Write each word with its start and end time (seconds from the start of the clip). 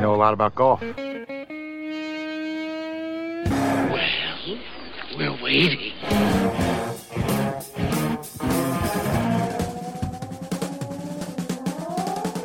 Know 0.00 0.14
a 0.14 0.16
lot 0.16 0.32
about 0.32 0.54
golf. 0.54 0.80
Well, 0.80 0.96
we're 5.16 5.42
waiting. 5.42 5.92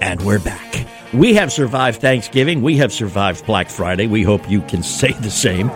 And 0.01 0.21
we're 0.23 0.39
back. 0.39 0.87
We 1.13 1.33
have 1.35 1.51
survived 1.51 2.01
Thanksgiving. 2.01 2.61
We 2.61 2.75
have 2.77 2.91
survived 2.91 3.45
Black 3.45 3.69
Friday. 3.69 4.07
We 4.07 4.23
hope 4.23 4.49
you 4.49 4.61
can 4.63 4.83
say 4.99 5.13
the 5.13 5.31
same. 5.31 5.71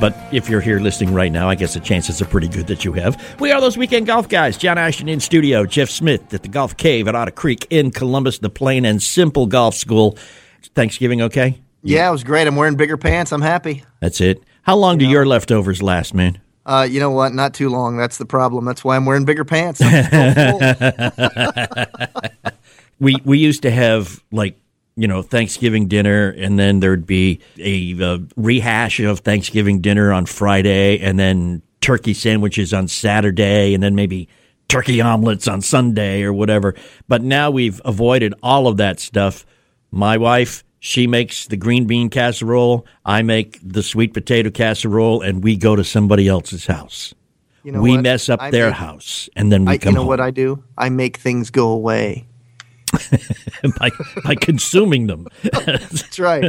But 0.00 0.16
if 0.32 0.48
you're 0.48 0.62
here 0.62 0.80
listening 0.80 1.12
right 1.12 1.30
now, 1.30 1.48
I 1.50 1.54
guess 1.54 1.74
the 1.74 1.80
chances 1.80 2.22
are 2.22 2.24
pretty 2.24 2.48
good 2.48 2.66
that 2.68 2.86
you 2.86 2.94
have. 2.94 3.22
We 3.38 3.52
are 3.52 3.60
those 3.60 3.76
weekend 3.76 4.06
golf 4.06 4.30
guys. 4.30 4.56
John 4.56 4.78
Ashton 4.78 5.10
in 5.10 5.20
studio, 5.20 5.66
Jeff 5.66 5.90
Smith 5.90 6.32
at 6.32 6.42
the 6.42 6.48
Golf 6.48 6.78
Cave 6.78 7.06
at 7.06 7.14
Otter 7.14 7.32
Creek 7.32 7.66
in 7.68 7.90
Columbus, 7.90 8.38
the 8.38 8.48
Plain 8.48 8.86
and 8.86 9.02
Simple 9.02 9.46
Golf 9.46 9.74
School. 9.74 10.16
Thanksgiving 10.74 11.22
okay? 11.22 11.60
Yeah, 11.82 12.08
it 12.08 12.12
was 12.12 12.24
great. 12.24 12.46
I'm 12.46 12.56
wearing 12.56 12.76
bigger 12.76 12.96
pants. 12.96 13.32
I'm 13.32 13.42
happy. 13.42 13.84
That's 14.00 14.20
it. 14.20 14.42
How 14.62 14.76
long 14.76 14.98
do 14.98 15.06
your 15.06 15.24
leftovers 15.24 15.82
last, 15.82 16.14
man? 16.14 16.40
Uh, 16.66 16.86
you 16.88 17.00
know 17.00 17.10
what? 17.10 17.32
Not 17.32 17.54
too 17.54 17.70
long. 17.70 17.96
That's 17.96 18.18
the 18.18 18.26
problem. 18.26 18.66
That's 18.66 18.84
why 18.84 18.96
I'm 18.96 19.06
wearing 19.06 19.24
bigger 19.24 19.44
pants. 19.44 19.80
We 23.00 23.16
we 23.24 23.38
used 23.38 23.62
to 23.62 23.70
have 23.70 24.22
like 24.30 24.60
you 24.94 25.08
know 25.08 25.22
Thanksgiving 25.22 25.88
dinner, 25.88 26.28
and 26.28 26.58
then 26.58 26.80
there'd 26.80 27.06
be 27.06 27.40
a, 27.58 27.96
uh 28.00 28.18
rehash 28.36 29.00
of 29.00 29.20
Thanksgiving 29.20 29.80
dinner 29.80 30.12
on 30.12 30.26
Friday, 30.26 31.00
and 31.00 31.18
then 31.18 31.62
turkey 31.80 32.12
sandwiches 32.12 32.74
on 32.74 32.88
Saturday, 32.88 33.72
and 33.72 33.82
then 33.82 33.94
maybe 33.94 34.28
turkey 34.68 35.00
omelets 35.00 35.48
on 35.48 35.62
Sunday 35.62 36.22
or 36.22 36.32
whatever. 36.32 36.74
But 37.08 37.22
now 37.22 37.50
we've 37.50 37.80
avoided 37.86 38.34
all 38.42 38.68
of 38.68 38.76
that 38.76 39.00
stuff. 39.00 39.46
My 39.90 40.16
wife. 40.16 40.64
She 40.82 41.06
makes 41.06 41.46
the 41.46 41.56
green 41.58 41.86
bean 41.86 42.08
casserole. 42.08 42.86
I 43.04 43.20
make 43.22 43.58
the 43.62 43.82
sweet 43.82 44.14
potato 44.14 44.50
casserole, 44.50 45.20
and 45.20 45.44
we 45.44 45.56
go 45.56 45.76
to 45.76 45.84
somebody 45.84 46.26
else's 46.26 46.66
house. 46.66 47.14
You 47.64 47.72
know 47.72 47.82
we 47.82 47.92
what? 47.92 48.02
mess 48.02 48.30
up 48.30 48.40
I 48.40 48.50
their 48.50 48.68
make- 48.68 48.76
house, 48.76 49.28
and 49.36 49.52
then 49.52 49.66
we 49.66 49.72
I, 49.72 49.78
come 49.78 49.90
you 49.90 49.94
know 49.96 50.00
home 50.02 50.08
what 50.08 50.20
I 50.20 50.30
do? 50.30 50.64
I 50.78 50.88
make 50.88 51.18
things 51.18 51.50
go 51.50 51.68
away. 51.70 52.26
by, 53.78 53.90
by 54.24 54.34
consuming 54.34 55.06
them. 55.06 55.26
That's 55.42 56.18
right. 56.18 56.42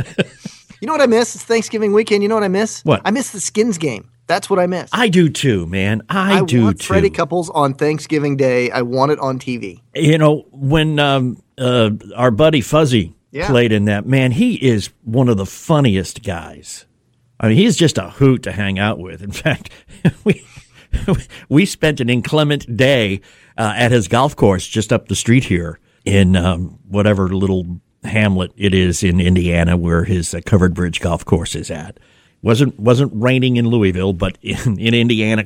you 0.80 0.88
know 0.88 0.94
what 0.94 1.02
I 1.02 1.06
miss? 1.08 1.36
It's 1.36 1.44
Thanksgiving 1.44 1.92
weekend. 1.94 2.24
You 2.24 2.30
know 2.30 2.36
what 2.36 2.44
I 2.44 2.48
miss? 2.48 2.84
What? 2.86 3.02
I 3.06 3.12
miss 3.12 3.32
the 3.32 3.42
Skins 3.42 3.78
game. 3.78 4.10
That's 4.28 4.50
what 4.50 4.60
I 4.60 4.66
miss. 4.66 4.90
I 4.94 5.10
do 5.10 5.30
too, 5.30 5.68
man. 5.68 6.04
I, 6.10 6.44
do 6.46 6.64
want 6.64 6.80
too. 6.80 6.88
Freddie 6.88 7.10
Couples 7.10 7.50
on 7.50 7.74
Thanksgiving 7.74 8.38
Day. 8.38 8.72
I 8.72 8.82
want 8.82 9.12
it 9.12 9.20
on 9.20 9.40
TV. 9.40 9.82
you 9.94 10.18
know, 10.18 10.46
when 10.52 11.00
um, 11.00 11.44
uh, 11.58 11.90
our 12.16 12.32
buddy 12.32 12.62
Fuzzy 12.62 13.14
Yeah. 13.32 13.48
played 13.48 13.72
in 13.72 13.86
that, 13.86 14.06
man, 14.06 14.32
he 14.32 14.56
is 14.56 14.90
one 15.04 15.30
of 15.30 15.38
the 15.38 15.46
funniest 15.46 16.24
guys. 16.24 16.86
I 17.40 17.48
mean, 17.48 17.58
he's 17.58 17.76
just 17.78 17.98
a 17.98 18.10
hoot 18.10 18.44
to 18.44 18.52
hang 18.52 18.78
out 18.78 19.00
with. 19.00 19.22
In 19.24 19.32
fact, 19.44 19.70
we 20.24 20.46
we 21.50 21.66
spent 21.66 22.00
an 22.00 22.10
inclement 22.10 22.76
day 22.76 23.22
uh, 23.58 23.74
at 23.76 23.92
his 23.92 24.08
golf 24.08 24.36
course 24.36 24.68
just 24.68 24.92
up 24.92 25.08
the 25.08 25.16
street 25.16 25.46
here 25.46 25.80
in 26.06 26.36
um, 26.36 26.80
whatever 26.88 27.30
little 27.30 27.80
hamlet 28.04 28.52
it 28.58 28.74
is 28.74 29.04
in 29.04 29.20
Indiana 29.22 29.78
where 29.78 30.04
his 30.04 30.34
uh, 30.34 30.42
covered 30.46 30.74
bridge 30.74 31.00
golf 31.00 31.24
course 31.24 31.56
is 31.56 31.70
at. 31.72 32.00
wasn't 32.42 32.78
wasn't 32.80 33.12
raining 33.16 33.58
in 33.58 33.68
Louisville, 33.68 34.14
but 34.14 34.38
in, 34.42 34.80
in 34.80 34.94
Indiana. 34.94 35.46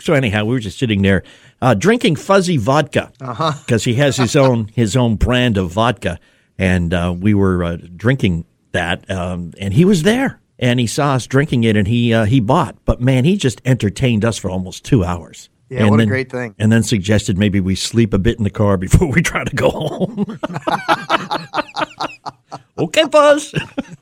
So 0.00 0.12
anyhow, 0.14 0.44
we 0.44 0.54
were 0.54 0.60
just 0.60 0.78
sitting 0.78 1.02
there 1.02 1.22
uh, 1.62 1.74
drinking 1.74 2.16
fuzzy 2.16 2.56
vodka 2.58 3.10
because 3.18 3.84
he 3.84 3.94
has 3.94 4.16
his 4.16 4.36
own 4.36 4.68
his 4.74 4.96
own 4.96 5.16
brand 5.16 5.56
of 5.56 5.70
vodka, 5.70 6.18
and 6.58 6.94
uh, 6.94 7.14
we 7.18 7.34
were 7.34 7.64
uh, 7.64 7.76
drinking 7.96 8.44
that, 8.72 9.08
um, 9.10 9.52
and 9.58 9.74
he 9.74 9.84
was 9.84 10.02
there, 10.02 10.40
and 10.58 10.78
he 10.80 10.86
saw 10.86 11.14
us 11.14 11.26
drinking 11.26 11.64
it, 11.64 11.76
and 11.76 11.86
he 11.88 12.12
uh, 12.14 12.24
he 12.24 12.40
bought. 12.40 12.76
But 12.84 13.00
man, 13.00 13.24
he 13.24 13.36
just 13.36 13.60
entertained 13.64 14.24
us 14.24 14.38
for 14.38 14.50
almost 14.50 14.84
two 14.84 15.04
hours. 15.04 15.48
Yeah, 15.70 15.80
And 15.80 15.90
what 15.90 15.96
a 15.96 16.02
then- 16.02 16.08
great 16.08 16.30
thing. 16.30 16.54
And 16.58 16.70
then 16.70 16.82
suggested 16.82 17.38
maybe 17.38 17.58
we 17.58 17.74
sleep 17.74 18.12
a 18.12 18.18
bit 18.18 18.36
in 18.38 18.44
the 18.44 18.50
car 18.50 18.76
before 18.76 19.10
we 19.10 19.22
try 19.22 19.44
to 19.44 19.56
go 19.56 19.70
home. 19.70 20.26
okay, 22.78 23.04
Fuzz. 23.10 23.54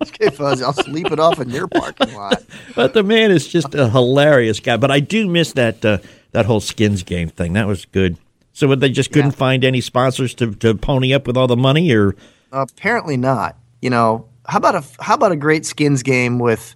Okay, 0.02 0.30
Fuzz, 0.30 0.62
I'll 0.62 0.72
sleep 0.72 1.10
it 1.12 1.20
off 1.20 1.40
in 1.40 1.50
your 1.50 1.68
parking 1.68 2.14
lot. 2.14 2.42
But 2.74 2.94
the 2.94 3.02
man 3.02 3.30
is 3.30 3.46
just 3.48 3.74
a 3.74 3.90
hilarious 3.90 4.58
guy. 4.58 4.78
But 4.78 4.90
I 4.90 5.00
do 5.00 5.28
miss 5.28 5.52
that 5.52 5.84
uh, 5.84 5.98
that 6.32 6.46
whole 6.46 6.60
skins 6.60 7.02
game 7.02 7.28
thing. 7.28 7.52
That 7.52 7.66
was 7.66 7.84
good. 7.84 8.16
So 8.54 8.74
they 8.74 8.88
just 8.90 9.12
couldn't 9.12 9.32
Yeah. 9.32 9.36
find 9.36 9.64
any 9.64 9.80
sponsors 9.82 10.32
to, 10.34 10.54
to 10.56 10.74
pony 10.74 11.12
up 11.14 11.26
with 11.26 11.36
all 11.36 11.46
the 11.46 11.56
money, 11.56 11.92
or 11.92 12.14
Apparently 12.52 13.16
not. 13.16 13.56
You 13.80 13.90
know, 13.90 14.28
how 14.46 14.58
about 14.58 14.74
a 14.76 14.84
how 15.02 15.14
about 15.14 15.32
a 15.32 15.36
great 15.36 15.66
Skins 15.66 16.02
game 16.02 16.38
with 16.38 16.74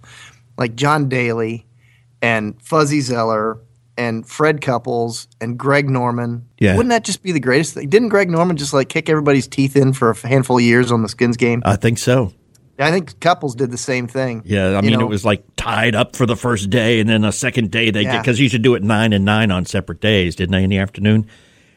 like 0.57 0.75
John 0.75 1.07
Daly 1.07 1.65
and 2.21 2.59
Fuzzy 2.61 2.99
Zoeller 3.01 3.59
and 3.97 4.27
Fred 4.27 4.61
Couples 4.61 5.27
and 5.39 5.57
Greg 5.57 5.89
Norman? 5.89 6.45
Yeah. 6.59 6.75
Wouldn't 6.75 6.89
that 6.89 7.03
just 7.05 7.23
be 7.23 7.31
the 7.31 7.39
greatest 7.39 7.73
thing? 7.75 7.89
Didn't 7.89 8.09
Greg 8.09 8.29
Norman 8.29 8.57
just 8.57 8.73
like 8.73 8.89
kick 8.89 9.09
everybody's 9.09 9.47
teeth 9.47 9.75
in 9.75 9.93
for 9.93 10.09
a 10.11 10.27
handful 10.27 10.57
of 10.57 10.63
years 10.63 10.91
on 10.91 11.03
the 11.03 11.09
Skins 11.09 11.37
game? 11.37 11.61
I 11.65 11.75
think 11.75 11.97
so. 11.97 12.33
I 12.79 12.91
think 12.91 13.19
Couples 13.21 13.55
did 13.55 13.71
the 13.71 13.77
same 13.77 14.07
thing. 14.07 14.43
Yeah, 14.45 14.77
I 14.77 14.81
mean 14.81 14.93
know, 14.93 15.01
it 15.01 15.09
was 15.09 15.25
like 15.25 15.43
tied 15.55 15.95
up 15.95 16.15
for 16.15 16.27
the 16.27 16.35
first 16.35 16.69
day, 16.69 16.99
and 16.99 17.09
then 17.09 17.21
the 17.21 17.31
second 17.31 17.71
day 17.71 17.89
they 17.89 18.03
Yeah. 18.03 18.19
because 18.21 18.39
you 18.39 18.49
should 18.49 18.61
do 18.61 18.75
it 18.75 18.83
nine 18.83 19.13
and 19.13 19.25
nine 19.25 19.49
on 19.49 19.65
separate 19.65 19.99
days, 19.99 20.35
didn't 20.35 20.51
they? 20.51 20.63
In 20.63 20.69
the 20.69 20.77
afternoon. 20.77 21.25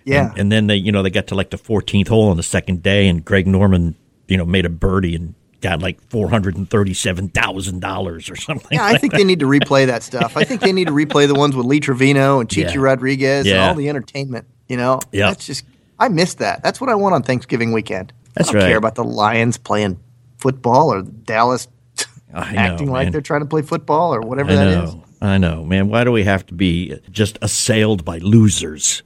Yeah. 0.04 0.30
And, 0.30 0.38
and 0.38 0.52
then 0.52 0.66
they, 0.66 0.76
you 0.76 0.92
know, 0.92 1.02
they 1.02 1.10
got 1.10 1.26
to 1.28 1.34
like 1.34 1.50
the 1.50 1.58
14th 1.58 2.08
hole 2.08 2.28
on 2.30 2.36
the 2.36 2.42
second 2.42 2.82
day, 2.82 3.08
and 3.08 3.24
Greg 3.24 3.46
Norman, 3.46 3.94
you 4.28 4.36
know, 4.36 4.44
made 4.46 4.64
a 4.66 4.70
birdie 4.70 5.14
and 5.14 5.34
got 5.60 5.82
like 5.82 6.00
four 6.08 6.30
hundred 6.30 6.56
and 6.56 6.70
thirty-seven 6.70 7.28
thousand 7.28 7.80
dollars 7.80 8.30
or 8.30 8.36
something. 8.36 8.68
Yeah, 8.78 8.84
I 8.86 8.96
think 8.96 9.12
they 9.12 9.24
need 9.24 9.40
to 9.40 9.46
replay 9.46 9.86
that 9.86 10.02
stuff. 10.02 10.36
I 10.36 10.44
think 10.44 10.62
they 10.62 10.72
need 10.72 10.86
to 10.86 10.92
replay 10.94 11.26
the 11.28 11.34
ones 11.34 11.54
with 11.54 11.66
Lee 11.66 11.80
Trevino 11.80 12.40
and 12.40 12.48
Chi 12.48 12.62
Chi 12.62 12.72
Yeah. 12.74 12.80
Rodriguez 12.80 13.46
and 13.46 13.58
all 13.58 13.74
the 13.74 13.88
entertainment. 13.90 14.46
You 14.68 14.76
know, 14.78 15.00
Yeah. 15.12 15.28
that's 15.28 15.44
just 15.46 15.64
I 15.98 16.08
miss 16.08 16.34
that. 16.34 16.62
That's 16.62 16.80
what 16.80 16.88
I 16.88 16.94
want 16.94 17.14
on 17.14 17.22
Thanksgiving 17.22 17.72
weekend. 17.72 18.12
That's 18.34 18.48
I 18.48 18.52
don't 18.52 18.62
right. 18.62 18.68
care 18.68 18.78
about 18.78 18.94
the 18.94 19.04
Lions 19.04 19.58
playing 19.58 19.98
football 20.38 20.90
or 20.94 21.02
Dallas 21.02 21.68
know, 22.32 22.38
acting 22.40 22.90
like 22.90 23.06
man. 23.06 23.12
they're 23.12 23.20
trying 23.20 23.40
to 23.40 23.46
play 23.46 23.60
football 23.60 24.14
or 24.14 24.22
whatever 24.22 24.52
I 24.52 24.54
that 24.54 24.64
know, 24.64 24.84
is. 24.84 24.94
I 25.20 25.36
know, 25.36 25.64
man. 25.66 25.88
Why 25.88 26.04
do 26.04 26.12
we 26.12 26.24
have 26.24 26.46
to 26.46 26.54
be 26.54 26.98
just 27.10 27.36
assailed 27.42 28.04
by 28.06 28.16
losers 28.18 29.02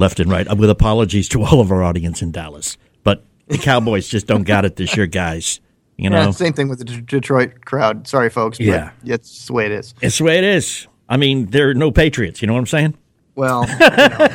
left 0.00 0.18
and 0.18 0.30
right? 0.30 0.46
With 0.56 0.70
apologies 0.70 1.28
to 1.28 1.42
all 1.44 1.60
of 1.60 1.70
our 1.70 1.82
audience 1.84 2.22
in 2.22 2.32
Dallas, 2.32 2.76
but 3.04 3.22
the 3.46 3.58
Cowboys 3.58 4.08
just 4.08 4.26
don't 4.26 4.42
got 4.42 4.64
it 4.64 4.74
this 4.76 4.96
year, 4.96 5.06
guys. 5.06 5.60
You 5.96 6.08
know, 6.10 6.22
Yeah, 6.22 6.30
same 6.30 6.54
thing 6.54 6.68
with 6.68 6.78
the 6.78 6.84
D- 6.86 7.00
Detroit 7.02 7.64
crowd. 7.66 8.08
Sorry, 8.08 8.30
folks. 8.30 8.58
But 8.58 8.66
Yeah. 8.66 8.90
just 9.04 9.46
the 9.46 9.52
way 9.52 9.66
it 9.66 9.72
is. 9.72 9.94
it's 10.00 10.18
the 10.18 10.24
way 10.24 10.38
it 10.38 10.44
is. 10.44 10.86
I 11.08 11.16
mean, 11.16 11.46
there 11.46 11.68
are 11.70 11.74
no 11.74 11.90
Patriots. 11.90 12.40
You 12.40 12.46
know 12.48 12.54
what 12.54 12.60
I'm 12.60 12.66
saying? 12.66 12.94
Well, 13.36 13.66
you 13.68 13.78
know, 13.78 14.28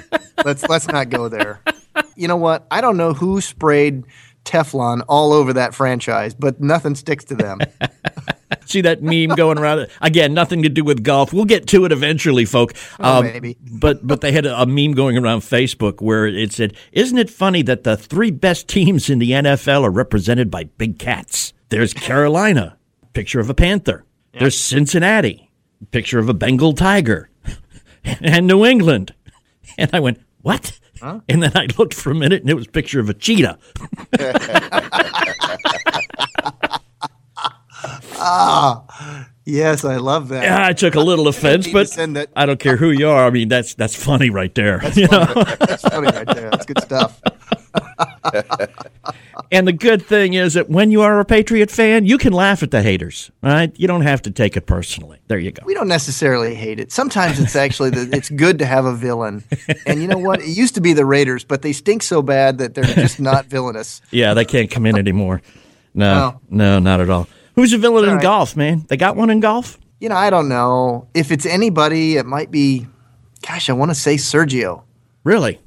let's 0.44 0.68
let's 0.68 0.88
not 0.88 1.08
go 1.10 1.28
there. 1.28 1.60
You 2.16 2.26
know 2.28 2.36
what? 2.36 2.66
I 2.70 2.80
don't 2.80 2.96
know 2.96 3.12
who 3.12 3.40
sprayed 3.40 4.04
Teflon 4.44 5.02
all 5.08 5.32
over 5.32 5.52
that 5.52 5.74
franchise, 5.74 6.34
but 6.34 6.60
nothing 6.60 6.94
sticks 6.96 7.24
to 7.26 7.34
them. 7.36 7.60
See 8.72 8.80
that 8.80 9.02
meme 9.02 9.36
going 9.36 9.58
around? 9.58 9.86
Again, 10.00 10.32
nothing 10.32 10.62
to 10.62 10.70
do 10.70 10.82
with 10.82 11.02
golf. 11.02 11.32
We'll 11.32 11.44
get 11.44 11.66
to 11.68 11.84
it 11.84 11.92
eventually, 11.92 12.46
folk. 12.46 12.72
Oh, 12.98 13.18
Um, 13.18 13.24
maybe. 13.26 13.58
But 13.60 14.06
but 14.06 14.22
they 14.22 14.32
had 14.32 14.46
a, 14.46 14.62
a 14.62 14.66
meme 14.66 14.92
going 14.92 15.18
around 15.18 15.40
Facebook 15.40 16.00
where 16.00 16.26
it 16.26 16.52
said, 16.52 16.74
"Isn't 16.92 17.18
it 17.18 17.28
funny 17.28 17.60
that 17.62 17.84
the 17.84 17.96
three 17.98 18.30
best 18.30 18.68
teams 18.68 19.10
in 19.10 19.18
the 19.18 19.32
NFL 19.32 19.82
are 19.84 19.90
represented 19.90 20.50
by 20.50 20.64
big 20.64 20.98
cats? 20.98 21.52
There's 21.68 21.92
Carolina, 21.92 22.78
picture 23.12 23.40
of 23.40 23.50
a 23.50 23.54
panther. 23.54 24.04
There's 24.38 24.58
Cincinnati, 24.58 25.50
picture 25.90 26.18
of 26.18 26.28
a 26.30 26.34
Bengal 26.34 26.72
tiger, 26.72 27.28
and 28.04 28.46
New 28.46 28.64
England." 28.64 29.12
And 29.76 29.90
I 29.92 30.00
went, 30.00 30.18
"What?" 30.40 30.78
And 31.28 31.42
then 31.42 31.52
I 31.56 31.66
looked 31.78 31.94
for 31.94 32.10
a 32.10 32.14
minute, 32.14 32.42
and 32.42 32.48
it 32.50 32.54
was 32.54 32.66
a 32.68 32.70
picture 32.70 33.00
of 33.00 33.10
a 33.10 33.14
cheetah. 33.14 33.58
Yes, 39.44 39.84
I 39.84 39.96
love 39.96 40.28
that. 40.28 40.44
Yeah, 40.44 40.64
I 40.64 40.72
took 40.72 40.94
a 40.94 41.00
little 41.00 41.26
offense, 41.26 41.66
but 41.66 41.98
I 42.36 42.46
don't 42.46 42.60
care 42.60 42.76
who 42.76 42.90
you 42.90 43.08
are. 43.08 43.26
I 43.26 43.30
mean, 43.30 43.48
that's 43.48 43.74
that's 43.74 43.96
funny 43.96 44.30
right 44.30 44.54
there. 44.54 44.80
you 44.94 45.08
know? 45.08 45.24
That's 45.58 45.82
funny 45.82 46.06
right 46.06 46.28
there. 46.28 46.50
That's 46.50 46.64
good 46.64 46.80
stuff. 46.80 47.20
And 49.50 49.68
the 49.68 49.72
good 49.72 50.02
thing 50.02 50.32
is 50.32 50.54
that 50.54 50.70
when 50.70 50.90
you 50.90 51.02
are 51.02 51.20
a 51.20 51.26
Patriot 51.26 51.70
fan, 51.70 52.06
you 52.06 52.16
can 52.16 52.32
laugh 52.32 52.62
at 52.62 52.70
the 52.70 52.80
haters. 52.82 53.30
Right? 53.42 53.70
You 53.78 53.86
don't 53.86 54.02
have 54.02 54.22
to 54.22 54.30
take 54.30 54.56
it 54.56 54.64
personally. 54.64 55.18
There 55.28 55.38
you 55.38 55.50
go. 55.50 55.62
We 55.66 55.74
don't 55.74 55.88
necessarily 55.88 56.54
hate 56.54 56.80
it. 56.80 56.90
Sometimes 56.90 57.38
it's 57.38 57.54
actually 57.54 57.90
the, 57.90 58.16
it's 58.16 58.30
good 58.30 58.58
to 58.60 58.66
have 58.66 58.86
a 58.86 58.94
villain. 58.94 59.44
And 59.84 60.00
you 60.00 60.08
know 60.08 60.16
what? 60.16 60.40
It 60.40 60.48
used 60.48 60.74
to 60.76 60.80
be 60.80 60.94
the 60.94 61.04
Raiders, 61.04 61.44
but 61.44 61.60
they 61.60 61.72
stink 61.74 62.02
so 62.02 62.22
bad 62.22 62.58
that 62.58 62.74
they're 62.74 62.84
just 62.84 63.20
not 63.20 63.46
villainous. 63.46 64.00
Yeah, 64.10 64.32
they 64.32 64.46
can't 64.46 64.70
come 64.70 64.86
in 64.86 64.96
anymore. 64.96 65.42
No, 65.94 66.40
no, 66.48 66.78
not 66.78 67.00
at 67.00 67.10
all. 67.10 67.28
Who's 67.54 67.72
a 67.72 67.78
villain 67.78 68.04
in 68.04 68.14
right. 68.14 68.22
golf, 68.22 68.56
man? 68.56 68.86
They 68.88 68.96
got 68.96 69.16
one 69.16 69.30
in 69.30 69.40
golf? 69.40 69.78
You 70.00 70.08
know, 70.08 70.16
I 70.16 70.30
don't 70.30 70.48
know 70.48 71.08
if 71.14 71.30
it's 71.30 71.46
anybody. 71.46 72.16
It 72.16 72.26
might 72.26 72.50
be, 72.50 72.86
gosh, 73.46 73.68
I 73.68 73.72
want 73.72 73.90
to 73.90 73.94
say 73.94 74.16
Sergio 74.16 74.82
Really? 75.24 75.60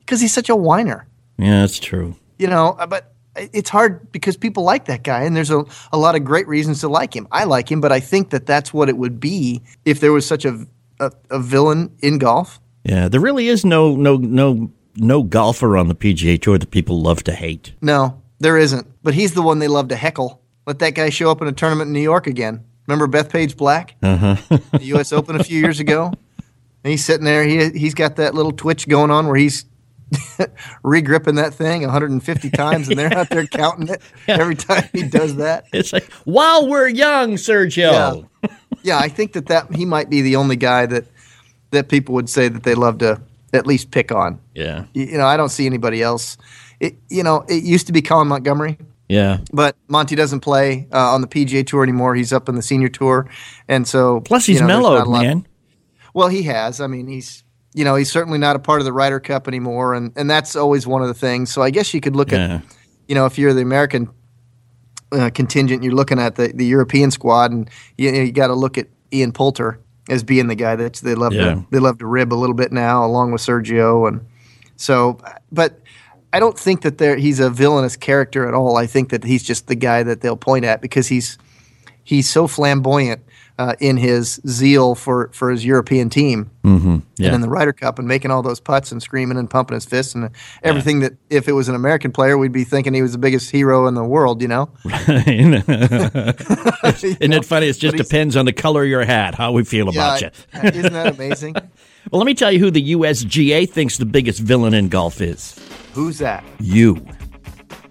because 0.00 0.20
he's 0.20 0.32
such 0.32 0.48
a 0.48 0.56
whiner. 0.56 1.06
Yeah, 1.38 1.60
that's 1.62 1.78
true. 1.78 2.16
You 2.38 2.46
know, 2.46 2.76
uh, 2.78 2.86
but 2.86 3.12
it's 3.36 3.68
hard 3.70 4.10
because 4.12 4.36
people 4.36 4.62
like 4.62 4.84
that 4.86 5.02
guy, 5.02 5.22
and 5.24 5.36
there's 5.36 5.50
a, 5.50 5.64
a 5.92 5.98
lot 5.98 6.14
of 6.14 6.24
great 6.24 6.46
reasons 6.46 6.80
to 6.80 6.88
like 6.88 7.14
him. 7.14 7.26
I 7.32 7.44
like 7.44 7.70
him, 7.70 7.80
but 7.80 7.90
I 7.92 8.00
think 8.00 8.30
that 8.30 8.46
that's 8.46 8.72
what 8.72 8.88
it 8.88 8.96
would 8.96 9.18
be 9.18 9.62
if 9.84 10.00
there 10.00 10.12
was 10.12 10.26
such 10.26 10.44
a 10.44 10.66
a, 11.00 11.10
a 11.30 11.40
villain 11.40 11.94
in 12.00 12.18
golf. 12.18 12.60
Yeah, 12.84 13.08
there 13.08 13.20
really 13.20 13.48
is 13.48 13.64
no 13.64 13.96
no 13.96 14.16
no 14.16 14.70
no 14.96 15.22
golfer 15.22 15.76
on 15.76 15.88
the 15.88 15.94
PGA 15.94 16.40
Tour 16.40 16.58
that 16.58 16.70
people 16.70 17.00
love 17.00 17.24
to 17.24 17.32
hate. 17.32 17.72
No, 17.80 18.22
there 18.38 18.56
isn't. 18.58 18.86
But 19.02 19.14
he's 19.14 19.34
the 19.34 19.42
one 19.42 19.58
they 19.58 19.68
love 19.68 19.88
to 19.88 19.96
heckle. 19.96 20.40
Let 20.66 20.78
that 20.78 20.94
guy 20.94 21.10
show 21.10 21.30
up 21.30 21.42
in 21.42 21.48
a 21.48 21.52
tournament 21.52 21.88
in 21.88 21.92
New 21.92 22.00
York 22.00 22.26
again. 22.26 22.64
Remember 22.86 23.06
Bethpage 23.06 23.56
Black? 23.56 23.96
Uh-huh. 24.02 24.36
the 24.72 24.84
U.S. 24.84 25.12
Open 25.12 25.38
a 25.38 25.44
few 25.44 25.58
years 25.60 25.80
ago. 25.80 26.06
And 26.06 26.90
he's 26.90 27.04
sitting 27.04 27.24
there. 27.24 27.44
He 27.44 27.70
he's 27.70 27.94
got 27.94 28.16
that 28.16 28.34
little 28.34 28.52
twitch 28.52 28.88
going 28.88 29.10
on 29.10 29.26
where 29.26 29.36
he's 29.36 29.64
regripping 30.84 31.36
that 31.36 31.54
thing 31.54 31.82
150 31.82 32.50
times, 32.50 32.88
and 32.88 32.98
they're 32.98 33.12
out 33.16 33.30
there 33.30 33.46
counting 33.46 33.88
it 33.88 34.02
every 34.28 34.54
time 34.54 34.88
he 34.92 35.02
does 35.02 35.36
that. 35.36 35.64
It's 35.72 35.92
like 35.92 36.10
while 36.24 36.68
we're 36.68 36.88
young, 36.88 37.32
Sergio. 37.32 38.28
Yeah. 38.42 38.48
yeah, 38.82 38.98
I 38.98 39.08
think 39.08 39.32
that, 39.32 39.46
that 39.46 39.74
he 39.74 39.84
might 39.86 40.10
be 40.10 40.20
the 40.20 40.36
only 40.36 40.56
guy 40.56 40.86
that 40.86 41.06
that 41.70 41.88
people 41.88 42.14
would 42.14 42.28
say 42.28 42.48
that 42.48 42.62
they 42.62 42.74
love 42.74 42.98
to 42.98 43.20
at 43.54 43.66
least 43.66 43.90
pick 43.90 44.12
on. 44.12 44.38
Yeah, 44.54 44.84
You, 44.92 45.04
you 45.06 45.18
know, 45.18 45.26
I 45.26 45.36
don't 45.36 45.48
see 45.48 45.66
anybody 45.66 46.02
else. 46.02 46.36
It, 46.80 46.96
you 47.08 47.22
know, 47.22 47.44
it 47.48 47.64
used 47.64 47.86
to 47.86 47.92
be 47.92 48.02
Colin 48.02 48.28
Montgomerie. 48.28 48.78
Yeah. 49.08 49.38
But 49.52 49.76
Monty 49.88 50.16
doesn't 50.16 50.40
play 50.40 50.88
uh, 50.92 51.12
on 51.14 51.20
the 51.20 51.26
PGA 51.26 51.66
Tour 51.66 51.82
anymore. 51.82 52.14
He's 52.14 52.32
up 52.32 52.48
in 52.48 52.54
the 52.54 52.62
senior 52.62 52.88
tour, 52.88 53.28
and 53.68 53.86
so 53.86 54.20
Plus, 54.20 54.46
he's 54.46 54.56
you 54.56 54.60
know, 54.62 54.66
mellowed, 54.68 55.08
man. 55.08 55.46
Well, 56.14 56.28
he 56.28 56.42
has. 56.44 56.80
I 56.80 56.86
mean, 56.86 57.06
he's 57.08 57.42
you 57.74 57.84
know 57.84 57.96
he's 57.96 58.10
certainly 58.10 58.38
not 58.38 58.56
a 58.56 58.58
part 58.58 58.80
of 58.80 58.84
the 58.84 58.92
Ryder 58.92 59.20
Cup 59.20 59.48
anymore, 59.48 59.94
and 59.94 60.12
and 60.16 60.30
that's 60.30 60.56
always 60.56 60.86
one 60.86 61.02
of 61.02 61.08
the 61.08 61.14
things. 61.14 61.52
So 61.52 61.60
I 61.62 61.70
guess 61.70 61.92
you 61.92 62.00
could 62.00 62.16
look 62.16 62.30
Yeah. 62.32 62.56
at 62.56 62.62
you 63.08 63.14
know 63.14 63.26
if 63.26 63.36
you're 63.38 63.52
the 63.52 63.62
American 63.62 64.08
uh, 65.12 65.30
contingent, 65.34 65.82
you're 65.82 65.94
looking 65.94 66.18
at 66.18 66.36
the 66.36 66.48
the 66.54 66.64
European 66.66 67.10
squad, 67.10 67.50
and 67.52 67.68
you, 67.98 68.10
you 68.10 68.32
got 68.32 68.46
to 68.48 68.54
look 68.54 68.78
at 68.78 68.88
Ian 69.12 69.32
Poulter 69.32 69.80
as 70.08 70.22
being 70.22 70.46
the 70.48 70.54
guy 70.54 70.76
that 70.76 70.94
they 70.94 71.14
love 71.14 71.32
Yeah. 71.32 71.54
to 71.54 71.66
they 71.70 71.78
love 71.78 71.98
to 71.98 72.06
rib 72.06 72.32
a 72.32 72.36
little 72.36 72.54
bit 72.54 72.72
now, 72.72 73.04
along 73.04 73.32
with 73.32 73.42
Sergio, 73.42 74.08
and 74.08 74.20
so 74.76 75.18
but. 75.52 75.80
I 76.34 76.40
don't 76.40 76.58
think 76.58 76.82
that 76.82 76.98
there 76.98 77.16
he's 77.16 77.40
a 77.40 77.48
villainous 77.48 77.96
character 77.96 78.46
at 78.48 78.54
all. 78.54 78.76
I 78.76 78.86
think 78.86 79.10
that 79.10 79.24
he's 79.24 79.44
just 79.44 79.68
the 79.68 79.76
guy 79.76 80.02
that 80.02 80.20
they'll 80.20 80.36
point 80.36 80.64
at 80.64 80.82
because 80.82 81.06
he's 81.06 81.38
he's 82.02 82.28
so 82.28 82.46
flamboyant 82.46 83.22
uh, 83.56 83.76
in 83.78 83.96
his 83.96 84.40
zeal 84.48 84.96
for, 84.96 85.30
for 85.32 85.48
his 85.50 85.64
European 85.64 86.10
team 86.10 86.50
Mm-hmm. 86.64 86.98
Yeah. 87.18 87.26
and 87.28 87.36
in 87.36 87.40
the 87.40 87.48
Ryder 87.48 87.72
Cup 87.72 88.00
and 88.00 88.08
making 88.08 88.32
all 88.32 88.42
those 88.42 88.58
putts 88.58 88.90
and 88.90 89.00
screaming 89.02 89.38
and 89.38 89.48
pumping 89.48 89.74
his 89.76 89.84
fists 89.84 90.14
and 90.14 90.30
everything 90.64 91.00
that 91.00 91.12
if 91.30 91.46
it 91.46 91.52
was 91.52 91.68
an 91.68 91.76
American 91.76 92.10
player, 92.10 92.36
we'd 92.36 92.50
be 92.52 92.64
thinking 92.64 92.94
he 92.94 93.02
was 93.02 93.12
the 93.12 93.18
biggest 93.18 93.50
hero 93.52 93.86
in 93.86 93.94
the 93.94 94.02
world, 94.02 94.42
you 94.42 94.48
know? 94.48 94.70
Isn't 94.84 95.62
it 97.32 97.44
funny? 97.44 97.68
It 97.68 97.78
just 97.78 97.96
depends 97.96 98.36
on 98.36 98.44
the 98.44 98.52
color 98.52 98.82
of 98.82 98.88
your 98.88 99.04
hat, 99.04 99.34
how 99.36 99.52
we 99.52 99.62
feel 99.64 99.88
about 99.88 100.20
you. 100.20 100.30
Isn't 100.62 100.92
that 100.94 101.14
amazing? 101.14 101.54
Well, 102.10 102.18
let 102.18 102.26
me 102.26 102.34
tell 102.34 102.50
you 102.50 102.58
who 102.58 102.70
the 102.70 102.92
USGA 102.94 103.70
thinks 103.70 103.98
the 103.98 104.06
biggest 104.06 104.40
villain 104.40 104.74
in 104.74 104.88
golf 104.88 105.20
is. 105.20 105.54
Who's 105.94 106.18
that? 106.18 106.44
You. 106.58 107.06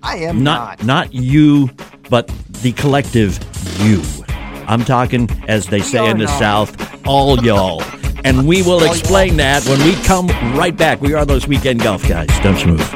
I 0.02 0.18
am 0.18 0.44
Not 0.44 0.80
not. 0.80 0.86
not 0.86 1.14
you, 1.14 1.70
but 2.10 2.28
the 2.62 2.74
collective 2.74 3.40
you. 3.80 4.02
I'm 4.68 4.84
talking, 4.84 5.30
as 5.48 5.68
they 5.68 5.80
say 5.80 6.10
in 6.10 6.18
the 6.18 6.26
not. 6.26 6.40
South, 6.40 7.08
all 7.08 7.42
y'all. 7.44 7.82
And 8.26 8.48
we 8.48 8.62
will 8.62 8.84
explain 8.84 9.38
that 9.38 9.66
when 9.66 9.80
we 9.84 9.96
come 10.04 10.28
right 10.58 10.76
back. 10.76 11.02
We 11.02 11.14
are 11.14 11.26
those 11.26 11.48
weekend 11.48 11.82
golf 11.82 12.08
guys. 12.08 12.28
Don't 12.42 12.60
you 12.62 12.74
move. 12.74 12.90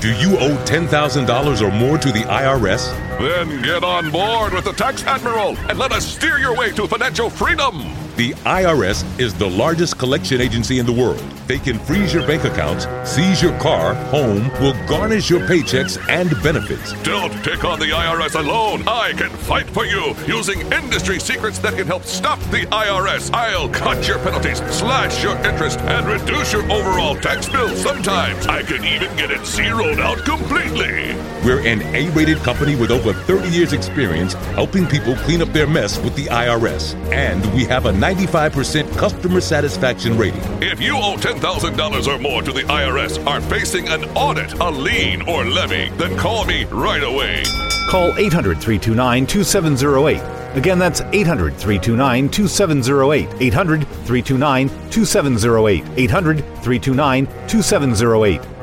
Do 0.00 0.08
you 0.14 0.38
owe 0.38 0.56
$10,000 0.64 1.60
or 1.60 1.70
more 1.72 1.98
to 1.98 2.10
the 2.10 2.20
IRS? 2.20 2.90
Then 3.18 3.62
get 3.62 3.84
on 3.84 4.10
board 4.10 4.54
with 4.54 4.64
the 4.64 4.72
Tax 4.72 5.04
Admiral 5.04 5.56
and 5.68 5.78
let 5.78 5.92
us 5.92 6.06
steer 6.06 6.38
your 6.38 6.56
way 6.56 6.72
to 6.72 6.86
financial 6.86 7.28
freedom. 7.28 7.82
The 8.20 8.34
IRS 8.44 9.02
is 9.18 9.32
the 9.32 9.48
largest 9.48 9.98
collection 9.98 10.42
agency 10.42 10.78
in 10.78 10.84
the 10.84 10.92
world. 10.92 11.24
They 11.46 11.58
can 11.58 11.78
freeze 11.78 12.12
your 12.12 12.26
bank 12.26 12.44
accounts, 12.44 12.86
seize 13.10 13.40
your 13.40 13.58
car, 13.58 13.94
home, 13.94 14.50
will 14.60 14.74
garnish 14.86 15.30
your 15.30 15.40
paychecks 15.40 15.98
and 16.10 16.30
benefits. 16.42 16.92
Don't 17.02 17.32
take 17.42 17.64
on 17.64 17.78
the 17.78 17.86
IRS 17.86 18.38
alone. 18.38 18.86
I 18.86 19.14
can 19.14 19.30
fight 19.30 19.70
for 19.70 19.86
you 19.86 20.14
using 20.26 20.60
industry 20.70 21.18
secrets 21.18 21.58
that 21.60 21.76
can 21.76 21.86
help 21.86 22.02
stop 22.02 22.38
the 22.50 22.66
IRS. 22.66 23.32
I'll 23.32 23.70
cut 23.70 24.06
your 24.06 24.18
penalties, 24.18 24.58
slash 24.70 25.22
your 25.24 25.38
interest, 25.38 25.80
and 25.80 26.06
reduce 26.06 26.52
your 26.52 26.70
overall 26.70 27.16
tax 27.16 27.48
bill. 27.48 27.74
Sometimes 27.74 28.46
I 28.46 28.62
can 28.62 28.84
even 28.84 29.16
get 29.16 29.30
it 29.30 29.46
zeroed 29.46 29.98
out 29.98 30.18
completely. 30.26 31.16
We're 31.42 31.66
an 31.66 31.80
A 31.96 32.10
rated 32.10 32.36
company 32.38 32.76
with 32.76 32.90
over 32.90 33.14
30 33.14 33.48
years' 33.48 33.72
experience 33.72 34.34
helping 34.54 34.86
people 34.86 35.16
clean 35.16 35.40
up 35.40 35.48
their 35.54 35.66
mess 35.66 35.98
with 35.98 36.14
the 36.16 36.26
IRS. 36.26 36.94
And 37.12 37.42
we 37.54 37.64
have 37.64 37.86
a 37.86 37.92
95% 38.10 38.98
customer 38.98 39.40
satisfaction 39.40 40.18
rating. 40.18 40.42
If 40.60 40.80
you 40.80 40.96
owe 40.96 41.16
$10,000 41.16 42.06
or 42.08 42.18
more 42.18 42.42
to 42.42 42.50
the 42.50 42.62
IRS, 42.62 43.24
are 43.24 43.40
facing 43.42 43.86
an 43.88 44.04
audit, 44.16 44.52
a 44.54 44.68
lien, 44.68 45.22
or 45.28 45.44
levy, 45.44 45.90
then 45.90 46.16
call 46.18 46.44
me 46.44 46.64
right 46.64 47.04
away. 47.04 47.44
Call 47.88 48.12
800 48.16 48.60
329 48.60 49.26
2708. 49.26 50.56
Again, 50.56 50.80
that's 50.80 51.02
800 51.12 51.54
329 51.56 52.28
2708. 52.30 53.28
800 53.40 53.86
329 53.86 54.68
2708. 54.90 55.84
800 55.96 56.38
329 56.38 57.26
2708. 57.46 58.59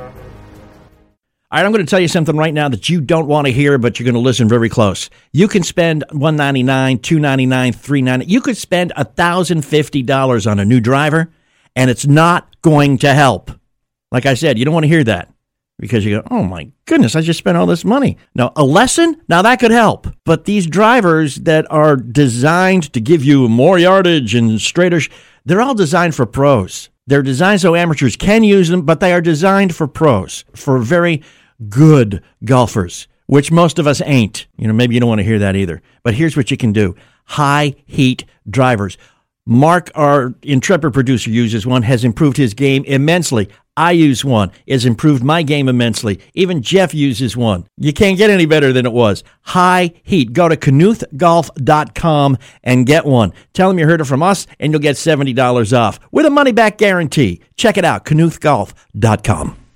All 1.50 1.58
right, 1.58 1.66
I'm 1.66 1.72
going 1.72 1.86
to 1.86 1.90
tell 1.90 2.02
you 2.02 2.10
something 2.10 2.36
right 2.36 2.54
now 2.54 2.68
that 2.68 2.90
you 2.90 3.00
don't 3.00 3.26
want 3.26 3.48
to 3.48 3.54
hear, 3.54 3.78
but 3.78 3.98
you're 3.98 4.04
going 4.04 4.16
to 4.16 4.20
listen 4.20 4.50
very 4.50 4.68
close. 4.68 5.10
You 5.32 5.48
can 5.48 5.64
spend 5.64 6.04
199, 6.12 7.00
299 7.00 7.72
399 7.72 8.28
You 8.30 8.42
could 8.42 8.58
spend 8.58 8.92
$1,050 8.98 10.52
on 10.52 10.60
a 10.60 10.66
new 10.66 10.82
driver, 10.82 11.30
and 11.74 11.90
it's 11.90 12.06
not 12.06 12.62
going 12.62 12.98
to 12.98 13.14
help. 13.14 13.50
Like 14.12 14.26
I 14.26 14.34
said, 14.34 14.60
you 14.60 14.66
don't 14.66 14.74
want 14.74 14.84
to 14.84 14.90
hear 14.90 15.06
that 15.06 15.32
because 15.80 16.04
you 16.04 16.20
go, 16.20 16.28
oh 16.30 16.44
my 16.44 16.70
goodness, 16.84 17.16
I 17.16 17.22
just 17.22 17.40
spent 17.40 17.56
all 17.56 17.66
this 17.66 17.86
money. 17.86 18.18
Now, 18.36 18.52
a 18.58 18.66
lesson, 18.66 19.22
now 19.30 19.42
that 19.42 19.62
could 19.62 19.72
help. 19.72 20.06
But 20.26 20.44
these 20.44 20.68
drivers 20.68 21.36
that 21.36 21.66
are 21.72 21.96
designed 21.96 22.92
to 22.92 23.00
give 23.00 23.24
you 23.24 23.48
more 23.48 23.80
yardage 23.80 24.36
and 24.36 24.60
straighter, 24.60 25.00
they're 25.46 25.62
all 25.62 25.76
designed 25.76 26.14
for 26.14 26.26
pros. 26.26 26.90
They're 27.08 27.24
designed 27.24 27.62
so 27.62 27.74
amateurs 27.74 28.16
can 28.16 28.44
use 28.44 28.68
them, 28.68 28.84
but 28.84 29.00
they 29.00 29.14
are 29.14 29.22
designed 29.22 29.74
for 29.74 29.88
pros, 29.88 30.44
for 30.54 30.78
very 30.80 31.24
good 31.70 32.22
golfers, 32.44 33.08
which 33.26 33.52
most 33.52 33.80
of 33.80 33.88
us 33.88 34.02
ain't. 34.06 34.46
You 34.58 34.68
know, 34.68 34.74
maybe 34.74 34.94
you 34.94 35.00
don't 35.00 35.10
want 35.10 35.20
to 35.20 35.26
hear 35.26 35.40
that 35.40 35.56
either. 35.56 35.82
But 36.04 36.14
here's 36.14 36.36
what 36.38 36.52
you 36.52 36.58
can 36.58 36.74
do 36.74 36.96
high 37.26 37.76
heat 37.86 38.26
drivers. 38.50 38.98
Mark, 39.50 39.90
our 39.96 40.34
intrepid 40.44 40.94
producer, 40.94 41.30
uses 41.30 41.66
one, 41.66 41.82
has 41.84 42.04
improved 42.04 42.36
his 42.36 42.54
game 42.54 42.84
immensely. 42.84 43.48
I 43.78 43.92
use 43.92 44.26
one, 44.26 44.52
has 44.68 44.86
improved 44.86 45.24
my 45.24 45.42
game 45.42 45.70
immensely. 45.70 46.20
Even 46.34 46.62
Jeff 46.62 46.94
uses 46.94 47.38
one. 47.38 47.66
You 47.78 47.94
can't 47.94 48.18
get 48.18 48.30
any 48.30 48.46
better 48.46 48.74
than 48.74 48.86
it 48.86 48.92
was. 48.92 49.24
High 49.44 49.94
heat. 50.04 50.34
Go 50.34 50.50
to 50.50 50.58
knuthgolf.com 50.58 52.38
and 52.64 52.86
get 52.86 53.06
one. 53.06 53.34
Tell 53.54 53.70
them 53.70 53.80
you 53.80 53.86
heard 53.86 54.02
it 54.02 54.06
from 54.06 54.22
us, 54.22 54.48
and 54.60 54.74
you'll 54.74 54.82
get 54.82 54.98
$70 54.98 55.78
off 55.78 56.00
with 56.12 56.26
a 56.26 56.30
money 56.30 56.52
back 56.52 56.78
guarantee. 56.78 57.42
Check 57.56 57.78
it 57.78 57.86
out, 57.86 58.04
knuthgolf.com. 58.04 59.67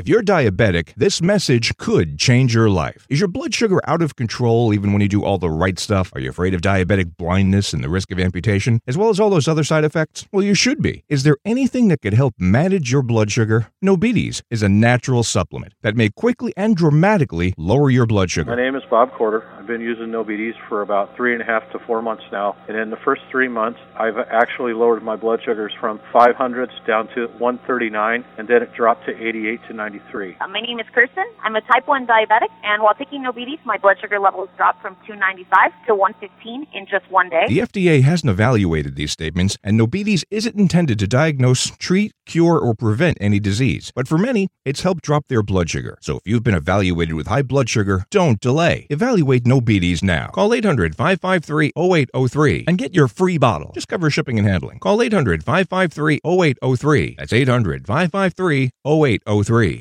If 0.00 0.08
you're 0.08 0.22
diabetic, 0.22 0.94
this 0.96 1.20
message 1.20 1.76
could 1.76 2.18
change 2.18 2.54
your 2.54 2.70
life. 2.70 3.06
Is 3.10 3.20
your 3.20 3.28
blood 3.28 3.54
sugar 3.54 3.82
out 3.86 4.00
of 4.00 4.16
control 4.16 4.72
even 4.72 4.94
when 4.94 5.02
you 5.02 5.08
do 5.08 5.22
all 5.22 5.36
the 5.36 5.50
right 5.50 5.78
stuff? 5.78 6.10
Are 6.14 6.20
you 6.20 6.30
afraid 6.30 6.54
of 6.54 6.62
diabetic 6.62 7.18
blindness 7.18 7.74
and 7.74 7.84
the 7.84 7.90
risk 7.90 8.10
of 8.10 8.18
amputation, 8.18 8.80
as 8.86 8.96
well 8.96 9.10
as 9.10 9.20
all 9.20 9.28
those 9.28 9.46
other 9.46 9.62
side 9.62 9.84
effects? 9.84 10.26
Well, 10.32 10.42
you 10.42 10.54
should 10.54 10.80
be. 10.80 11.04
Is 11.10 11.22
there 11.24 11.36
anything 11.44 11.88
that 11.88 12.00
could 12.00 12.14
help 12.14 12.32
manage 12.38 12.90
your 12.90 13.02
blood 13.02 13.30
sugar? 13.30 13.70
Nobetes 13.84 14.40
is 14.48 14.62
a 14.62 14.70
natural 14.70 15.22
supplement 15.22 15.74
that 15.82 15.96
may 15.96 16.08
quickly 16.08 16.54
and 16.56 16.74
dramatically 16.74 17.52
lower 17.58 17.90
your 17.90 18.06
blood 18.06 18.30
sugar. 18.30 18.52
My 18.52 18.56
name 18.56 18.76
is 18.76 18.82
Bob 18.88 19.12
Corder. 19.12 19.44
I've 19.58 19.66
been 19.66 19.82
using 19.82 20.06
Nobetes 20.06 20.54
for 20.66 20.80
about 20.80 21.14
three 21.14 21.34
and 21.34 21.42
a 21.42 21.44
half 21.44 21.70
to 21.72 21.78
four 21.80 22.00
months 22.00 22.24
now, 22.32 22.56
and 22.68 22.76
in 22.78 22.88
the 22.88 22.96
first 23.04 23.20
three 23.30 23.48
months, 23.48 23.78
I've 23.98 24.16
actually 24.16 24.72
lowered 24.72 25.02
my 25.02 25.16
blood 25.16 25.40
sugars 25.44 25.74
from 25.78 26.00
500s 26.14 26.86
down 26.86 27.08
to 27.08 27.26
139, 27.36 28.24
and 28.38 28.48
then 28.48 28.62
it 28.62 28.72
dropped 28.72 29.04
to 29.04 29.12
88 29.14 29.60
to 29.68 29.74
93. 29.90 30.36
Uh, 30.40 30.46
my 30.48 30.60
name 30.60 30.78
is 30.78 30.86
Kirsten. 30.94 31.24
I'm 31.42 31.56
a 31.56 31.60
type 31.62 31.88
1 31.88 32.06
diabetic, 32.06 32.48
and 32.62 32.82
while 32.82 32.94
taking 32.94 33.24
Nobetes, 33.24 33.58
my 33.64 33.76
blood 33.76 33.96
sugar 34.00 34.20
levels 34.20 34.48
dropped 34.56 34.80
from 34.80 34.94
295 35.06 35.72
to 35.88 35.94
115 35.94 36.66
in 36.72 36.86
just 36.86 37.10
one 37.10 37.28
day. 37.28 37.46
The 37.48 37.58
FDA 37.58 38.02
hasn't 38.02 38.30
evaluated 38.30 38.94
these 38.94 39.10
statements, 39.10 39.56
and 39.64 39.78
Nobetes 39.78 40.22
isn't 40.30 40.56
intended 40.56 40.98
to 41.00 41.06
diagnose, 41.06 41.70
treat, 41.78 42.12
cure, 42.24 42.58
or 42.58 42.74
prevent 42.74 43.18
any 43.20 43.40
disease. 43.40 43.90
But 43.94 44.06
for 44.06 44.16
many, 44.16 44.48
it's 44.64 44.82
helped 44.82 45.02
drop 45.02 45.26
their 45.28 45.42
blood 45.42 45.68
sugar. 45.68 45.98
So 46.00 46.18
if 46.18 46.22
you've 46.24 46.44
been 46.44 46.54
evaluated 46.54 47.14
with 47.14 47.26
high 47.26 47.42
blood 47.42 47.68
sugar, 47.68 48.04
don't 48.10 48.40
delay. 48.40 48.86
Evaluate 48.90 49.44
Nobetes 49.44 50.02
now. 50.02 50.28
Call 50.28 50.54
800 50.54 50.94
553 50.94 51.72
0803 51.76 52.64
and 52.68 52.78
get 52.78 52.94
your 52.94 53.08
free 53.08 53.38
bottle. 53.38 53.72
Just 53.74 53.88
cover 53.88 54.10
shipping 54.10 54.38
and 54.38 54.46
handling. 54.46 54.78
Call 54.78 55.02
800 55.02 55.42
553 55.42 56.20
0803. 56.24 57.16
That's 57.18 57.32
800 57.32 57.86
553 57.86 58.70
0803. 58.86 59.79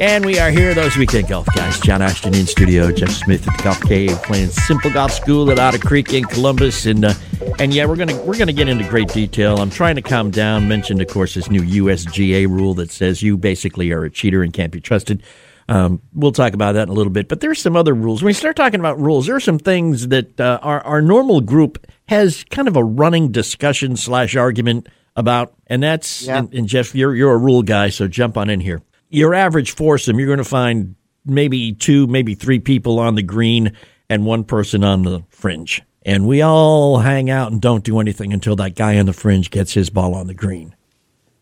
And 0.00 0.24
we 0.26 0.40
are 0.40 0.50
here, 0.50 0.74
those 0.74 0.96
weekend 0.96 1.28
golf 1.28 1.46
guys. 1.54 1.78
John 1.80 2.02
Ashton 2.02 2.34
in 2.34 2.46
studio, 2.46 2.90
Jeff 2.90 3.10
Smith 3.10 3.46
at 3.46 3.56
the 3.56 3.62
Golf 3.62 3.80
Cave, 3.82 4.10
Plain 4.24 4.44
and 4.44 4.52
Simple 4.52 4.90
Golf 4.90 5.12
School 5.12 5.50
at 5.52 5.58
Otter 5.60 5.78
Creek 5.78 6.12
in 6.12 6.24
Columbus, 6.24 6.84
and 6.84 7.04
uh, 7.04 7.14
and 7.60 7.72
yeah, 7.72 7.86
we're 7.86 7.94
gonna 7.96 8.20
we're 8.24 8.36
gonna 8.36 8.52
get 8.52 8.68
into 8.68 8.86
great 8.88 9.08
detail. 9.08 9.58
I'm 9.58 9.70
trying 9.70 9.94
to 9.94 10.02
calm 10.02 10.30
down. 10.32 10.66
Mentioned, 10.66 11.00
of 11.00 11.06
course, 11.08 11.34
this 11.34 11.48
new 11.48 11.62
USGA 11.62 12.48
rule 12.48 12.74
that 12.74 12.90
says 12.90 13.22
you 13.22 13.36
basically 13.36 13.92
are 13.92 14.04
a 14.04 14.10
cheater 14.10 14.42
and 14.42 14.52
can't 14.52 14.72
be 14.72 14.80
trusted. 14.80 15.22
Um, 15.68 16.02
we'll 16.12 16.32
talk 16.32 16.54
about 16.54 16.72
that 16.72 16.82
in 16.82 16.88
a 16.88 16.92
little 16.92 17.12
bit. 17.12 17.28
But 17.28 17.40
there's 17.40 17.62
some 17.62 17.76
other 17.76 17.94
rules. 17.94 18.20
When 18.20 18.26
we 18.26 18.32
start 18.34 18.56
talking 18.56 18.80
about 18.80 19.00
rules, 19.00 19.26
there 19.26 19.36
are 19.36 19.40
some 19.40 19.58
things 19.60 20.08
that 20.08 20.40
uh, 20.40 20.58
our 20.60 20.80
our 20.84 21.02
normal 21.02 21.40
group 21.40 21.86
has 22.08 22.44
kind 22.50 22.66
of 22.66 22.74
a 22.76 22.82
running 22.84 23.30
discussion 23.30 23.96
slash 23.96 24.34
argument 24.34 24.88
about, 25.14 25.54
and 25.68 25.84
that's 25.84 26.22
Yeah. 26.26 26.38
and, 26.40 26.52
and 26.52 26.66
Jeff, 26.68 26.96
you're 26.96 27.14
you're 27.14 27.32
a 27.32 27.38
rule 27.38 27.62
guy, 27.62 27.90
so 27.90 28.08
jump 28.08 28.36
on 28.36 28.50
in 28.50 28.58
here. 28.58 28.82
Your 29.14 29.34
average 29.34 29.72
foursome, 29.72 30.18
you're 30.18 30.26
going 30.26 30.38
to 30.38 30.44
find 30.44 30.94
maybe 31.24 31.72
two, 31.72 32.06
maybe 32.06 32.34
three 32.34 32.58
people 32.58 32.98
on 32.98 33.14
the 33.14 33.22
green 33.22 33.72
and 34.10 34.26
one 34.26 34.44
person 34.44 34.82
on 34.84 35.02
the 35.02 35.22
fringe. 35.30 35.82
And 36.04 36.26
we 36.26 36.42
all 36.42 36.98
hang 36.98 37.30
out 37.30 37.50
and 37.52 37.60
don't 37.62 37.84
do 37.84 37.98
anything 38.00 38.32
until 38.32 38.56
that 38.56 38.74
guy 38.74 38.98
on 38.98 39.06
the 39.06 39.12
fringe 39.12 39.50
gets 39.50 39.72
his 39.72 39.88
ball 39.88 40.14
on 40.14 40.26
the 40.26 40.34
green. 40.34 40.74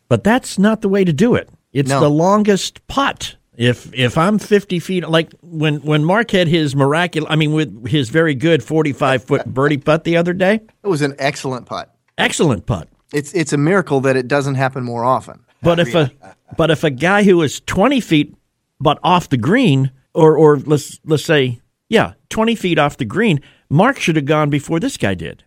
But 0.08 0.22
that's 0.22 0.58
not 0.58 0.82
the 0.82 0.88
way 0.88 1.04
to 1.04 1.12
do 1.12 1.34
it. 1.34 1.48
It's 1.72 1.88
No. 1.88 2.00
the 2.00 2.10
longest 2.10 2.86
putt. 2.86 3.36
If 3.56 3.92
if 3.94 4.16
I'm 4.16 4.38
50 4.38 4.78
feet, 4.78 5.08
like 5.08 5.32
when 5.42 5.76
when 5.82 6.04
Mark 6.04 6.30
had 6.30 6.48
his 6.48 6.76
miraculous, 6.76 7.30
I 7.30 7.36
mean, 7.36 7.52
with 7.52 7.86
his 7.86 8.08
very 8.08 8.34
good 8.34 8.62
45 8.62 9.24
foot 9.24 9.46
birdie 9.46 9.78
putt 9.78 10.04
the 10.04 10.16
other 10.16 10.32
day, 10.32 10.60
It 10.82 10.88
was 10.88 11.02
an 11.02 11.14
excellent 11.18 11.66
putt. 11.66 11.94
excellent 12.16 12.66
putt. 12.66 12.88
It's 13.12 13.32
it's 13.34 13.52
a 13.52 13.58
miracle 13.58 14.00
that 14.02 14.16
it 14.16 14.28
doesn't 14.28 14.54
happen 14.54 14.84
more 14.84 15.04
often. 15.04 15.40
But 15.62 15.78
if 15.78 15.94
a 15.94 16.10
but 16.56 16.70
if 16.70 16.84
a 16.84 16.90
guy 16.90 17.22
who 17.22 17.42
is 17.42 17.60
20 17.60 18.00
feet 18.00 18.34
but 18.80 18.98
off 19.02 19.28
the 19.28 19.36
green, 19.36 19.90
or 20.14 20.36
or 20.36 20.58
let's 20.58 21.00
let's 21.04 21.24
say 21.24 21.60
yeah, 21.88 22.14
20 22.30 22.54
feet 22.54 22.78
off 22.78 22.96
the 22.96 23.04
green, 23.04 23.40
Mark 23.68 23.98
should 23.98 24.16
have 24.16 24.24
gone 24.24 24.50
before 24.50 24.80
this 24.80 24.96
guy 24.96 25.14
did. 25.14 25.44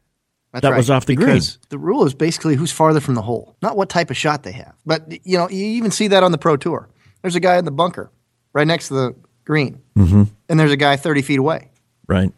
That's 0.54 0.62
That 0.62 0.78
was 0.78 0.90
off 0.90 1.06
the 1.06 1.16
green. 1.16 1.42
The 1.70 1.78
rule 1.78 2.06
is 2.06 2.14
basically 2.14 2.56
who's 2.56 2.72
farther 2.72 3.02
from 3.02 3.16
the 3.16 3.22
hole, 3.22 3.58
not 3.62 3.76
what 3.76 3.90
type 3.90 4.10
of 4.10 4.16
shot 4.16 4.44
they 4.44 4.54
have. 4.54 4.74
But 4.86 5.12
you 5.26 5.38
know, 5.38 5.50
you 5.50 5.66
even 5.66 5.92
see 5.92 6.08
that 6.10 6.24
on 6.24 6.32
the 6.32 6.38
pro 6.38 6.56
tour. 6.56 6.88
There's 7.22 7.36
a 7.36 7.40
guy 7.42 7.58
in 7.58 7.66
the 7.66 7.72
bunker 7.72 8.10
right 8.54 8.66
next 8.66 8.88
to 8.88 8.94
the 8.94 9.16
green, 9.44 9.82
mm-hmm. 9.98 10.24
and 10.48 10.60
there's 10.60 10.72
a 10.72 10.78
guy 10.78 10.96
30 10.96 11.24
feet 11.24 11.40
away. 11.40 11.72
Right? 12.08 12.32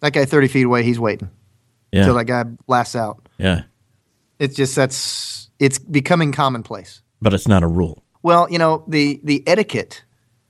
That 0.00 0.12
guy 0.12 0.24
30 0.24 0.48
feet 0.48 0.66
away, 0.66 0.82
he's 0.82 0.98
waiting 0.98 1.30
Yeah. 1.92 2.00
until 2.00 2.16
that 2.16 2.24
guy 2.24 2.42
blasts 2.66 2.96
out. 2.96 3.26
yeah. 3.38 3.62
It's 4.38 4.56
just 4.56 4.74
that's 4.74 5.48
it's 5.60 5.78
becoming 5.78 6.32
commonplace. 6.32 7.00
But 7.22 7.32
it's 7.32 7.48
not 7.48 7.62
a 7.62 7.68
rule. 7.68 8.02
Well, 8.22 8.48
you 8.50 8.58
know, 8.58 8.84
the 8.88 9.20
the 9.22 9.46
etiquette 9.46 10.02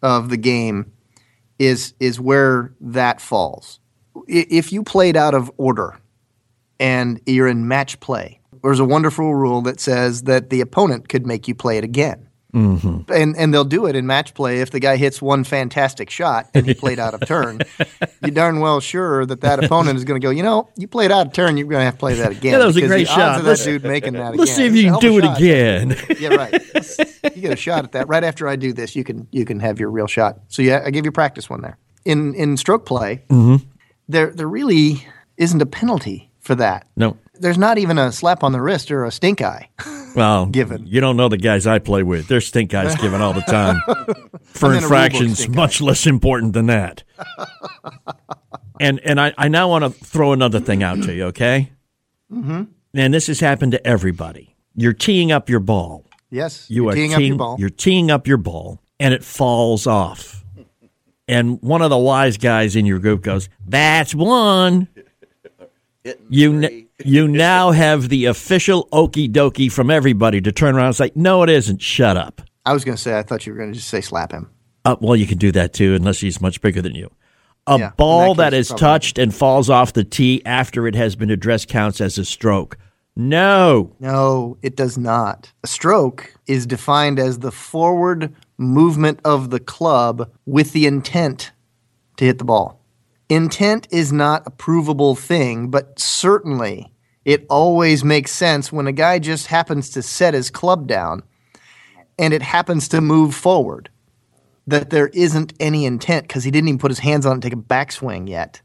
of 0.02 0.30
the 0.30 0.36
game 0.36 0.90
is 1.58 1.94
is 2.00 2.18
where 2.18 2.74
that 2.80 3.20
falls. 3.20 3.78
If 4.26 4.72
you 4.72 4.82
played 4.82 5.16
out 5.16 5.34
of 5.34 5.52
order 5.58 5.98
and 6.80 7.20
you're 7.26 7.46
in 7.46 7.68
match 7.68 8.00
play, 8.00 8.40
there's 8.62 8.80
a 8.80 8.84
wonderful 8.84 9.34
rule 9.34 9.62
that 9.62 9.80
says 9.80 10.22
that 10.22 10.50
the 10.50 10.60
opponent 10.60 11.08
could 11.08 11.26
make 11.26 11.46
you 11.46 11.54
play 11.54 11.78
it 11.78 11.84
again. 11.84 12.28
Mm-hmm. 12.54 13.10
And 13.12 13.34
and 13.36 13.54
they'll 13.54 13.64
do 13.64 13.86
it 13.86 13.96
in 13.96 14.06
match 14.06 14.34
play 14.34 14.60
if 14.60 14.70
the 14.70 14.78
guy 14.80 14.96
hits 14.96 15.22
one 15.22 15.42
fantastic 15.44 16.10
shot 16.10 16.50
and 16.52 16.66
he 16.66 16.74
played 16.74 16.98
out 16.98 17.14
of 17.14 17.26
turn. 17.26 17.60
You're 18.22 18.30
darn 18.32 18.60
well 18.60 18.80
sure 18.80 19.24
that 19.24 19.40
that 19.40 19.64
opponent 19.64 19.96
is 19.96 20.04
going 20.04 20.20
to 20.20 20.24
go. 20.26 20.30
You 20.30 20.42
know, 20.42 20.68
you 20.76 20.86
played 20.86 21.10
out 21.10 21.28
of 21.28 21.32
turn. 21.32 21.56
You're 21.56 21.66
going 21.66 21.80
to 21.80 21.84
have 21.86 21.94
to 21.94 21.98
play 21.98 22.14
that 22.14 22.32
again. 22.32 22.52
Yeah, 22.52 22.58
that 22.58 22.66
was 22.66 22.76
a 22.76 22.86
great 22.86 23.08
shot. 23.08 23.42
Let's- 23.42 23.64
dude 23.64 23.84
making 23.84 24.12
that 24.14 24.36
Let's 24.36 24.52
again. 24.52 24.56
see 24.56 24.66
if 24.66 24.74
you 24.84 24.90
can 24.90 25.00
do 25.00 25.18
it 25.18 25.22
shot. 25.24 25.38
again. 25.38 25.96
yeah, 26.20 26.28
right. 26.34 27.34
You 27.34 27.40
get 27.42 27.52
a 27.52 27.56
shot 27.56 27.84
at 27.84 27.92
that 27.92 28.08
right 28.08 28.22
after 28.24 28.46
I 28.46 28.56
do 28.56 28.72
this. 28.74 28.94
You 28.96 29.04
can 29.04 29.26
you 29.30 29.44
can 29.46 29.58
have 29.60 29.80
your 29.80 29.90
real 29.90 30.06
shot. 30.06 30.40
So 30.48 30.60
yeah, 30.62 30.82
I 30.84 30.90
give 30.90 31.04
you 31.06 31.12
practice 31.12 31.48
one 31.48 31.62
there. 31.62 31.78
In 32.04 32.34
in 32.34 32.56
stroke 32.58 32.84
play, 32.84 33.22
Mm-hmm. 33.30 33.64
there 34.08 34.30
there 34.30 34.48
really 34.48 35.06
isn't 35.38 35.62
a 35.62 35.66
penalty 35.66 36.30
for 36.40 36.54
that. 36.56 36.86
no. 36.96 37.16
There's 37.40 37.58
not 37.58 37.78
even 37.78 37.98
a 37.98 38.12
slap 38.12 38.44
on 38.44 38.52
the 38.52 38.60
wrist 38.60 38.90
or 38.92 39.04
a 39.04 39.10
stink 39.10 39.40
eye. 39.40 39.68
Well, 40.14 40.46
Given. 40.46 40.86
You 40.86 41.00
don't 41.00 41.16
know 41.16 41.28
the 41.28 41.36
guys 41.38 41.66
I 41.66 41.78
play 41.78 42.02
with. 42.02 42.28
They're 42.28 42.40
stink 42.40 42.70
guys 42.70 42.94
given 42.96 43.20
all 43.22 43.32
the 43.32 43.40
time. 43.42 43.80
For 44.44 44.66
I'm 44.66 44.72
in 44.72 44.78
a 44.78 44.80
rule 44.80 44.80
book 44.80 44.82
infractions, 44.82 45.38
stink 45.40 45.54
much 45.54 45.80
less 45.80 46.06
important 46.06 46.52
than 46.52 46.66
that. 46.66 47.02
and 48.80 49.00
and 49.00 49.20
I, 49.20 49.32
I 49.38 49.48
now 49.48 49.68
want 49.68 49.84
to 49.84 49.90
throw 49.90 50.32
another 50.32 50.60
thing 50.60 50.82
out 50.82 51.02
to 51.04 51.14
you, 51.14 51.24
okay? 51.26 51.72
Mm-hmm. 52.32 52.62
And 52.94 53.14
this 53.14 53.26
has 53.28 53.40
happened 53.40 53.72
to 53.72 53.86
everybody. 53.86 54.54
You're 54.74 54.92
teeing 54.92 55.32
up 55.32 55.48
your 55.48 55.60
ball. 55.60 56.04
Yes, 56.30 56.66
You 56.70 56.84
you're 56.84 56.92
are 56.92 56.94
teeing 56.94 57.14
up 57.14 57.20
your 57.20 57.36
ball. 57.36 57.56
You're 57.58 57.70
teeing 57.70 58.10
up 58.10 58.26
your 58.26 58.38
ball, 58.38 58.80
and 58.98 59.12
it 59.12 59.22
falls 59.22 59.86
off. 59.86 60.44
And 61.28 61.60
one 61.62 61.82
of 61.82 61.90
the 61.90 61.98
wise 61.98 62.36
guys 62.36 62.74
in 62.74 62.84
your 62.86 62.98
group 62.98 63.22
goes, 63.22 63.48
"That's 63.66 64.14
one." 64.14 64.88
You 66.28 66.54
n- 66.62 66.86
you 67.04 67.28
now 67.28 67.70
have 67.70 68.08
the 68.08 68.26
official 68.26 68.88
okey 68.92 69.28
dokey 69.28 69.70
from 69.70 69.90
everybody 69.90 70.40
to 70.40 70.52
turn 70.52 70.74
around 70.74 70.86
and 70.86 70.96
say, 70.96 71.10
"No, 71.14 71.42
it 71.42 71.50
isn't. 71.50 71.82
Shut 71.82 72.16
up." 72.16 72.42
I 72.64 72.72
was 72.72 72.84
going 72.84 72.96
to 72.96 73.02
say 73.02 73.18
I 73.18 73.22
thought 73.22 73.46
you 73.46 73.52
were 73.52 73.58
going 73.58 73.72
to 73.72 73.76
just 73.76 73.88
say 73.88 74.00
slap 74.00 74.32
him. 74.32 74.50
Uh, 74.84 74.96
well, 75.00 75.16
you 75.16 75.26
can 75.26 75.38
do 75.38 75.52
that 75.52 75.72
too, 75.72 75.94
unless 75.94 76.20
he's 76.20 76.40
much 76.40 76.60
bigger 76.60 76.82
than 76.82 76.94
you. 76.94 77.10
A 77.66 77.78
Yeah, 77.78 77.90
ball 77.96 78.34
that 78.34 78.50
that 78.50 78.56
is 78.56 78.68
touched 78.68 79.18
and 79.18 79.34
falls 79.34 79.70
off 79.70 79.92
the 79.92 80.04
tee 80.04 80.42
after 80.44 80.86
it 80.86 80.94
has 80.96 81.14
been 81.14 81.30
addressed 81.30 81.68
counts 81.68 82.00
as 82.00 82.18
a 82.18 82.24
stroke. 82.24 82.76
No. 83.14 83.94
No, 84.00 84.56
it 84.62 84.74
does 84.74 84.96
not. 84.96 85.52
A 85.62 85.66
stroke 85.66 86.34
is 86.46 86.66
defined 86.66 87.18
as 87.18 87.38
the 87.38 87.52
forward 87.52 88.34
movement 88.58 89.20
of 89.24 89.50
the 89.50 89.60
club 89.60 90.30
with 90.46 90.72
the 90.72 90.86
intent 90.86 91.52
to 92.16 92.24
hit 92.24 92.38
the 92.38 92.44
ball. 92.44 92.80
Intent 93.28 93.86
is 93.90 94.12
not 94.12 94.46
a 94.46 94.50
provable 94.50 95.14
thing, 95.14 95.68
but 95.68 95.98
certainly 95.98 96.91
it 97.24 97.46
always 97.48 98.02
makes 98.04 98.32
sense 98.32 98.72
when 98.72 98.86
a 98.86 98.92
guy 98.92 99.18
just 99.18 99.46
happens 99.46 99.90
to 99.90 100.02
set 100.02 100.34
his 100.34 100.50
club 100.50 100.86
down 100.86 101.22
and 102.18 102.34
it 102.34 102.42
happens 102.42 102.88
to 102.88 103.00
move 103.00 103.34
forward 103.34 103.88
that 104.66 104.90
there 104.90 105.08
isn't 105.08 105.52
any 105.60 105.84
intent 105.84 106.26
because 106.28 106.44
he 106.44 106.50
didn't 106.50 106.68
even 106.68 106.78
put 106.78 106.90
his 106.90 106.98
hands 107.00 107.26
on 107.26 107.32
it 107.32 107.34
and 107.34 107.42
take 107.42 107.52
a 107.52 107.56
backswing 107.56 108.28
yet. 108.28 108.60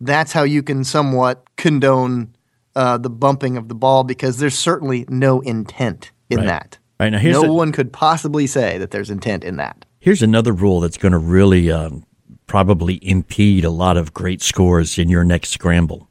That's 0.00 0.32
how 0.32 0.42
you 0.42 0.62
can 0.62 0.84
somewhat 0.84 1.44
condone 1.56 2.34
uh, 2.76 2.98
the 2.98 3.10
bumping 3.10 3.56
of 3.56 3.68
the 3.68 3.74
ball 3.74 4.04
because 4.04 4.38
there's 4.38 4.58
certainly 4.58 5.04
no 5.08 5.40
intent 5.40 6.10
in 6.28 6.38
Right. 6.38 6.46
that. 6.46 6.78
Right, 6.98 7.10
now 7.10 7.18
here's 7.18 7.34
no 7.34 7.42
the- 7.42 7.52
one 7.52 7.72
could 7.72 7.92
possibly 7.92 8.46
say 8.46 8.78
that 8.78 8.90
there's 8.90 9.10
intent 9.10 9.42
in 9.44 9.56
that. 9.56 9.84
Here's 10.00 10.22
another 10.22 10.52
rule 10.52 10.80
that's 10.80 10.96
going 10.98 11.12
to 11.12 11.18
really 11.18 11.70
um, 11.70 12.04
probably 12.46 12.98
impede 13.06 13.64
a 13.64 13.70
lot 13.70 13.96
of 13.96 14.12
great 14.14 14.42
scores 14.42 14.98
in 14.98 15.08
your 15.08 15.24
next 15.24 15.50
scramble. 15.50 16.08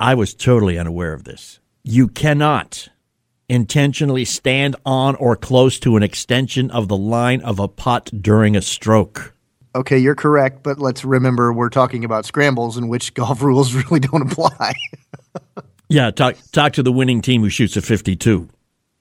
I 0.00 0.14
was 0.14 0.34
totally 0.34 0.78
unaware 0.78 1.12
of 1.12 1.24
this. 1.24 1.58
You 1.82 2.08
cannot 2.08 2.88
intentionally 3.48 4.24
stand 4.24 4.76
on 4.84 5.16
or 5.16 5.34
close 5.34 5.78
to 5.80 5.96
an 5.96 6.02
extension 6.02 6.70
of 6.70 6.88
the 6.88 6.96
line 6.96 7.40
of 7.40 7.58
a 7.58 7.66
putt 7.66 8.10
during 8.20 8.56
a 8.56 8.62
stroke. 8.62 9.34
okay, 9.74 9.98
you're 9.98 10.14
correct, 10.14 10.62
but 10.62 10.78
let's 10.78 11.04
remember 11.04 11.52
we're 11.52 11.68
talking 11.68 12.04
about 12.04 12.24
scrambles 12.24 12.76
in 12.76 12.88
which 12.88 13.14
golf 13.14 13.42
rules 13.48 13.74
really 13.74 14.00
don't 14.00 14.30
apply. 14.30 14.72
yeah, 15.88 16.10
talk 16.10 16.36
talk 16.52 16.74
to 16.74 16.82
the 16.82 16.92
winning 16.92 17.20
team 17.20 17.42
who 17.42 17.48
shoots 17.48 17.76
a 17.76 17.82
52. 17.82 18.48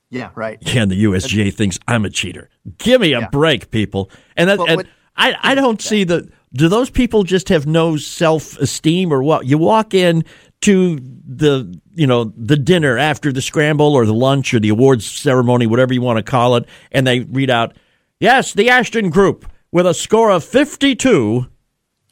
Yeah, 0.10 0.30
right. 0.36 0.58
Yeah, 0.62 0.84
and 0.84 0.92
the 0.92 1.04
USGA 1.04 1.54
thinks 1.54 1.77
I'm 1.88 2.06
a 2.06 2.10
cheater. 2.10 2.50
Give 2.77 3.01
me 3.01 3.13
a 3.13 3.22
yeah. 3.22 3.30
break, 3.30 3.72
people. 3.72 4.10
And, 4.38 4.50
that, 4.50 4.60
and 4.62 4.88
I, 5.18 5.36
I 5.42 5.56
don't 5.56 5.82
see 5.82 6.04
the. 6.06 6.30
Do 6.54 6.70
those 6.70 6.89
people 6.89 7.24
just 7.24 7.50
have 7.50 7.68
no 7.68 7.98
self 7.98 8.58
esteem 8.58 9.12
or 9.12 9.22
what? 9.22 9.46
You 9.46 9.58
walk 9.58 9.94
in 9.94 10.24
to 10.62 11.00
the 11.00 11.80
you 11.94 12.08
know 12.08 12.26
the 12.36 12.58
dinner 12.58 12.98
after 12.98 13.32
the 13.32 13.42
scramble 13.42 13.94
or 13.94 14.06
the 14.06 14.14
lunch 14.14 14.54
or 14.54 14.60
the 14.60 14.70
awards 14.70 15.06
ceremony, 15.06 15.68
whatever 15.68 15.94
you 15.94 16.02
want 16.02 16.18
to 16.18 16.24
call 16.24 16.56
it, 16.56 16.66
and 16.92 17.06
they 17.06 17.22
read 17.22 17.50
out, 17.50 17.78
"Yes, 18.20 18.54
the 18.54 18.70
Ashton 18.70 19.10
Group 19.10 19.46
with 19.72 19.86
a 19.86 19.94
score 19.94 20.32
of 20.32 20.44
52." 20.44 21.48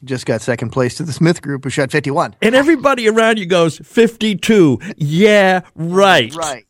Just 0.04 0.26
got 0.26 0.42
second 0.42 0.70
place 0.70 0.94
to 0.96 1.02
the 1.02 1.12
Smith 1.12 1.40
Group, 1.40 1.64
who 1.64 1.70
shot 1.70 1.90
51. 1.90 2.36
And 2.42 2.54
everybody 2.54 3.08
around 3.08 3.38
you 3.38 3.46
goes 3.46 3.78
52. 3.78 4.78
Yeah, 4.98 5.62
right. 5.74 6.34
Right. 6.34 6.66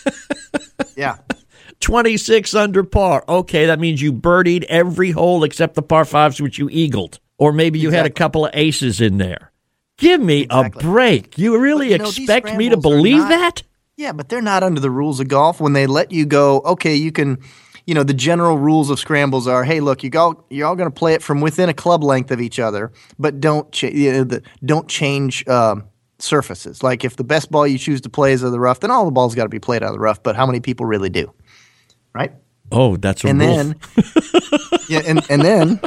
yeah. 0.96 1.18
26 1.80 2.54
under 2.54 2.84
par. 2.84 3.22
Okay, 3.28 3.66
that 3.66 3.78
means 3.78 4.00
you 4.00 4.12
birdied 4.12 4.64
every 4.64 5.10
hole 5.10 5.44
except 5.44 5.74
the 5.74 5.82
par 5.82 6.04
fives, 6.06 6.40
which 6.40 6.58
you 6.58 6.70
eagled. 6.70 7.20
Or 7.38 7.52
maybe 7.52 7.78
you 7.78 7.88
exactly. 7.88 8.02
had 8.02 8.06
a 8.06 8.14
couple 8.14 8.46
of 8.46 8.50
aces 8.54 9.00
in 9.00 9.18
there. 9.18 9.51
Give 10.02 10.20
me 10.20 10.42
exactly. 10.42 10.80
a 10.80 10.82
break. 10.82 11.38
You 11.38 11.58
really 11.58 11.96
but, 11.96 12.00
you 12.00 12.24
expect 12.24 12.46
know, 12.48 12.56
me 12.56 12.68
to 12.70 12.76
believe 12.76 13.18
not, 13.18 13.28
that? 13.28 13.62
Yeah, 13.96 14.12
but 14.12 14.28
they're 14.28 14.42
not 14.42 14.62
under 14.62 14.80
the 14.80 14.90
rules 14.90 15.20
of 15.20 15.28
golf 15.28 15.60
when 15.60 15.72
they 15.72 15.86
let 15.86 16.10
you 16.10 16.26
go, 16.26 16.60
okay, 16.60 16.94
you 16.94 17.12
can, 17.12 17.38
you 17.86 17.94
know, 17.94 18.02
the 18.02 18.14
general 18.14 18.58
rules 18.58 18.90
of 18.90 18.98
scrambles 18.98 19.46
are, 19.46 19.64
hey, 19.64 19.80
look, 19.80 20.02
you 20.02 20.10
go, 20.10 20.44
you're 20.50 20.66
all 20.66 20.74
going 20.74 20.90
to 20.90 20.94
play 20.94 21.14
it 21.14 21.22
from 21.22 21.40
within 21.40 21.68
a 21.68 21.74
club 21.74 22.02
length 22.02 22.30
of 22.32 22.40
each 22.40 22.58
other, 22.58 22.90
but 23.18 23.40
don't, 23.40 23.70
cha- 23.70 23.88
you 23.88 24.12
know, 24.12 24.24
the, 24.24 24.42
don't 24.64 24.88
change 24.88 25.46
um, 25.46 25.84
surfaces. 26.18 26.82
Like 26.82 27.04
if 27.04 27.16
the 27.16 27.24
best 27.24 27.50
ball 27.50 27.66
you 27.66 27.78
choose 27.78 28.00
to 28.00 28.08
play 28.08 28.32
is 28.32 28.42
out 28.42 28.46
of 28.46 28.52
the 28.52 28.60
rough, 28.60 28.80
then 28.80 28.90
all 28.90 29.04
the 29.04 29.12
balls 29.12 29.34
got 29.34 29.44
to 29.44 29.48
be 29.48 29.60
played 29.60 29.82
out 29.82 29.90
of 29.90 29.94
the 29.94 30.00
rough. 30.00 30.22
But 30.22 30.36
how 30.36 30.46
many 30.46 30.60
people 30.60 30.86
really 30.86 31.10
do? 31.10 31.32
Right? 32.14 32.32
Oh, 32.70 32.96
that's 32.96 33.22
a 33.24 33.28
and 33.28 33.38
rule. 33.38 33.56
then 33.56 33.76
yeah, 34.88 35.02
and 35.06 35.22
and 35.28 35.42
then 35.42 35.80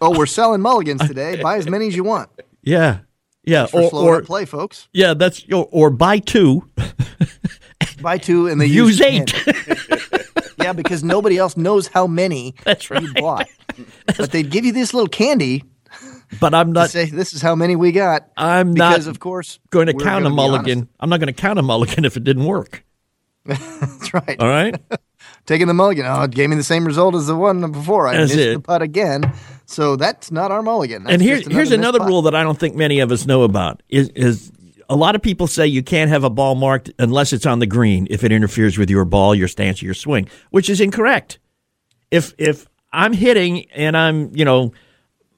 oh, 0.00 0.16
we're 0.16 0.26
selling 0.26 0.60
mulligans 0.60 1.06
today. 1.06 1.36
Buy 1.42 1.56
as 1.56 1.68
many 1.68 1.88
as 1.88 1.96
you 1.96 2.04
want. 2.04 2.30
Yeah, 2.62 3.00
yeah, 3.44 3.66
or, 3.72 3.92
or 3.94 4.22
play, 4.22 4.44
folks. 4.44 4.88
Yeah, 4.92 5.14
that's 5.14 5.44
or, 5.52 5.68
or 5.70 5.90
buy 5.90 6.18
two. 6.18 6.68
buy 8.00 8.18
two, 8.18 8.46
and 8.46 8.60
they 8.60 8.66
use, 8.66 8.98
use 8.98 9.00
eight. 9.00 9.34
yeah, 10.58 10.72
because 10.72 11.02
nobody 11.02 11.38
else 11.38 11.56
knows 11.56 11.88
how 11.88 12.06
many 12.06 12.54
that's 12.64 12.90
right. 12.90 13.02
you 13.02 13.14
bought. 13.14 13.48
but 14.16 14.30
they'd 14.30 14.50
give 14.50 14.64
you 14.64 14.72
this 14.72 14.94
little 14.94 15.08
candy 15.08 15.64
but 16.40 16.54
I'm 16.54 16.72
not 16.72 16.90
say 16.90 17.06
this 17.06 17.32
is 17.32 17.42
how 17.42 17.54
many 17.54 17.76
we 17.76 17.92
got. 17.92 18.28
I'm 18.36 18.74
because 18.74 19.06
not 19.06 19.10
of 19.10 19.20
course 19.20 19.58
going 19.70 19.86
to 19.86 19.94
count 19.94 20.26
a 20.26 20.30
mulligan. 20.30 20.88
I'm 20.98 21.10
not 21.10 21.20
going 21.20 21.26
to 21.26 21.32
count 21.32 21.58
a 21.58 21.62
mulligan 21.62 22.04
if 22.04 22.16
it 22.16 22.24
didn't 22.24 22.44
work. 22.44 22.84
That's 23.44 24.14
right. 24.14 24.36
All 24.38 24.48
right. 24.48 24.74
Taking 25.46 25.66
the 25.66 25.74
mulligan. 25.74 26.06
Oh, 26.06 26.22
it 26.22 26.30
gave 26.30 26.48
me 26.48 26.56
the 26.56 26.62
same 26.62 26.84
result 26.86 27.14
as 27.14 27.26
the 27.26 27.36
one 27.36 27.70
before. 27.72 28.06
I 28.06 28.16
that's 28.16 28.30
missed 28.34 28.38
it. 28.38 28.54
the 28.54 28.60
putt 28.60 28.82
again. 28.82 29.32
So 29.66 29.96
that's 29.96 30.30
not 30.30 30.50
our 30.50 30.62
mulligan. 30.62 31.04
That's 31.04 31.14
and 31.14 31.22
here's 31.22 31.46
here's 31.46 31.72
another 31.72 32.00
rule 32.00 32.22
that 32.22 32.34
I 32.34 32.42
don't 32.42 32.58
think 32.58 32.74
many 32.74 33.00
of 33.00 33.10
us 33.12 33.26
know 33.26 33.42
about 33.42 33.82
is 33.88 34.08
is 34.10 34.52
a 34.88 34.96
lot 34.96 35.14
of 35.14 35.22
people 35.22 35.46
say 35.46 35.66
you 35.66 35.82
can't 35.82 36.10
have 36.10 36.24
a 36.24 36.30
ball 36.30 36.54
marked 36.54 36.90
unless 36.98 37.32
it's 37.32 37.46
on 37.46 37.58
the 37.58 37.66
green 37.66 38.06
if 38.10 38.24
it 38.24 38.32
interferes 38.32 38.76
with 38.76 38.90
your 38.90 39.04
ball, 39.04 39.34
your 39.34 39.48
stance, 39.48 39.82
or 39.82 39.86
your 39.86 39.94
swing, 39.94 40.28
which 40.50 40.68
is 40.68 40.80
incorrect. 40.80 41.38
If 42.10 42.34
if 42.38 42.66
I'm 42.92 43.12
hitting 43.12 43.70
and 43.70 43.96
I'm, 43.96 44.34
you 44.36 44.44
know, 44.44 44.72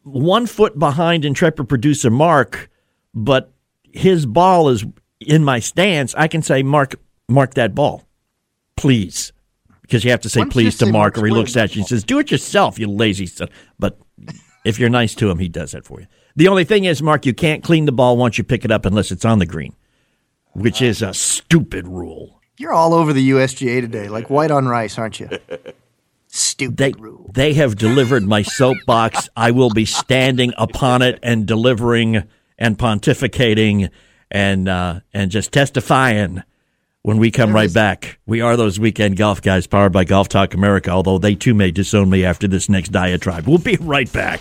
one 0.03 0.47
foot 0.47 0.79
behind 0.79 1.25
intrepid 1.25 1.69
producer 1.69 2.11
Mark, 2.11 2.69
but 3.15 3.53
his 3.93 4.27
ball 4.27 4.69
is 4.69 4.85
in 5.21 5.45
my 5.45 5.61
stance, 5.61 6.15
I 6.15 6.29
can 6.29 6.43
say, 6.43 6.63
Mark, 6.63 6.97
mark 7.29 7.55
that 7.55 7.75
ball, 7.75 8.03
please. 8.77 9.33
Because 9.83 10.03
you 10.03 10.11
have 10.11 10.23
to 10.23 10.31
say 10.31 10.45
please 10.47 10.79
to 10.79 10.87
Mark, 10.87 11.19
or 11.19 11.27
he 11.27 11.33
looks 11.33 11.57
at 11.57 11.77
you 11.77 11.83
and 11.83 11.89
says, 11.89 12.05
do 12.05 12.19
it 12.19 12.31
yourself, 12.31 12.79
you 12.79 12.89
lazy 12.89 13.27
son. 13.27 13.49
But 13.79 13.99
if 14.65 14.79
you're 14.79 14.89
nice 14.89 15.15
to 15.17 15.31
him, 15.31 15.39
he 15.39 15.49
does 15.49 15.73
that 15.73 15.85
for 15.85 16.01
you. 16.01 16.07
The 16.37 16.49
only 16.49 16.65
thing 16.65 16.85
is, 16.85 17.03
Mark, 17.03 17.27
you 17.27 17.35
can't 17.35 17.63
clean 17.63 17.85
the 17.85 17.93
ball 17.93 18.17
once 18.17 18.39
you 18.39 18.45
pick 18.45 18.65
it 18.65 18.73
up 18.73 18.85
unless 18.85 19.13
it's 19.13 19.25
on 19.25 19.39
the 19.39 19.47
green, 19.47 19.75
which 20.53 20.83
is 20.83 21.03
a 21.03 21.15
stupid 21.15 21.87
rule. 21.87 22.41
You're 22.57 22.73
all 22.73 22.95
over 22.95 23.13
the 23.13 23.31
USGA 23.31 23.81
today, 23.81 24.09
like 24.09 24.31
white 24.31 24.51
on 24.51 24.67
rice, 24.67 24.99
aren't 24.99 25.21
you? 25.21 25.29
Stupid 26.29 26.77
they, 26.77 26.93
rule. 26.93 27.31
They 27.33 27.55
have 27.55 27.77
delivered 27.77 28.25
my 28.25 28.43
soapbox. 28.43 29.29
I 29.37 29.53
will 29.53 29.71
be 29.71 29.85
standing 29.85 30.53
upon 30.57 31.03
it 31.03 31.21
and 31.23 31.47
delivering 31.47 32.25
and 32.59 32.77
pontificating 32.77 33.91
and 34.31 34.69
uh, 34.69 35.01
and 35.13 35.31
just 35.31 35.53
testifying 35.53 36.43
when 37.03 37.19
we 37.19 37.31
come 37.31 37.51
there 37.51 37.57
right 37.57 37.67
is. 37.67 37.75
back. 37.75 38.19
We 38.27 38.41
are 38.41 38.57
those 38.57 38.81
weekend 38.81 39.17
golf 39.17 39.43
guys 39.43 39.69
powered 39.69 39.93
by 39.93 40.05
Golf 40.05 40.29
Talk 40.29 40.55
America, 40.55 40.91
although 40.91 41.19
they 41.19 41.37
too 41.37 41.55
may 41.55 41.71
disown 41.71 42.11
me 42.11 42.25
after 42.25 42.49
this 42.49 42.69
next 42.69 42.91
diatribe. 42.91 43.47
We'll 43.47 43.59
be 43.59 43.77
right 43.81 44.13
back. 44.13 44.41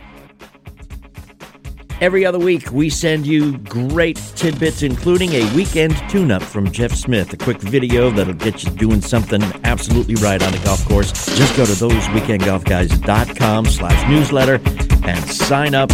Every 2.01 2.25
other 2.25 2.39
week, 2.39 2.71
we 2.71 2.89
send 2.89 3.27
you 3.27 3.59
great 3.59 4.15
tidbits, 4.35 4.81
including 4.81 5.33
a 5.33 5.55
weekend 5.55 5.95
tune 6.09 6.31
up 6.31 6.41
from 6.41 6.71
Jeff 6.71 6.93
Smith, 6.93 7.31
a 7.31 7.37
quick 7.37 7.61
video 7.61 8.09
that'll 8.09 8.33
get 8.33 8.63
you 8.63 8.71
doing 8.71 9.01
something 9.01 9.43
absolutely 9.63 10.15
right 10.15 10.41
on 10.41 10.51
the 10.51 10.57
golf 10.65 10.83
course. 10.87 11.11
Just 11.37 11.55
go 11.55 11.63
to 11.63 11.73
thoseweekendgolfguys.com 11.73 13.65
slash 13.67 14.09
newsletter 14.09 14.59
and 15.03 15.23
sign 15.29 15.75
up 15.75 15.91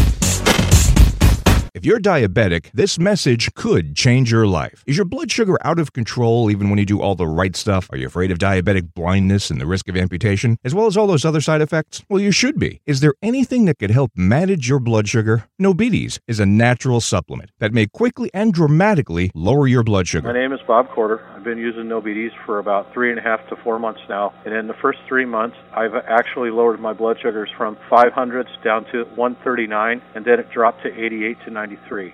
if 1.78 1.86
you're 1.86 2.00
diabetic, 2.00 2.72
this 2.74 2.98
message 2.98 3.54
could 3.54 3.96
change 3.96 4.32
your 4.32 4.48
life. 4.48 4.84
Is 4.88 4.98
your 4.98 5.06
blood 5.06 5.32
sugar 5.32 5.60
out 5.64 5.78
of 5.78 5.94
control 5.94 6.50
even 6.50 6.72
when 6.72 6.80
you 6.80 6.88
do 6.88 7.00
all 7.00 7.14
the 7.14 7.28
right 7.28 7.56
stuff? 7.56 7.88
Are 7.92 7.98
you 7.98 8.08
afraid 8.08 8.32
of 8.32 8.40
diabetic 8.40 8.96
blindness 8.96 9.52
and 9.52 9.62
the 9.62 9.68
risk 9.68 9.88
of 9.88 9.96
amputation, 9.96 10.58
as 10.64 10.74
well 10.74 10.88
as 10.88 10.98
all 10.98 11.06
those 11.06 11.24
other 11.24 11.40
side 11.40 11.62
effects? 11.62 12.04
Well, 12.10 12.20
you 12.20 12.32
should 12.32 12.58
be. 12.58 12.82
Is 12.88 13.02
there 13.02 13.14
anything 13.22 13.66
that 13.66 13.78
could 13.78 13.92
help 13.92 14.10
manage 14.16 14.68
your 14.68 14.80
blood 14.80 15.08
sugar? 15.08 15.48
Nobetes 15.62 16.18
is 16.28 16.40
a 16.40 16.48
natural 16.48 17.00
supplement 17.00 17.52
that 17.60 17.74
may 17.74 17.86
quickly 17.86 18.32
and 18.34 18.52
dramatically 18.52 19.30
lower 19.36 19.68
your 19.68 19.84
blood 19.84 20.08
sugar. 20.08 20.28
My 20.28 20.34
name 20.34 20.54
is 20.54 20.60
Bob 20.66 20.90
Corder. 20.90 21.24
I've 21.36 21.44
been 21.44 21.60
using 21.60 21.84
Nobetes 21.84 22.32
for 22.48 22.58
about 22.58 22.92
three 22.92 23.12
and 23.12 23.20
a 23.20 23.22
half 23.22 23.48
to 23.50 23.56
four 23.58 23.78
months 23.78 24.02
now, 24.10 24.34
and 24.46 24.56
in 24.56 24.66
the 24.66 24.74
first 24.82 24.98
three 25.08 25.26
months, 25.26 25.56
I've 25.76 25.94
actually 25.94 26.50
lowered 26.50 26.80
my 26.80 26.94
blood 26.94 27.18
sugars 27.22 27.52
from 27.56 27.78
500s 27.92 28.64
down 28.64 28.86
to 28.86 29.04
139, 29.14 30.02
and 30.16 30.26
then 30.26 30.40
it 30.40 30.50
dropped 30.50 30.82
to 30.82 30.90
88 30.90 31.38
to 31.46 31.52
90. 31.52 31.67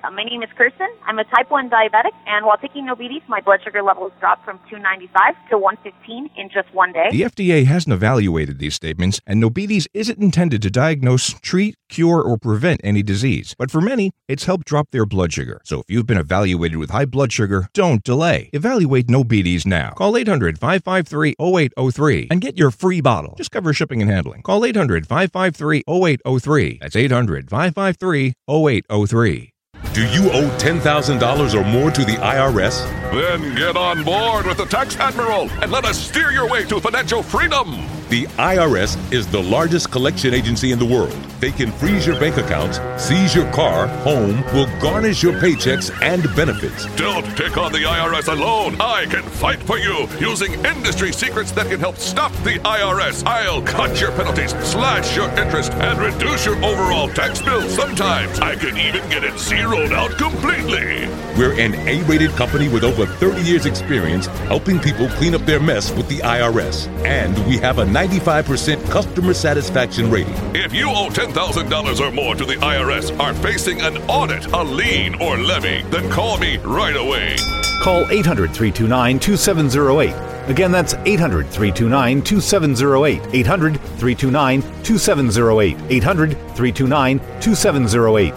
Uh, 0.03 0.11
my 0.11 0.23
name 0.23 0.43
is 0.43 0.49
Kirsten. 0.57 0.87
I'm 1.05 1.19
a 1.19 1.23
type 1.25 1.49
1 1.49 1.69
diabetic, 1.69 2.11
and 2.25 2.45
while 2.45 2.57
taking 2.57 2.85
Nobetes, 2.85 3.21
my 3.27 3.41
blood 3.41 3.59
sugar 3.63 3.81
levels 3.81 4.11
dropped 4.19 4.45
from 4.45 4.57
295 4.69 5.35
to 5.49 5.57
115 5.57 6.29
in 6.35 6.49
just 6.49 6.73
one 6.73 6.91
day. 6.91 7.09
The 7.11 7.21
FDA 7.21 7.65
hasn't 7.65 7.93
evaluated 7.93 8.59
these 8.59 8.75
statements, 8.75 9.21
and 9.27 9.41
Nobetes 9.41 9.87
isn't 9.93 10.19
intended 10.19 10.61
to 10.63 10.69
diagnose, 10.69 11.33
treat, 11.41 11.75
cure, 11.89 12.21
or 12.21 12.37
prevent 12.37 12.81
any 12.83 13.03
disease. 13.03 13.55
But 13.57 13.69
for 13.69 13.81
many, 13.81 14.11
it's 14.27 14.45
helped 14.45 14.65
drop 14.65 14.89
their 14.91 15.05
blood 15.05 15.31
sugar. 15.33 15.61
So 15.63 15.79
if 15.79 15.85
you've 15.87 16.07
been 16.07 16.17
evaluated 16.17 16.77
with 16.77 16.89
high 16.89 17.05
blood 17.05 17.31
sugar, 17.31 17.67
don't 17.73 18.03
delay. 18.03 18.49
Evaluate 18.53 19.07
Nobetes 19.07 19.65
now. 19.65 19.91
Call 19.91 20.17
800 20.17 20.57
553 20.59 21.35
0803 21.39 22.27
and 22.31 22.41
get 22.41 22.57
your 22.57 22.71
free 22.71 23.01
bottle. 23.01 23.35
Just 23.37 23.51
cover 23.51 23.73
shipping 23.73 24.01
and 24.01 24.09
handling. 24.09 24.41
Call 24.41 24.65
800 24.65 25.07
553 25.07 25.83
0803. 25.87 26.79
That's 26.81 26.95
800 26.95 27.49
553 27.49 28.33
0803. 28.49 29.42
Do 29.91 30.05
you 30.07 30.31
owe 30.31 30.49
$10,000 30.57 31.53
or 31.53 31.63
more 31.65 31.91
to 31.91 32.03
the 32.03 32.13
IRS? 32.13 33.02
Then 33.13 33.53
get 33.53 33.77
on 33.77 34.03
board 34.03 34.47
with 34.47 34.57
the 34.57 34.65
Tax 34.65 34.97
Admiral 34.97 35.47
and 35.61 35.71
let 35.71 35.85
us 35.85 35.99
steer 35.99 36.31
your 36.31 36.49
way 36.49 36.65
to 36.65 36.79
financial 36.79 37.21
freedom. 37.21 37.87
The 38.09 38.25
IRS 38.37 38.97
is 39.13 39.27
the 39.27 39.41
largest 39.41 39.91
collection 39.91 40.33
agency 40.33 40.71
in 40.71 40.79
the 40.79 40.85
world. 40.85 41.13
They 41.39 41.51
can 41.51 41.71
freeze 41.71 42.05
your 42.05 42.19
bank 42.19 42.37
accounts, 42.37 42.79
seize 43.03 43.33
your 43.33 43.51
car, 43.51 43.87
home, 43.87 44.43
will 44.53 44.67
garnish 44.79 45.23
your 45.23 45.33
paychecks 45.33 45.91
and 46.01 46.23
benefits. 46.35 46.85
Don't 46.95 47.25
take 47.35 47.57
on 47.57 47.71
the 47.71 47.79
IRS 47.79 48.31
alone. 48.31 48.79
I 48.79 49.05
can 49.07 49.23
fight 49.23 49.61
for 49.63 49.77
you 49.77 50.07
using 50.19 50.53
industry 50.65 51.11
secrets 51.11 51.51
that 51.53 51.67
can 51.67 51.79
help 51.79 51.97
stop 51.97 52.31
the 52.43 52.59
IRS. 52.59 53.25
I'll 53.25 53.61
cut 53.63 53.99
your 53.99 54.11
penalties, 54.11 54.51
slash 54.63 55.15
your 55.15 55.29
interest, 55.31 55.71
and 55.73 55.99
reduce 55.99 56.45
your 56.45 56.55
overall 56.63 57.09
tax 57.09 57.41
bill. 57.41 57.67
Sometimes 57.69 58.39
I 58.39 58.55
can 58.55 58.77
even 58.77 59.07
get 59.09 59.23
it 59.23 59.39
zeroed 59.39 59.91
out 59.91 60.11
completely. 60.17 61.07
We're 61.35 61.59
an 61.59 61.73
A 61.87 62.03
rated 62.03 62.31
company 62.31 62.67
with 62.67 62.83
over 62.83 63.02
30 63.05 63.41
years' 63.41 63.65
experience 63.65 64.27
helping 64.47 64.79
people 64.79 65.07
clean 65.09 65.35
up 65.35 65.41
their 65.41 65.59
mess 65.59 65.91
with 65.91 66.07
the 66.09 66.19
IRS. 66.19 66.87
And 67.05 67.37
we 67.47 67.57
have 67.57 67.79
a 67.79 67.85
95% 67.85 68.89
customer 68.89 69.33
satisfaction 69.33 70.09
rating. 70.09 70.35
If 70.55 70.73
you 70.73 70.89
owe 70.89 71.09
$10,000 71.09 71.99
or 71.99 72.11
more 72.11 72.35
to 72.35 72.45
the 72.45 72.55
IRS, 72.55 73.17
are 73.19 73.33
facing 73.33 73.81
an 73.81 73.97
audit, 74.09 74.45
a 74.47 74.63
lien, 74.63 75.21
or 75.21 75.37
levy, 75.37 75.83
then 75.89 76.09
call 76.09 76.37
me 76.37 76.57
right 76.57 76.95
away. 76.95 77.35
Call 77.81 78.09
800 78.09 78.53
329 78.53 79.19
2708. 79.19 80.49
Again, 80.49 80.71
that's 80.71 80.93
800 81.05 81.47
329 81.47 82.21
2708. 82.21 83.21
800 83.33 83.73
329 83.79 84.61
2708. 84.83 85.77
800 85.89 86.31
329 86.31 87.19
2708. 87.41 88.33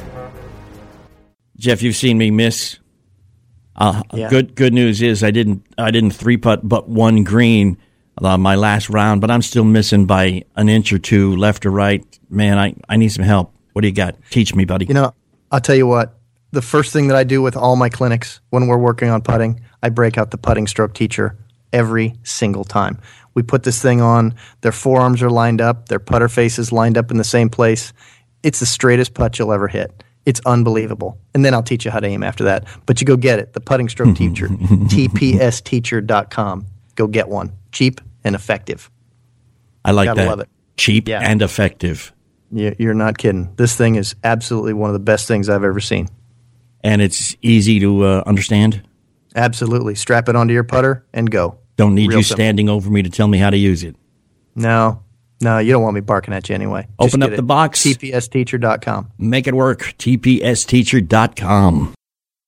Jeff, 1.56 1.82
you've 1.82 1.96
seen 1.96 2.18
me 2.18 2.30
miss. 2.30 2.78
Uh, 3.76 4.02
Yeah. 4.12 4.30
Good 4.30 4.54
good 4.54 4.72
news 4.72 5.02
is 5.02 5.22
I 5.22 5.30
didn't 5.30 5.64
I 5.78 5.90
didn't 5.90 6.12
three 6.12 6.36
putt 6.36 6.66
but 6.66 6.88
one 6.88 7.24
green 7.24 7.76
uh, 8.22 8.38
my 8.38 8.54
last 8.54 8.88
round, 8.88 9.20
but 9.20 9.30
I'm 9.30 9.42
still 9.42 9.64
missing 9.64 10.06
by 10.06 10.42
an 10.56 10.68
inch 10.68 10.92
or 10.92 10.98
two 10.98 11.36
left 11.36 11.66
or 11.66 11.70
right. 11.70 12.04
Man, 12.30 12.58
I, 12.58 12.74
I 12.88 12.96
need 12.96 13.10
some 13.10 13.24
help. 13.24 13.52
What 13.72 13.82
do 13.82 13.88
you 13.88 13.94
got? 13.94 14.16
Teach 14.30 14.54
me, 14.54 14.64
buddy. 14.64 14.86
You 14.86 14.94
know, 14.94 15.14
I'll 15.50 15.60
tell 15.60 15.76
you 15.76 15.86
what. 15.86 16.18
The 16.52 16.62
first 16.62 16.92
thing 16.92 17.08
that 17.08 17.16
I 17.16 17.24
do 17.24 17.42
with 17.42 17.56
all 17.56 17.76
my 17.76 17.90
clinics 17.90 18.40
when 18.50 18.66
we're 18.68 18.78
working 18.78 19.10
on 19.10 19.20
putting, 19.20 19.60
I 19.82 19.90
break 19.90 20.16
out 20.16 20.30
the 20.30 20.38
putting 20.38 20.66
stroke 20.66 20.94
teacher 20.94 21.36
every 21.72 22.14
single 22.22 22.64
time. 22.64 22.98
We 23.34 23.42
put 23.42 23.64
this 23.64 23.82
thing 23.82 24.00
on, 24.00 24.34
their 24.62 24.72
forearms 24.72 25.22
are 25.22 25.28
lined 25.28 25.60
up, 25.60 25.88
their 25.88 25.98
putter 25.98 26.28
faces 26.28 26.72
lined 26.72 26.96
up 26.96 27.10
in 27.10 27.18
the 27.18 27.24
same 27.24 27.50
place. 27.50 27.92
It's 28.42 28.60
the 28.60 28.66
straightest 28.66 29.12
putt 29.12 29.38
you'll 29.38 29.52
ever 29.52 29.68
hit. 29.68 30.02
It's 30.26 30.40
unbelievable. 30.44 31.18
And 31.34 31.44
then 31.44 31.54
I'll 31.54 31.62
teach 31.62 31.84
you 31.84 31.90
how 31.90 32.00
to 32.00 32.06
aim 32.06 32.22
after 32.24 32.44
that. 32.44 32.64
But 32.84 33.00
you 33.00 33.06
go 33.06 33.16
get 33.16 33.38
it, 33.38 33.52
the 33.54 33.60
putting 33.60 33.88
stroke 33.88 34.16
teacher, 34.16 34.48
tpsteacher.com. 34.48 36.66
Go 36.94 37.06
get 37.06 37.28
one. 37.28 37.52
Cheap 37.72 38.00
and 38.24 38.34
effective. 38.34 38.90
I 39.84 39.92
like 39.92 40.06
gotta 40.06 40.22
that. 40.22 40.28
love 40.28 40.40
it. 40.40 40.48
Cheap 40.76 41.08
Yeah. 41.08 41.20
and 41.22 41.42
effective. 41.42 42.12
You- 42.50 42.74
You're 42.78 42.94
not 42.94 43.18
kidding. 43.18 43.52
This 43.56 43.76
thing 43.76 43.96
is 43.96 44.14
absolutely 44.24 44.72
one 44.72 44.88
of 44.90 44.94
the 44.94 44.98
best 45.00 45.28
things 45.28 45.48
I've 45.48 45.64
ever 45.64 45.80
seen. 45.80 46.08
And 46.82 47.00
it's 47.02 47.36
easy 47.42 47.80
to 47.80 48.04
uh, 48.04 48.22
understand. 48.26 48.82
Absolutely. 49.34 49.94
Strap 49.94 50.28
it 50.28 50.36
onto 50.36 50.54
your 50.54 50.64
putter 50.64 51.04
and 51.12 51.30
go. 51.30 51.58
Don't 51.76 51.94
need 51.94 52.08
Real 52.08 52.18
you 52.18 52.22
simple. 52.24 52.42
standing 52.42 52.68
over 52.68 52.90
me 52.90 53.02
to 53.02 53.10
tell 53.10 53.28
me 53.28 53.38
how 53.38 53.50
to 53.50 53.56
use 53.56 53.84
it. 53.84 53.96
No, 54.54 55.02
no, 55.40 55.58
you 55.58 55.72
don't 55.72 55.82
want 55.82 55.94
me 55.94 56.00
barking 56.00 56.32
at 56.34 56.48
you 56.48 56.54
anyway. 56.54 56.86
Open 56.98 57.20
Just 57.20 57.22
up 57.22 57.30
the 57.30 57.38
it. 57.38 57.46
box. 57.46 57.84
tpsteacher.com. 57.84 59.10
Make 59.18 59.46
it 59.46 59.54
work. 59.54 59.80
TPSteacher.com. 59.98 61.94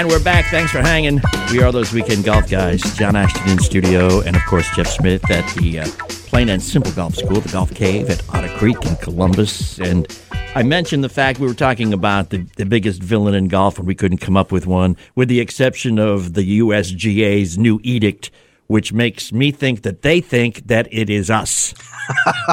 And 0.00 0.08
we're 0.08 0.24
back. 0.24 0.46
Thanks 0.46 0.72
for 0.72 0.80
hanging. 0.80 1.20
We 1.52 1.62
are 1.62 1.70
those 1.70 1.92
weekend 1.92 2.24
golf 2.24 2.48
guys. 2.48 2.80
John 2.96 3.16
Ashton 3.16 3.50
in 3.50 3.58
studio, 3.58 4.22
and 4.22 4.34
of 4.34 4.42
course 4.46 4.66
Jeff 4.74 4.86
Smith 4.86 5.30
at 5.30 5.46
the 5.56 5.80
uh, 5.80 5.86
Plain 6.30 6.48
and 6.48 6.62
Simple 6.62 6.90
Golf 6.92 7.16
School, 7.16 7.42
the 7.42 7.50
Golf 7.50 7.74
Cave 7.74 8.08
at 8.08 8.22
Otter 8.30 8.48
Creek 8.56 8.78
in 8.86 8.96
Columbus. 8.96 9.78
And 9.78 10.06
I 10.54 10.62
mentioned 10.62 11.04
the 11.04 11.10
fact 11.10 11.38
we 11.38 11.46
were 11.46 11.52
talking 11.52 11.92
about 11.92 12.30
the, 12.30 12.46
the 12.56 12.64
biggest 12.64 13.02
villain 13.02 13.34
in 13.34 13.48
golf, 13.48 13.76
and 13.78 13.86
we 13.86 13.94
couldn't 13.94 14.18
come 14.18 14.38
up 14.38 14.50
with 14.50 14.66
one, 14.66 14.96
with 15.16 15.28
the 15.28 15.40
exception 15.40 15.98
of 15.98 16.32
the 16.32 16.60
USGA's 16.60 17.58
new 17.58 17.78
edict, 17.82 18.30
which 18.70 18.92
makes 18.92 19.32
me 19.32 19.50
think 19.50 19.82
that 19.82 20.02
they 20.02 20.20
think 20.20 20.64
that 20.68 20.86
it 20.92 21.10
is 21.10 21.28
us. 21.28 21.74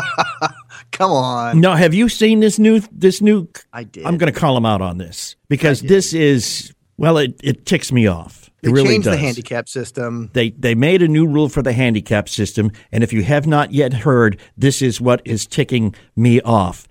Come 0.92 1.12
on. 1.12 1.62
No, 1.62 1.76
have 1.76 1.94
you 1.94 2.10
seen 2.10 2.40
this 2.40 2.58
new 2.58 2.82
this 2.92 3.22
new? 3.22 3.48
I 3.72 3.84
did. 3.84 4.04
I'm 4.04 4.18
going 4.18 4.34
to 4.34 4.38
call 4.38 4.56
them 4.56 4.66
out 4.66 4.82
on 4.82 4.98
this 4.98 5.36
because 5.48 5.82
this 5.82 6.16
is 6.16 6.74
well, 6.98 7.20
it, 7.20 7.40
it 7.44 7.68
ticks 7.68 7.92
me 7.92 8.08
off. 8.08 8.50
They 8.64 8.70
it 8.70 8.74
really 8.74 8.88
changed 8.90 9.06
does. 9.06 9.16
the 9.16 9.22
handicap 9.22 9.70
system. 9.70 10.32
They 10.34 10.50
they 10.50 10.74
made 10.74 11.04
a 11.04 11.08
new 11.08 11.28
rule 11.28 11.50
for 11.50 11.62
the 11.62 11.74
handicap 11.74 12.28
system, 12.30 12.72
and 12.92 13.04
if 13.04 13.14
you 13.14 13.22
have 13.24 13.46
not 13.46 13.72
yet 13.72 13.94
heard, 13.94 14.40
this 14.58 14.82
is 14.82 15.00
what 15.00 15.22
is 15.24 15.46
ticking 15.46 15.94
me 16.16 16.42
off. 16.42 16.88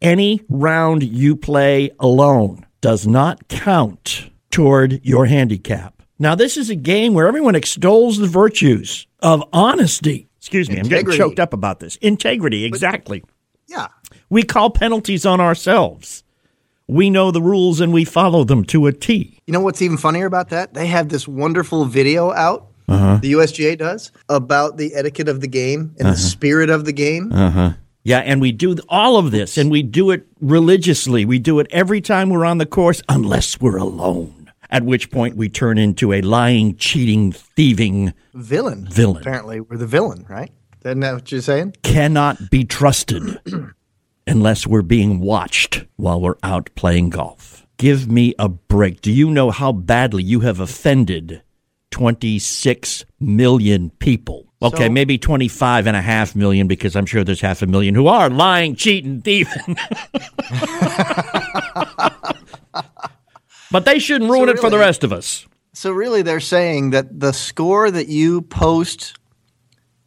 Any 0.00 0.40
round 0.48 1.02
you 1.02 1.36
play 1.36 1.90
alone 2.00 2.64
does 2.80 3.06
not 3.06 3.48
count 3.48 4.30
toward 4.50 5.04
your 5.04 5.26
handicap. 5.26 5.95
Now, 6.18 6.34
this 6.34 6.56
is 6.56 6.70
a 6.70 6.74
game 6.74 7.14
where 7.14 7.26
everyone 7.26 7.54
extols 7.54 8.18
the 8.18 8.26
virtues 8.26 9.06
of 9.20 9.44
honesty. 9.52 10.28
Excuse 10.38 10.70
me, 10.70 10.78
I'm 10.78 10.88
getting 10.88 11.12
choked 11.12 11.40
up 11.40 11.52
about 11.52 11.80
this. 11.80 11.96
Integrity, 11.96 12.64
exactly. 12.64 13.24
Yeah. 13.66 13.88
We 14.30 14.42
call 14.42 14.70
penalties 14.70 15.26
on 15.26 15.40
ourselves. 15.40 16.22
We 16.88 17.10
know 17.10 17.32
the 17.32 17.42
rules 17.42 17.80
and 17.80 17.92
we 17.92 18.04
follow 18.04 18.44
them 18.44 18.64
to 18.66 18.86
a 18.86 18.92
T. 18.92 19.40
You 19.46 19.52
know 19.52 19.60
what's 19.60 19.82
even 19.82 19.96
funnier 19.96 20.26
about 20.26 20.50
that? 20.50 20.72
They 20.72 20.86
have 20.86 21.08
this 21.08 21.26
wonderful 21.26 21.84
video 21.84 22.32
out. 22.32 22.68
Uh-huh. 22.88 23.18
The 23.20 23.32
USGA 23.32 23.76
does 23.76 24.12
about 24.28 24.76
the 24.76 24.94
etiquette 24.94 25.28
of 25.28 25.40
the 25.40 25.48
game 25.48 25.94
and 25.98 26.08
the 26.08 26.16
spirit 26.16 26.70
of 26.70 26.84
the 26.84 26.92
game. 26.92 27.32
Uh-huh. 27.32 27.72
Yeah, 28.04 28.18
and 28.18 28.40
we 28.40 28.52
do 28.52 28.76
all 28.88 29.16
of 29.16 29.32
this, 29.32 29.58
and 29.58 29.68
we 29.68 29.82
do 29.82 30.12
it 30.12 30.28
religiously. 30.40 31.24
We 31.24 31.40
do 31.40 31.58
it 31.58 31.66
every 31.70 32.00
time 32.00 32.30
we're 32.30 32.44
on 32.44 32.58
the 32.58 32.66
course, 32.66 33.02
unless 33.08 33.60
we're 33.60 33.78
alone. 33.78 34.35
At 34.70 34.84
which 34.84 35.10
point 35.10 35.36
we 35.36 35.48
turn 35.48 35.78
into 35.78 36.12
a 36.12 36.20
lying, 36.22 36.76
cheating, 36.76 37.32
thieving 37.32 38.12
Villain. 38.34 38.86
Villain. 38.90 39.22
Apparently, 39.22 39.60
we're 39.60 39.76
the 39.76 39.86
villain, 39.86 40.26
right? 40.28 40.50
Isn't 40.84 41.00
that 41.00 41.14
what 41.14 41.32
you're 41.32 41.40
saying? 41.40 41.74
cannot 41.82 42.50
be 42.50 42.64
trusted 42.64 43.40
unless 44.26 44.66
we're 44.66 44.82
being 44.82 45.20
watched 45.20 45.84
while 45.96 46.20
we're 46.20 46.36
out 46.42 46.70
playing 46.76 47.10
golf. 47.10 47.66
Give 47.76 48.08
me 48.10 48.34
a 48.38 48.48
break. 48.48 49.00
Do 49.00 49.12
you 49.12 49.30
know 49.30 49.50
how 49.50 49.72
badly 49.72 50.22
you 50.22 50.40
have 50.40 50.60
offended 50.60 51.42
26 51.90 53.04
million 53.20 53.90
people? 53.98 54.44
Okay, 54.62 54.86
So- 54.86 54.90
maybe 54.90 55.18
25 55.18 55.86
and 55.86 55.96
a 55.96 56.00
half 56.02 56.34
million 56.34 56.66
because 56.68 56.96
I'm 56.96 57.04
sure 57.06 57.22
there's 57.24 57.40
half 57.40 57.62
a 57.62 57.66
million 57.66 57.94
who 57.94 58.06
are 58.06 58.30
lying, 58.30 58.74
cheating, 58.76 59.20
thieving. 59.22 59.76
but 63.70 63.84
they 63.84 63.98
shouldn't 63.98 64.30
ruin 64.30 64.48
So 64.48 64.54
it 64.54 64.58
for 64.60 64.70
the 64.70 64.78
rest 64.78 65.04
of 65.04 65.12
us. 65.12 65.46
So 65.72 65.90
really, 65.90 66.22
they're 66.22 66.40
saying 66.40 66.90
that 66.90 67.20
the 67.20 67.32
score 67.32 67.90
that 67.90 68.08
you 68.08 68.42
post 68.42 69.18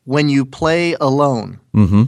when 0.05 0.29
you 0.29 0.45
play 0.45 0.95
alone 0.99 1.59
Mm-hmm. 1.75 2.03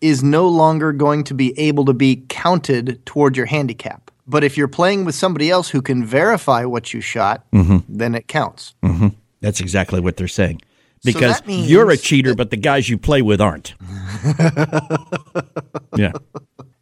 is 0.00 0.22
no 0.22 0.46
longer 0.48 0.92
going 0.92 1.24
to 1.24 1.34
be 1.34 1.58
able 1.58 1.84
to 1.86 1.92
be 1.92 2.24
counted 2.28 3.04
toward 3.04 3.36
your 3.36 3.46
handicap. 3.46 4.10
But 4.26 4.44
if 4.44 4.56
you're 4.56 4.68
playing 4.68 5.04
with 5.04 5.14
somebody 5.16 5.50
else 5.50 5.68
who 5.68 5.82
can 5.82 6.04
verify 6.06 6.64
what 6.64 6.94
you 6.94 7.00
shot, 7.00 7.44
Mhm. 7.52 7.82
then 7.88 8.14
it 8.14 8.28
counts. 8.28 8.74
Mm-hmm. 8.84 9.08
That's 9.40 9.60
exactly 9.60 10.00
what 10.00 10.16
they're 10.16 10.28
saying. 10.28 10.60
Because 11.02 11.44
means 11.46 11.68
you're 11.70 11.90
a 11.90 11.96
cheater, 11.96 12.34
but 12.34 12.50
the 12.50 12.56
guys 12.58 12.88
you 12.88 12.98
play 12.98 13.22
with 13.22 13.40
aren't. 13.40 13.74
yeah. 15.96 16.12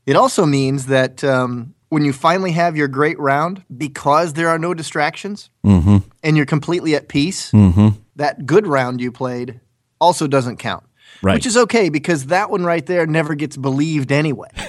It 0.07 0.17
also 0.17 0.45
means 0.45 0.87
that 0.87 1.23
um, 1.25 1.75
when 1.89 2.05
you 2.05 2.13
finally 2.13 2.53
have 2.53 2.77
your 2.77 2.89
great 2.89 3.19
round, 3.19 3.63
because 3.77 4.35
there 4.35 4.49
are 4.49 4.59
no 4.59 4.75
distractions 4.75 5.51
Mm-hmm. 5.65 5.99
and 6.23 6.37
you're 6.37 6.47
completely 6.47 6.95
at 6.95 7.09
peace, 7.09 7.51
Mm-hmm. 7.53 7.89
that 8.17 8.47
good 8.47 8.67
round 8.67 9.01
you 9.01 9.11
played 9.13 9.61
also 10.01 10.27
doesn't 10.27 10.59
count. 10.59 10.85
Right. 11.23 11.35
Which 11.35 11.47
is 11.47 11.57
okay 11.57 11.89
because 11.89 12.27
that 12.27 12.49
one 12.51 12.65
right 12.65 12.85
there 12.87 13.05
never 13.07 13.35
gets 13.35 13.57
believed 13.57 14.13
anyway. 14.13 14.49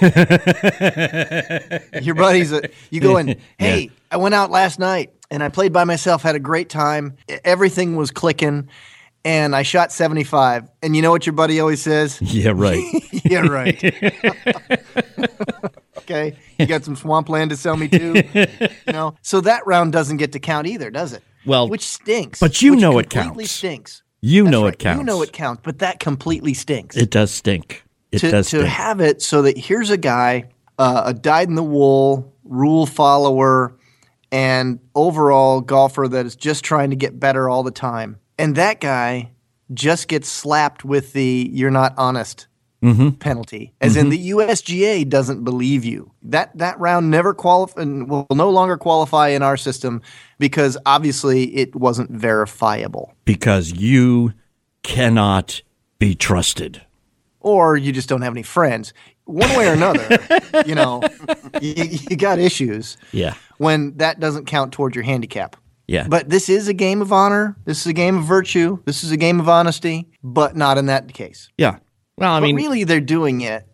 Your 2.02 2.14
buddies, 2.14 2.52
you 2.90 3.00
go 3.00 3.16
in, 3.18 3.38
hey, 3.58 3.90
I 4.10 4.16
went 4.16 4.34
out 4.34 4.50
last 4.50 4.78
night 4.78 5.12
and 5.30 5.42
I 5.42 5.48
played 5.48 5.72
by 5.72 5.84
myself, 5.84 6.22
had 6.22 6.34
a 6.34 6.40
great 6.40 6.68
time. 6.68 7.16
Everything 7.44 7.94
was 7.96 8.10
clicking 8.10 8.68
and 9.24 9.54
I 9.54 9.62
shot 9.62 9.92
75. 9.92 10.68
And 10.82 10.96
you 10.96 11.02
know 11.02 11.10
what 11.10 11.26
your 11.26 11.34
buddy 11.34 11.60
always 11.60 11.82
says? 11.82 12.18
Yeah, 12.22 12.52
right. 12.54 12.82
yeah, 13.24 13.46
right. 13.46 13.82
okay. 15.98 16.36
You 16.58 16.66
got 16.66 16.84
some 16.84 16.96
swampland 16.96 17.50
to 17.50 17.56
sell 17.56 17.76
me 17.76 17.88
too. 17.88 18.22
You 18.34 18.92
know, 18.92 19.14
so 19.22 19.40
that 19.42 19.66
round 19.66 19.92
doesn't 19.92 20.18
get 20.18 20.32
to 20.32 20.40
count 20.40 20.66
either, 20.66 20.90
does 20.90 21.12
it? 21.12 21.22
Well, 21.46 21.68
which 21.68 21.86
stinks. 21.86 22.40
but 22.40 22.60
you 22.62 22.76
know 22.76 22.98
it 22.98 23.10
completely 23.10 23.44
counts. 23.44 23.52
Stinks. 23.52 24.02
You 24.20 24.44
That's 24.44 24.52
know 24.52 24.64
right. 24.64 24.74
it 24.74 24.78
counts. 24.78 24.98
You 24.98 25.04
know 25.04 25.22
it 25.22 25.32
counts, 25.32 25.62
but 25.64 25.78
that 25.78 25.98
completely 25.98 26.52
stinks. 26.54 26.96
It 26.96 27.10
does 27.10 27.30
stink. 27.30 27.84
It 28.12 28.18
to, 28.18 28.30
does 28.30 28.50
to 28.50 28.58
stink. 28.58 28.68
have 28.68 29.00
it 29.00 29.22
so 29.22 29.42
that 29.42 29.56
here's 29.56 29.88
a 29.90 29.96
guy, 29.96 30.50
uh, 30.78 31.02
a 31.06 31.14
dyed 31.14 31.48
in 31.48 31.54
the 31.54 31.62
wool 31.62 32.34
rule 32.44 32.84
follower, 32.84 33.74
and 34.30 34.78
overall 34.94 35.60
golfer 35.62 36.06
that 36.08 36.26
is 36.26 36.36
just 36.36 36.64
trying 36.64 36.90
to 36.90 36.96
get 36.96 37.18
better 37.18 37.48
all 37.48 37.62
the 37.62 37.70
time, 37.70 38.18
and 38.40 38.56
that 38.56 38.80
guy 38.80 39.30
just 39.72 40.08
gets 40.08 40.28
slapped 40.28 40.84
with 40.84 41.12
the 41.12 41.48
"you're 41.52 41.70
not 41.70 41.94
honest" 41.96 42.46
Mhm. 42.82 43.18
penalty, 43.18 43.72
as 43.80 43.94
in 43.94 44.08
the 44.08 44.16
USGA 44.30 45.04
doesn't 45.08 45.44
believe 45.44 45.84
you. 45.84 46.10
That 46.22 46.56
that 46.56 46.80
round 46.80 47.10
never 47.10 47.34
qualify 47.34 47.82
and 47.82 48.08
will 48.08 48.26
no 48.32 48.48
longer 48.50 48.76
qualify 48.78 49.28
in 49.28 49.42
our 49.42 49.56
system 49.58 50.00
because 50.38 50.78
obviously 50.86 51.54
it 51.54 51.76
wasn't 51.76 52.10
verifiable, 52.10 53.12
because 53.26 53.70
you 53.72 54.32
cannot 54.82 55.62
be 55.98 56.14
trusted. 56.14 56.80
or 57.42 57.74
you 57.74 57.90
just 57.90 58.06
don't 58.06 58.20
have 58.20 58.34
any 58.34 58.42
friends. 58.42 58.92
One 59.24 59.48
way 59.56 59.66
or 59.66 59.72
another, 59.72 60.18
you 60.66 60.74
know, 60.74 61.00
you, 61.62 61.72
you 62.10 62.14
got 62.16 62.38
issues 62.38 62.98
Yeah. 63.12 63.32
when 63.56 63.96
that 63.96 64.20
doesn't 64.20 64.44
count 64.44 64.72
toward 64.72 64.94
your 64.94 65.04
handicap. 65.04 65.56
Yeah. 65.90 66.06
But 66.06 66.30
this 66.30 66.48
is 66.48 66.68
a 66.68 66.72
game 66.72 67.02
of 67.02 67.12
honor. 67.12 67.56
This 67.64 67.80
is 67.80 67.86
a 67.88 67.92
game 67.92 68.18
of 68.18 68.24
virtue. 68.24 68.78
This 68.84 69.02
is 69.02 69.10
a 69.10 69.16
game 69.16 69.40
of 69.40 69.48
honesty, 69.48 70.08
but 70.22 70.56
not 70.56 70.78
in 70.78 70.86
that 70.86 71.12
case. 71.12 71.50
Yeah. 71.58 71.78
Well, 72.16 72.32
I 72.32 72.38
but 72.38 72.46
mean, 72.46 72.54
really, 72.54 72.84
they're 72.84 73.00
doing 73.00 73.40
it 73.40 73.66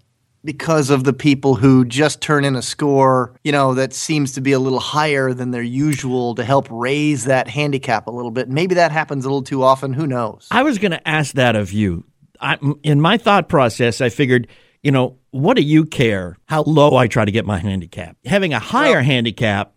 because 0.42 0.88
of 0.88 1.05
the 1.05 1.12
people 1.12 1.57
who 1.57 1.85
just 1.85 2.22
turn 2.22 2.46
in 2.46 2.57
a 2.57 2.62
score, 2.62 3.38
you 3.44 3.52
know, 3.52 3.74
that 3.74 3.92
seems 3.92 4.33
to 4.33 4.40
be 4.40 4.52
a 4.52 4.59
little 4.59 4.81
higher 4.81 5.35
than 5.35 5.50
their 5.50 5.62
usual 5.62 6.35
to 6.37 6.42
help 6.42 6.68
raise 6.70 7.26
that 7.26 7.48
handicap 7.48 8.07
a 8.07 8.11
little 8.11 8.31
bit. 8.31 8.48
Maybe 8.48 8.76
that 8.76 8.92
happens 8.92 9.26
a 9.26 9.29
little 9.29 9.42
too 9.42 9.62
often. 9.62 9.92
Who 9.92 10.07
knows? 10.07 10.48
I 10.50 10.62
was 10.62 10.79
going 10.79 10.92
to 10.92 11.07
ask 11.07 11.35
that 11.35 11.55
of 11.55 11.70
you. 11.70 12.05
I, 12.40 12.57
in 12.83 12.98
my 12.98 13.18
thought 13.18 13.50
process, 13.50 14.00
I 14.00 14.09
figured, 14.09 14.48
you 14.83 14.90
know, 14.90 15.18
what 15.33 15.55
do 15.59 15.62
you 15.62 15.85
care 15.85 16.38
how 16.46 16.62
low 16.62 16.96
I 16.96 17.09
try 17.09 17.26
to 17.26 17.33
get 17.33 17.44
my 17.44 17.59
handicap? 17.59 18.16
Having 18.24 18.55
a 18.55 18.59
higher 18.59 19.02
handicap 19.02 19.74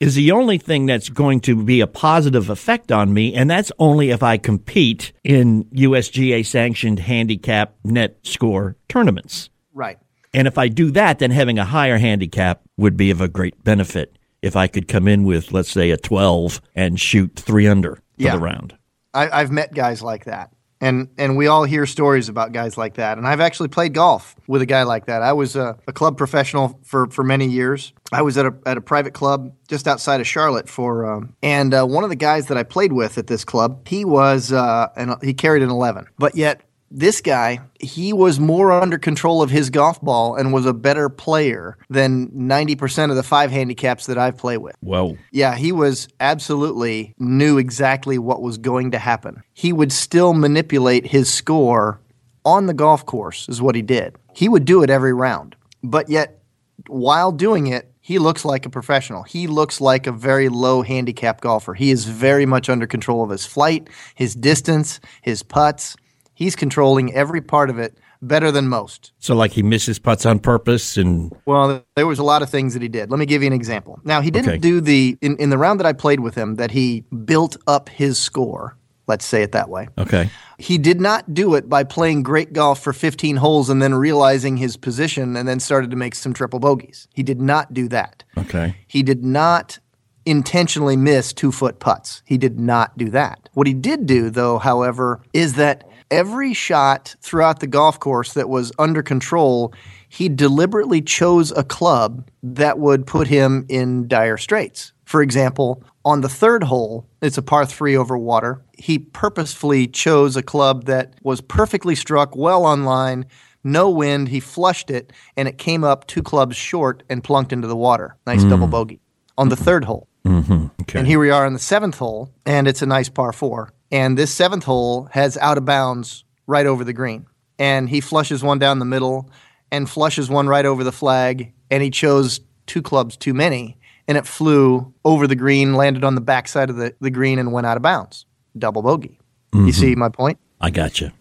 is 0.00 0.14
the 0.14 0.32
only 0.32 0.56
thing 0.58 0.86
that's 0.86 1.10
going 1.10 1.40
to 1.40 1.62
be 1.62 1.80
a 1.80 1.86
positive 1.86 2.48
effect 2.50 2.90
on 2.90 3.12
me, 3.12 3.34
and 3.34 3.48
that's 3.50 3.70
only 3.78 4.10
if 4.10 4.22
I 4.22 4.38
compete 4.38 5.12
in 5.22 5.64
USGA 5.66 6.44
sanctioned 6.44 6.98
handicap 7.00 7.74
net 7.84 8.16
score 8.22 8.76
tournaments. 8.88 9.50
Right. 9.74 9.98
And 10.32 10.48
if 10.48 10.56
I 10.58 10.68
do 10.68 10.90
that, 10.92 11.18
then 11.18 11.30
having 11.30 11.58
a 11.58 11.64
higher 11.64 11.98
handicap 11.98 12.62
would 12.78 12.96
be 12.96 13.10
of 13.10 13.20
a 13.20 13.28
great 13.28 13.62
benefit. 13.62 14.16
If 14.42 14.56
I 14.56 14.68
could 14.68 14.88
come 14.88 15.06
in 15.06 15.24
with, 15.24 15.52
let's 15.52 15.70
say, 15.70 15.90
a 15.90 15.98
12 15.98 16.62
and 16.74 16.98
shoot 16.98 17.36
three 17.36 17.66
under 17.68 17.96
for 17.96 18.00
Yeah. 18.16 18.32
the 18.36 18.38
round. 18.40 18.76
I, 19.12 19.28
I've 19.28 19.50
met 19.50 19.74
guys 19.74 20.02
like 20.02 20.24
that. 20.24 20.50
And, 20.80 21.08
and 21.18 21.36
we 21.36 21.46
all 21.46 21.64
hear 21.64 21.84
stories 21.84 22.28
about 22.28 22.52
guys 22.52 22.78
like 22.78 22.94
that. 22.94 23.18
And 23.18 23.26
I've 23.26 23.40
actually 23.40 23.68
played 23.68 23.92
golf 23.92 24.34
with 24.46 24.62
a 24.62 24.66
guy 24.66 24.84
like 24.84 25.06
that. 25.06 25.22
I 25.22 25.32
was 25.34 25.54
a, 25.56 25.78
a 25.86 25.92
club 25.92 26.16
professional 26.16 26.80
for, 26.82 27.06
for 27.08 27.22
many 27.22 27.46
years. 27.46 27.92
I 28.12 28.22
was 28.22 28.38
at 28.38 28.46
a, 28.46 28.54
at 28.64 28.76
a 28.76 28.80
private 28.80 29.12
club 29.12 29.52
just 29.68 29.86
outside 29.86 30.20
of 30.20 30.26
Charlotte 30.26 30.68
for, 30.68 31.04
um, 31.04 31.34
and 31.42 31.74
uh, 31.74 31.84
one 31.84 32.02
of 32.02 32.10
the 32.10 32.16
guys 32.16 32.46
that 32.46 32.56
I 32.56 32.62
played 32.62 32.92
with 32.92 33.18
at 33.18 33.26
this 33.26 33.44
club, 33.44 33.86
he 33.86 34.04
was, 34.04 34.52
uh, 34.52 35.16
he 35.22 35.34
carried 35.34 35.62
an 35.62 35.70
11. 35.70 36.06
But 36.18 36.34
yet, 36.34 36.62
this 36.90 37.20
guy, 37.20 37.60
he 37.78 38.12
was 38.12 38.40
more 38.40 38.72
under 38.72 38.98
control 38.98 39.42
of 39.42 39.50
his 39.50 39.70
golf 39.70 40.00
ball 40.00 40.34
and 40.34 40.52
was 40.52 40.66
a 40.66 40.72
better 40.74 41.08
player 41.08 41.78
than 41.88 42.28
90% 42.30 43.10
of 43.10 43.16
the 43.16 43.22
five 43.22 43.50
handicaps 43.50 44.06
that 44.06 44.18
I've 44.18 44.36
played 44.36 44.58
with. 44.58 44.76
Whoa. 44.80 45.16
Yeah, 45.30 45.54
he 45.54 45.70
was 45.70 46.08
absolutely 46.18 47.14
knew 47.18 47.58
exactly 47.58 48.18
what 48.18 48.42
was 48.42 48.58
going 48.58 48.90
to 48.90 48.98
happen. 48.98 49.42
He 49.52 49.72
would 49.72 49.92
still 49.92 50.34
manipulate 50.34 51.06
his 51.06 51.32
score 51.32 52.00
on 52.44 52.66
the 52.66 52.74
golf 52.74 53.06
course, 53.06 53.48
is 53.48 53.62
what 53.62 53.74
he 53.74 53.82
did. 53.82 54.16
He 54.34 54.48
would 54.48 54.64
do 54.64 54.82
it 54.82 54.90
every 54.90 55.12
round. 55.12 55.54
But 55.82 56.08
yet, 56.08 56.42
while 56.88 57.32
doing 57.32 57.68
it, 57.68 57.90
he 58.00 58.18
looks 58.18 58.44
like 58.44 58.66
a 58.66 58.70
professional. 58.70 59.22
He 59.22 59.46
looks 59.46 59.80
like 59.80 60.06
a 60.06 60.12
very 60.12 60.48
low 60.48 60.82
handicap 60.82 61.40
golfer. 61.40 61.74
He 61.74 61.90
is 61.90 62.06
very 62.06 62.46
much 62.46 62.68
under 62.68 62.86
control 62.86 63.22
of 63.22 63.30
his 63.30 63.46
flight, 63.46 63.88
his 64.14 64.34
distance, 64.34 65.00
his 65.22 65.42
putts. 65.42 65.96
He's 66.40 66.56
controlling 66.56 67.12
every 67.12 67.42
part 67.42 67.68
of 67.68 67.78
it 67.78 67.98
better 68.22 68.50
than 68.50 68.66
most. 68.66 69.12
So, 69.18 69.34
like 69.34 69.50
he 69.52 69.62
misses 69.62 69.98
putts 69.98 70.24
on 70.24 70.38
purpose 70.38 70.96
and 70.96 71.30
Well, 71.44 71.84
there 71.96 72.06
was 72.06 72.18
a 72.18 72.22
lot 72.22 72.40
of 72.40 72.48
things 72.48 72.72
that 72.72 72.80
he 72.80 72.88
did. 72.88 73.10
Let 73.10 73.18
me 73.20 73.26
give 73.26 73.42
you 73.42 73.46
an 73.46 73.52
example. 73.52 74.00
Now, 74.04 74.22
he 74.22 74.30
didn't 74.30 74.48
Okay. 74.48 74.58
do 74.58 74.80
the 74.80 75.18
in, 75.20 75.36
in 75.36 75.50
the 75.50 75.58
round 75.58 75.80
that 75.80 75.86
I 75.86 75.92
played 75.92 76.20
with 76.20 76.34
him 76.34 76.54
that 76.54 76.70
he 76.70 77.04
built 77.26 77.58
up 77.66 77.90
his 77.90 78.18
score. 78.18 78.74
Let's 79.06 79.26
say 79.26 79.42
it 79.42 79.52
that 79.52 79.68
way. 79.68 79.88
okay. 79.98 80.30
He 80.56 80.78
did 80.78 80.98
not 80.98 81.34
do 81.34 81.54
it 81.56 81.68
by 81.68 81.84
playing 81.84 82.22
great 82.22 82.52
golf 82.54 82.80
for 82.82 82.92
15 82.94 83.36
holes 83.36 83.68
and 83.68 83.82
then 83.82 83.94
realizing 83.94 84.56
his 84.56 84.78
position 84.78 85.36
and 85.36 85.46
then 85.46 85.60
started 85.60 85.90
to 85.90 85.96
make 85.96 86.14
some 86.14 86.32
triple 86.32 86.58
bogeys. 86.60 87.06
He 87.12 87.22
did 87.22 87.40
not 87.42 87.74
do 87.74 87.86
that. 87.88 88.24
Okay. 88.38 88.76
He 88.86 89.02
did 89.02 89.24
not 89.24 89.78
intentionally 90.26 90.96
miss 90.96 91.32
two 91.32 91.50
foot 91.50 91.80
putts. 91.80 92.22
He 92.24 92.38
did 92.38 92.60
not 92.60 92.96
do 92.96 93.10
that. 93.10 93.48
What 93.54 93.66
he 93.66 93.74
did 93.74 94.06
do, 94.06 94.30
though, 94.30 94.58
however, 94.58 95.22
is 95.32 95.54
that 95.54 95.88
every 96.10 96.52
shot 96.54 97.14
throughout 97.20 97.60
the 97.60 97.66
golf 97.66 97.98
course 98.00 98.32
that 98.34 98.48
was 98.48 98.72
under 98.78 99.02
control, 99.02 99.72
he 100.08 100.28
deliberately 100.28 101.00
chose 101.00 101.52
a 101.52 101.64
club 101.64 102.28
that 102.42 102.78
would 102.78 103.06
put 103.06 103.28
him 103.28 103.64
in 103.68 104.08
dire 104.08 104.36
straits. 104.36 104.92
For 105.04 105.22
example, 105.22 105.82
on 106.04 106.20
the 106.20 106.28
third 106.28 106.64
hole, 106.64 107.08
it's 107.20 107.38
a 107.38 107.42
par 107.42 107.66
three 107.66 107.96
over 107.96 108.16
water. 108.16 108.62
He 108.76 108.98
purposefully 108.98 109.86
chose 109.86 110.36
a 110.36 110.42
club 110.42 110.84
that 110.84 111.14
was 111.22 111.40
perfectly 111.40 111.94
struck, 111.94 112.34
well 112.36 112.64
on 112.64 112.84
line, 112.84 113.26
no 113.62 113.90
wind. 113.90 114.28
He 114.28 114.40
flushed 114.40 114.90
it, 114.90 115.12
and 115.36 115.46
it 115.46 115.58
came 115.58 115.84
up 115.84 116.06
two 116.06 116.22
clubs 116.22 116.56
short 116.56 117.02
and 117.10 117.22
plunked 117.22 117.52
into 117.52 117.68
the 117.68 117.76
water. 117.76 118.16
Nice 118.26 118.44
double 118.44 118.66
bogey 118.66 119.00
on 119.36 119.48
the 119.48 119.56
third 119.56 119.84
hole. 119.84 120.08
Mm-hmm. 120.24 120.66
Okay. 120.82 120.98
And 120.98 121.08
here 121.08 121.18
we 121.18 121.30
are 121.30 121.46
on 121.46 121.52
the 121.52 121.58
seventh 121.58 121.98
hole, 121.98 122.30
and 122.46 122.68
it's 122.68 122.82
a 122.82 122.86
nice 122.86 123.08
par 123.08 123.32
four. 123.32 123.72
And 123.90 124.16
this 124.16 124.32
seventh 124.32 124.64
hole 124.64 125.08
has 125.12 125.36
out 125.38 125.58
of 125.58 125.64
bounds 125.64 126.24
right 126.46 126.66
over 126.66 126.84
the 126.84 126.92
green. 126.92 127.26
And 127.58 127.88
he 127.88 128.00
flushes 128.00 128.42
one 128.42 128.58
down 128.58 128.78
the 128.78 128.84
middle 128.84 129.30
and 129.70 129.88
flushes 129.88 130.30
one 130.30 130.48
right 130.48 130.64
over 130.64 130.84
the 130.84 130.92
flag. 130.92 131.52
And 131.70 131.82
he 131.82 131.90
chose 131.90 132.40
two 132.66 132.82
clubs 132.82 133.16
too 133.16 133.34
many. 133.34 133.78
And 134.08 134.16
it 134.16 134.26
flew 134.26 134.92
over 135.04 135.26
the 135.26 135.36
green, 135.36 135.74
landed 135.74 136.04
on 136.04 136.14
the 136.14 136.20
backside 136.20 136.70
of 136.70 136.76
the, 136.76 136.94
the 137.00 137.10
green, 137.10 137.38
and 137.38 137.52
went 137.52 137.66
out 137.66 137.76
of 137.76 137.82
bounds. 137.82 138.26
Double 138.58 138.82
bogey. 138.82 139.20
You 139.52 139.60
mm-hmm. 139.60 139.70
see 139.70 139.94
my 139.94 140.08
point? 140.08 140.38
I 140.60 140.70
got 140.70 141.00
you. 141.00 141.12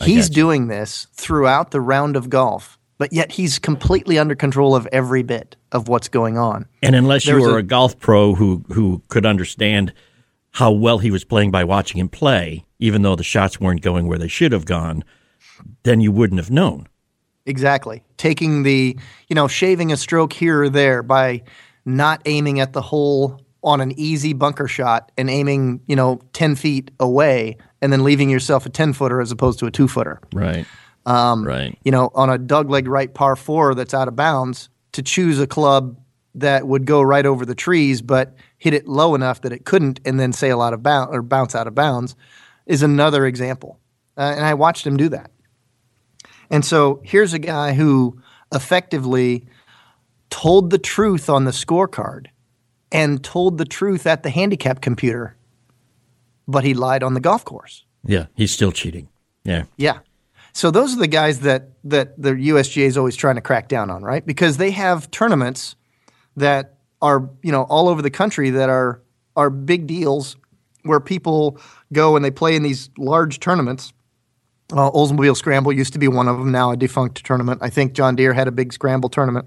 I 0.00 0.06
He's 0.06 0.28
gotcha. 0.28 0.34
doing 0.34 0.66
this 0.68 1.06
throughout 1.12 1.70
the 1.70 1.80
round 1.80 2.16
of 2.16 2.28
golf, 2.30 2.78
but 2.98 3.12
yet 3.12 3.32
he's 3.32 3.58
completely 3.58 4.18
under 4.18 4.34
control 4.34 4.74
of 4.74 4.88
every 4.90 5.22
bit 5.22 5.56
of 5.70 5.88
what's 5.88 6.08
going 6.08 6.36
on. 6.38 6.66
And 6.82 6.96
unless 6.96 7.26
you 7.26 7.32
There's 7.32 7.44
were 7.44 7.56
a- 7.56 7.60
a, 7.60 7.62
golf 7.62 7.98
pro 7.98 8.34
who 8.34 8.64
who 8.72 9.02
could 9.08 9.26
understand 9.26 9.92
how 10.52 10.70
well 10.70 10.98
he 10.98 11.10
was 11.10 11.24
playing 11.24 11.50
by 11.50 11.64
watching 11.64 11.98
him 11.98 12.08
play, 12.08 12.64
even 12.78 13.02
though 13.02 13.16
the 13.16 13.24
shots 13.24 13.60
weren't 13.60 13.82
going 13.82 14.06
where 14.06 14.18
they 14.18 14.28
should 14.28 14.52
have 14.52 14.64
gone, 14.64 15.02
then 15.82 16.00
you 16.00 16.12
wouldn't 16.12 16.38
have 16.38 16.50
known. 16.50 16.86
Exactly. 17.46 18.02
Taking 18.18 18.62
the, 18.62 18.96
you 19.28 19.34
know, 19.34 19.48
shaving 19.48 19.92
a 19.92 19.96
stroke 19.96 20.32
here 20.32 20.62
or 20.62 20.68
there 20.68 21.02
by 21.02 21.42
not 21.84 22.22
aiming 22.26 22.60
at 22.60 22.72
the 22.72 22.82
hole 22.82 23.40
on 23.64 23.80
an 23.80 23.92
easy 23.98 24.32
bunker 24.32 24.68
shot 24.68 25.10
and 25.16 25.30
aiming, 25.30 25.80
you 25.86 25.96
know, 25.96 26.20
10 26.32 26.54
feet 26.54 26.90
away 27.00 27.56
and 27.80 27.92
then 27.92 28.04
leaving 28.04 28.30
yourself 28.30 28.66
a 28.66 28.68
10 28.68 28.92
footer 28.92 29.20
as 29.20 29.32
opposed 29.32 29.58
to 29.58 29.66
a 29.66 29.70
two 29.70 29.88
footer. 29.88 30.20
Right. 30.32 30.66
Um, 31.06 31.44
right. 31.44 31.76
You 31.84 31.90
know, 31.90 32.10
on 32.14 32.30
a 32.30 32.38
dogleg 32.38 32.86
right 32.86 33.12
par 33.12 33.36
four 33.36 33.74
that's 33.74 33.94
out 33.94 34.06
of 34.06 34.14
bounds, 34.14 34.68
to 34.92 35.02
choose 35.02 35.40
a 35.40 35.46
club 35.46 35.98
that 36.34 36.66
would 36.66 36.84
go 36.86 37.02
right 37.02 37.26
over 37.26 37.44
the 37.44 37.54
trees 37.54 38.00
but 38.02 38.34
hit 38.62 38.74
it 38.74 38.86
low 38.86 39.16
enough 39.16 39.40
that 39.40 39.52
it 39.52 39.64
couldn't 39.64 39.98
and 40.04 40.20
then 40.20 40.32
sail 40.32 40.62
out 40.62 40.72
of 40.72 40.84
bounds 40.84 41.12
or 41.12 41.20
bounce 41.20 41.52
out 41.56 41.66
of 41.66 41.74
bounds 41.74 42.14
is 42.64 42.80
another 42.80 43.26
example. 43.26 43.80
Uh, 44.16 44.34
and 44.36 44.46
I 44.46 44.54
watched 44.54 44.86
him 44.86 44.96
do 44.96 45.08
that. 45.08 45.32
And 46.48 46.64
so 46.64 47.00
here's 47.02 47.32
a 47.32 47.40
guy 47.40 47.72
who 47.72 48.22
effectively 48.54 49.46
told 50.30 50.70
the 50.70 50.78
truth 50.78 51.28
on 51.28 51.44
the 51.44 51.50
scorecard 51.50 52.26
and 52.92 53.24
told 53.24 53.58
the 53.58 53.64
truth 53.64 54.06
at 54.06 54.22
the 54.22 54.30
handicap 54.30 54.80
computer, 54.80 55.36
but 56.46 56.62
he 56.62 56.72
lied 56.72 57.02
on 57.02 57.14
the 57.14 57.20
golf 57.20 57.44
course. 57.44 57.84
Yeah, 58.04 58.26
he's 58.36 58.52
still 58.52 58.70
cheating. 58.70 59.08
Yeah. 59.42 59.64
Yeah. 59.76 59.98
So 60.52 60.70
those 60.70 60.94
are 60.94 61.00
the 61.00 61.08
guys 61.08 61.40
that 61.40 61.70
that 61.82 62.22
the 62.22 62.30
USGA 62.30 62.84
is 62.84 62.96
always 62.96 63.16
trying 63.16 63.34
to 63.34 63.40
crack 63.40 63.66
down 63.66 63.90
on, 63.90 64.04
right? 64.04 64.24
Because 64.24 64.56
they 64.56 64.70
have 64.70 65.10
tournaments 65.10 65.74
that 66.36 66.76
are, 67.02 67.28
you 67.42 67.52
know, 67.52 67.64
all 67.64 67.88
over 67.88 68.00
the 68.00 68.10
country 68.10 68.50
that 68.50 68.70
are 68.70 69.02
are 69.36 69.50
big 69.50 69.86
deals 69.86 70.36
where 70.82 71.00
people 71.00 71.58
go 71.92 72.16
and 72.16 72.24
they 72.24 72.30
play 72.30 72.56
in 72.56 72.62
these 72.62 72.90
large 72.96 73.40
tournaments. 73.40 73.92
Uh, 74.72 74.90
Oldsmobile 74.90 75.36
Scramble 75.36 75.72
used 75.72 75.92
to 75.92 75.98
be 75.98 76.08
one 76.08 76.28
of 76.28 76.38
them, 76.38 76.50
now 76.50 76.70
a 76.70 76.76
defunct 76.76 77.24
tournament. 77.24 77.60
I 77.62 77.68
think 77.68 77.92
John 77.92 78.16
Deere 78.16 78.32
had 78.32 78.48
a 78.48 78.52
big 78.52 78.72
scramble 78.72 79.10
tournament. 79.10 79.46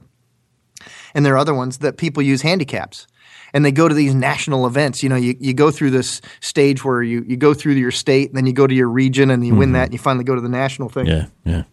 And 1.15 1.26
there 1.26 1.34
are 1.34 1.38
other 1.38 1.54
ones 1.54 1.80
that 1.80 1.98
people 1.98 2.22
use 2.22 2.41
handicaps 2.41 3.08
and 3.56 3.63
they 3.63 3.72
go 3.72 3.88
to 3.88 3.96
these 3.96 4.13
national 4.13 4.68
events. 4.68 5.02
You 5.02 5.08
know, 5.08 5.15
you, 5.15 5.36
you 5.39 5.54
go 5.54 5.72
through 5.72 5.91
this 5.91 6.20
stage 6.41 6.84
where 6.84 7.02
you, 7.02 7.24
you 7.26 7.38
go 7.38 7.54
through 7.54 7.74
your 7.74 7.89
state, 7.89 8.28
and 8.28 8.38
then 8.38 8.46
you 8.46 8.52
go 8.52 8.68
to 8.68 8.74
your 8.74 8.89
region, 8.89 9.32
and 9.32 9.46
you 9.46 9.54
mm-hmm. 9.54 9.60
win 9.60 9.72
that, 9.72 9.86
and 9.86 9.94
you 9.94 10.00
finally 10.00 10.26
go 10.26 10.36
to 10.36 10.41
the 10.41 10.50
national 10.50 10.89
thing. 10.89 11.06
Yeah, 11.06 11.28
yeah. 11.46 11.63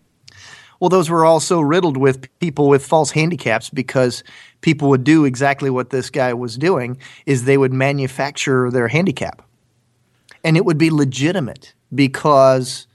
Well, 0.78 0.88
those 0.88 1.10
were 1.10 1.24
also 1.24 1.60
riddled 1.60 1.96
with 1.96 2.26
people 2.38 2.68
with 2.68 2.86
false 2.86 3.10
handicaps 3.10 3.68
because 3.68 4.22
people 4.62 4.88
would 4.88 5.04
do 5.04 5.26
exactly 5.26 5.68
what 5.68 5.90
this 5.90 6.08
guy 6.08 6.32
was 6.32 6.56
doing: 6.56 6.96
is 7.26 7.44
they 7.44 7.58
would 7.58 7.72
manufacture 7.72 8.70
their 8.70 8.88
handicap, 8.88 9.42
and 10.42 10.56
it 10.56 10.64
would 10.64 10.78
be 10.78 10.90
legitimate 10.90 11.74
because 11.94 12.86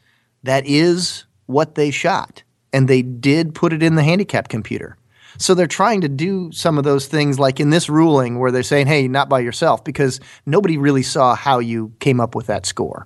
that 0.44 0.66
is 0.66 1.26
what 1.46 1.76
they 1.76 1.92
shot, 1.92 2.42
and 2.74 2.88
they 2.88 3.02
did 3.04 3.54
put 3.54 3.72
it 3.72 3.84
in 3.84 3.96
the 3.96 4.04
handicap 4.04 4.48
computer. 4.48 4.98
So 5.38 5.54
they're 5.54 5.68
trying 5.68 6.02
to 6.02 6.10
do 6.10 6.52
some 6.52 6.80
of 6.80 6.84
those 6.84 7.06
things, 7.06 7.38
like 7.38 7.60
in 7.60 7.70
this 7.70 7.90
ruling, 7.90 8.40
where 8.40 8.52
they're 8.52 8.64
saying, 8.64 8.88
"Hey, 8.88 9.08
not 9.08 9.30
by 9.30 9.40
yourself," 9.40 9.84
because 9.84 10.20
nobody 10.48 10.78
really 10.78 11.04
saw 11.04 11.36
how 11.36 11.60
you 11.60 11.92
came 12.00 12.20
up 12.20 12.34
with 12.34 12.48
that 12.48 12.66
score. 12.66 13.06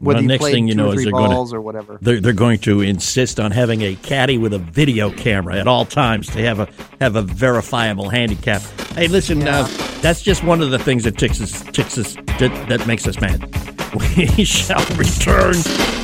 Whether 0.00 0.20
well, 0.20 0.28
next 0.28 0.44
thing 0.44 0.68
you 0.68 0.76
know 0.76 0.92
is 0.92 1.02
they're 1.02 1.10
going 1.10 1.48
to, 1.48 1.56
or 1.56 1.60
whatever. 1.60 1.98
They're, 2.00 2.20
they're 2.20 2.32
going 2.32 2.60
to 2.60 2.82
insist 2.82 3.40
on 3.40 3.50
having 3.50 3.82
a 3.82 3.96
caddy 3.96 4.38
with 4.38 4.52
a 4.52 4.58
video 4.58 5.10
camera 5.10 5.56
at 5.58 5.66
all 5.66 5.84
times 5.84 6.28
to 6.28 6.38
have 6.44 6.60
a 6.60 6.68
have 7.00 7.16
a 7.16 7.22
verifiable 7.22 8.08
handicap. 8.08 8.62
Hey, 8.92 9.08
listen, 9.08 9.40
yeah. 9.40 9.60
uh, 9.60 9.66
that's 10.00 10.22
just 10.22 10.44
one 10.44 10.62
of 10.62 10.70
the 10.70 10.78
things 10.78 11.02
that 11.02 11.18
ticks 11.18 11.40
us, 11.40 11.62
ticks 11.72 11.98
us 11.98 12.14
that, 12.38 12.66
that 12.68 12.86
makes 12.86 13.06
us 13.08 13.20
mad. 13.20 13.42
We 13.94 14.44
shall 14.44 14.84
return. 14.96 15.54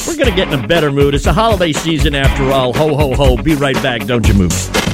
We're 0.07 0.17
going 0.17 0.31
to 0.31 0.35
get 0.35 0.49
in 0.51 0.59
a 0.59 0.67
better 0.67 0.91
mood. 0.91 1.15
It's 1.15 1.27
a 1.27 1.35
holiday 1.35 1.73
season 1.73 2.15
after 2.15 2.51
all. 2.51 2.73
Ho, 2.73 2.95
ho, 2.97 3.15
ho. 3.15 3.37
Be 3.37 3.55
right 3.57 3.77
back. 3.83 4.07
Don't 4.07 4.27
you 4.27 4.33
move. 4.33 4.94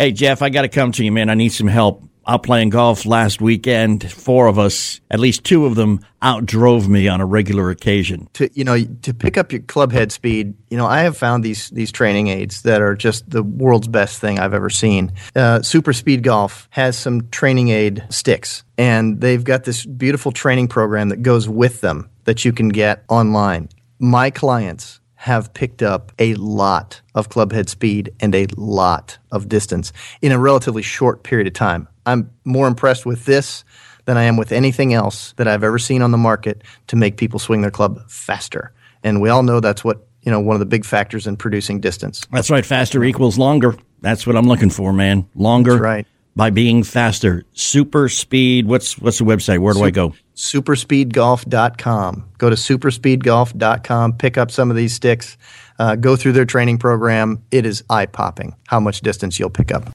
Hey, 0.00 0.12
Jeff, 0.12 0.40
I 0.40 0.48
got 0.48 0.62
to 0.62 0.70
come 0.70 0.92
to 0.92 1.04
you, 1.04 1.12
man. 1.12 1.28
I 1.28 1.34
need 1.34 1.50
some 1.50 1.66
help. 1.66 2.02
Out 2.26 2.42
playing 2.42 2.70
golf 2.70 3.04
last 3.04 3.42
weekend, 3.42 4.10
four 4.10 4.46
of 4.46 4.58
us, 4.58 4.98
at 5.10 5.20
least 5.20 5.44
two 5.44 5.66
of 5.66 5.74
them, 5.74 6.00
outdrove 6.22 6.88
me 6.88 7.06
on 7.06 7.20
a 7.20 7.26
regular 7.26 7.68
occasion. 7.68 8.26
To 8.34 8.48
you 8.54 8.64
know, 8.64 8.82
to 8.82 9.12
pick 9.12 9.36
up 9.36 9.52
your 9.52 9.60
club 9.60 9.92
head 9.92 10.10
speed, 10.10 10.54
you 10.70 10.78
know, 10.78 10.86
I 10.86 11.00
have 11.00 11.18
found 11.18 11.44
these 11.44 11.68
these 11.68 11.92
training 11.92 12.28
aids 12.28 12.62
that 12.62 12.80
are 12.80 12.94
just 12.94 13.28
the 13.28 13.42
world's 13.42 13.88
best 13.88 14.22
thing 14.22 14.38
I've 14.38 14.54
ever 14.54 14.70
seen. 14.70 15.12
Uh, 15.36 15.60
Super 15.60 15.92
Speed 15.92 16.22
Golf 16.22 16.66
has 16.70 16.96
some 16.96 17.28
training 17.28 17.68
aid 17.68 18.02
sticks, 18.08 18.64
and 18.78 19.20
they've 19.20 19.44
got 19.44 19.64
this 19.64 19.84
beautiful 19.84 20.32
training 20.32 20.68
program 20.68 21.10
that 21.10 21.20
goes 21.20 21.46
with 21.46 21.82
them 21.82 22.08
that 22.24 22.42
you 22.42 22.54
can 22.54 22.70
get 22.70 23.04
online. 23.10 23.68
My 23.98 24.30
clients 24.30 24.98
have 25.20 25.52
picked 25.52 25.82
up 25.82 26.12
a 26.18 26.32
lot 26.36 26.98
of 27.14 27.28
club 27.28 27.52
head 27.52 27.68
speed 27.68 28.10
and 28.20 28.34
a 28.34 28.46
lot 28.56 29.18
of 29.30 29.50
distance 29.50 29.92
in 30.22 30.32
a 30.32 30.38
relatively 30.38 30.80
short 30.80 31.24
period 31.24 31.46
of 31.46 31.52
time. 31.52 31.86
I'm 32.06 32.30
more 32.46 32.66
impressed 32.66 33.04
with 33.04 33.26
this 33.26 33.62
than 34.06 34.16
I 34.16 34.22
am 34.22 34.38
with 34.38 34.50
anything 34.50 34.94
else 34.94 35.34
that 35.36 35.46
I've 35.46 35.62
ever 35.62 35.78
seen 35.78 36.00
on 36.00 36.10
the 36.10 36.16
market 36.16 36.62
to 36.86 36.96
make 36.96 37.18
people 37.18 37.38
swing 37.38 37.60
their 37.60 37.70
club 37.70 38.00
faster. 38.08 38.72
And 39.04 39.20
we 39.20 39.28
all 39.28 39.42
know 39.42 39.60
that's 39.60 39.84
what, 39.84 40.06
you 40.22 40.32
know, 40.32 40.40
one 40.40 40.56
of 40.56 40.60
the 40.60 40.64
big 40.64 40.86
factors 40.86 41.26
in 41.26 41.36
producing 41.36 41.80
distance. 41.80 42.26
That's 42.32 42.48
right. 42.48 42.64
Faster 42.64 43.04
equals 43.04 43.36
longer. 43.36 43.76
That's 44.00 44.26
what 44.26 44.36
I'm 44.36 44.48
looking 44.48 44.70
for, 44.70 44.90
man. 44.90 45.28
Longer. 45.34 45.72
That's 45.72 45.82
right. 45.82 46.06
By 46.34 46.48
being 46.48 46.82
faster. 46.82 47.44
Super 47.52 48.08
speed. 48.08 48.66
What's 48.66 48.98
what's 48.98 49.18
the 49.18 49.24
website? 49.24 49.58
Where 49.58 49.74
do 49.74 49.82
I 49.82 49.90
go? 49.90 50.14
superspeedgolf.com. 50.40 52.24
Go 52.38 52.50
to 52.50 52.56
superspeedgolf.com, 52.56 54.12
pick 54.14 54.38
up 54.38 54.50
some 54.50 54.70
of 54.70 54.76
these 54.76 54.94
sticks, 54.94 55.36
uh, 55.78 55.96
go 55.96 56.16
through 56.16 56.32
their 56.32 56.46
training 56.46 56.78
program. 56.78 57.42
It 57.50 57.66
is 57.66 57.84
eye 57.90 58.06
popping 58.06 58.56
how 58.66 58.80
much 58.80 59.02
distance 59.02 59.38
you'll 59.38 59.50
pick 59.50 59.70
up. 59.70 59.90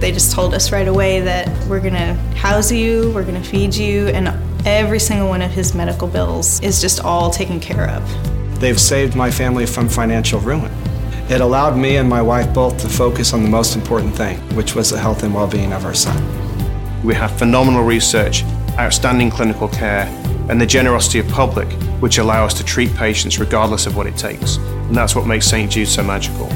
They 0.00 0.10
just 0.10 0.32
told 0.32 0.54
us 0.54 0.72
right 0.72 0.88
away 0.88 1.20
that 1.20 1.48
we're 1.68 1.80
going 1.80 1.94
to 1.94 2.14
house 2.36 2.72
you, 2.72 3.12
we're 3.14 3.22
going 3.22 3.40
to 3.40 3.48
feed 3.48 3.74
you, 3.74 4.08
and 4.08 4.28
every 4.66 4.98
single 4.98 5.28
one 5.28 5.40
of 5.40 5.52
his 5.52 5.72
medical 5.72 6.08
bills 6.08 6.60
is 6.60 6.80
just 6.80 7.00
all 7.04 7.30
taken 7.30 7.60
care 7.60 7.88
of. 7.88 8.60
They've 8.60 8.80
saved 8.80 9.14
my 9.14 9.30
family 9.30 9.66
from 9.66 9.88
financial 9.88 10.40
ruin. 10.40 10.72
It 11.30 11.40
allowed 11.40 11.76
me 11.78 11.96
and 11.96 12.08
my 12.08 12.20
wife 12.20 12.52
both 12.52 12.78
to 12.80 12.88
focus 12.88 13.32
on 13.32 13.44
the 13.44 13.48
most 13.48 13.76
important 13.76 14.16
thing, 14.16 14.36
which 14.56 14.74
was 14.74 14.90
the 14.90 14.98
health 14.98 15.22
and 15.22 15.32
well 15.32 15.46
being 15.46 15.72
of 15.72 15.84
our 15.84 15.94
son. 15.94 16.22
We 17.04 17.14
have 17.14 17.38
phenomenal 17.38 17.84
research 17.84 18.42
outstanding 18.78 19.30
clinical 19.30 19.68
care, 19.68 20.06
and 20.48 20.60
the 20.60 20.66
generosity 20.66 21.18
of 21.18 21.28
public, 21.28 21.70
which 22.00 22.18
allow 22.18 22.44
us 22.44 22.54
to 22.54 22.64
treat 22.64 22.94
patients 22.94 23.38
regardless 23.38 23.86
of 23.86 23.96
what 23.96 24.06
it 24.06 24.16
takes. 24.16 24.56
And 24.56 24.94
that's 24.94 25.14
what 25.16 25.26
makes 25.26 25.46
St. 25.46 25.70
Jude 25.70 25.88
so 25.88 26.02
magical. 26.02 26.46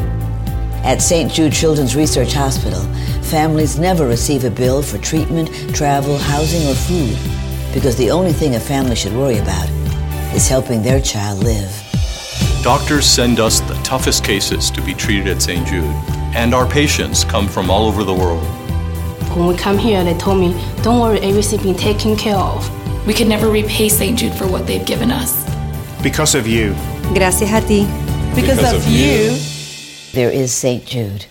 At 0.84 1.02
St. 1.02 1.30
Jude 1.30 1.52
Children's 1.52 1.96
Research 1.96 2.32
Hospital, 2.32 2.80
families 3.22 3.78
never 3.78 4.06
receive 4.06 4.44
a 4.44 4.50
bill 4.50 4.82
for 4.82 4.98
treatment, 4.98 5.48
travel, 5.74 6.16
housing, 6.18 6.66
or 6.68 6.74
food 6.74 7.18
because 7.72 7.96
the 7.96 8.10
only 8.10 8.32
thing 8.32 8.54
a 8.54 8.60
family 8.60 8.96
should 8.96 9.12
worry 9.12 9.38
about 9.38 9.68
is 10.34 10.48
helping 10.48 10.82
their 10.82 11.00
child 11.00 11.42
live. 11.44 11.70
Doctors 12.62 13.06
send 13.06 13.40
us 13.40 13.60
the 13.60 13.74
toughest 13.82 14.24
cases 14.24 14.70
to 14.70 14.82
be 14.82 14.94
treated 14.94 15.28
at 15.28 15.42
St. 15.42 15.66
Jude, 15.66 15.84
and 16.34 16.54
our 16.54 16.66
patients 16.66 17.24
come 17.24 17.48
from 17.48 17.70
all 17.70 17.86
over 17.86 18.04
the 18.04 18.14
world. 18.14 18.44
When 19.36 19.46
we 19.46 19.56
come 19.56 19.78
here, 19.78 20.02
they 20.02 20.14
told 20.14 20.40
me, 20.40 20.52
don't 20.82 21.00
worry, 21.00 21.20
everything's 21.20 21.62
been 21.62 21.76
taken 21.76 22.16
care 22.16 22.36
of. 22.36 23.06
We 23.06 23.12
could 23.12 23.28
never 23.28 23.50
repay 23.50 23.88
St. 23.88 24.18
Jude 24.18 24.34
for 24.34 24.46
what 24.46 24.66
they've 24.66 24.84
given 24.84 25.10
us. 25.10 25.44
Because 26.02 26.34
of 26.34 26.46
you. 26.46 26.74
Gracias 27.14 27.52
a 27.52 27.60
ti. 27.60 27.84
Because, 28.34 28.56
because 28.56 28.72
of, 28.72 28.86
of 28.86 28.90
you. 28.90 29.32
you. 29.32 29.38
There 30.12 30.30
is 30.30 30.52
St. 30.52 30.84
Jude. 30.84 31.26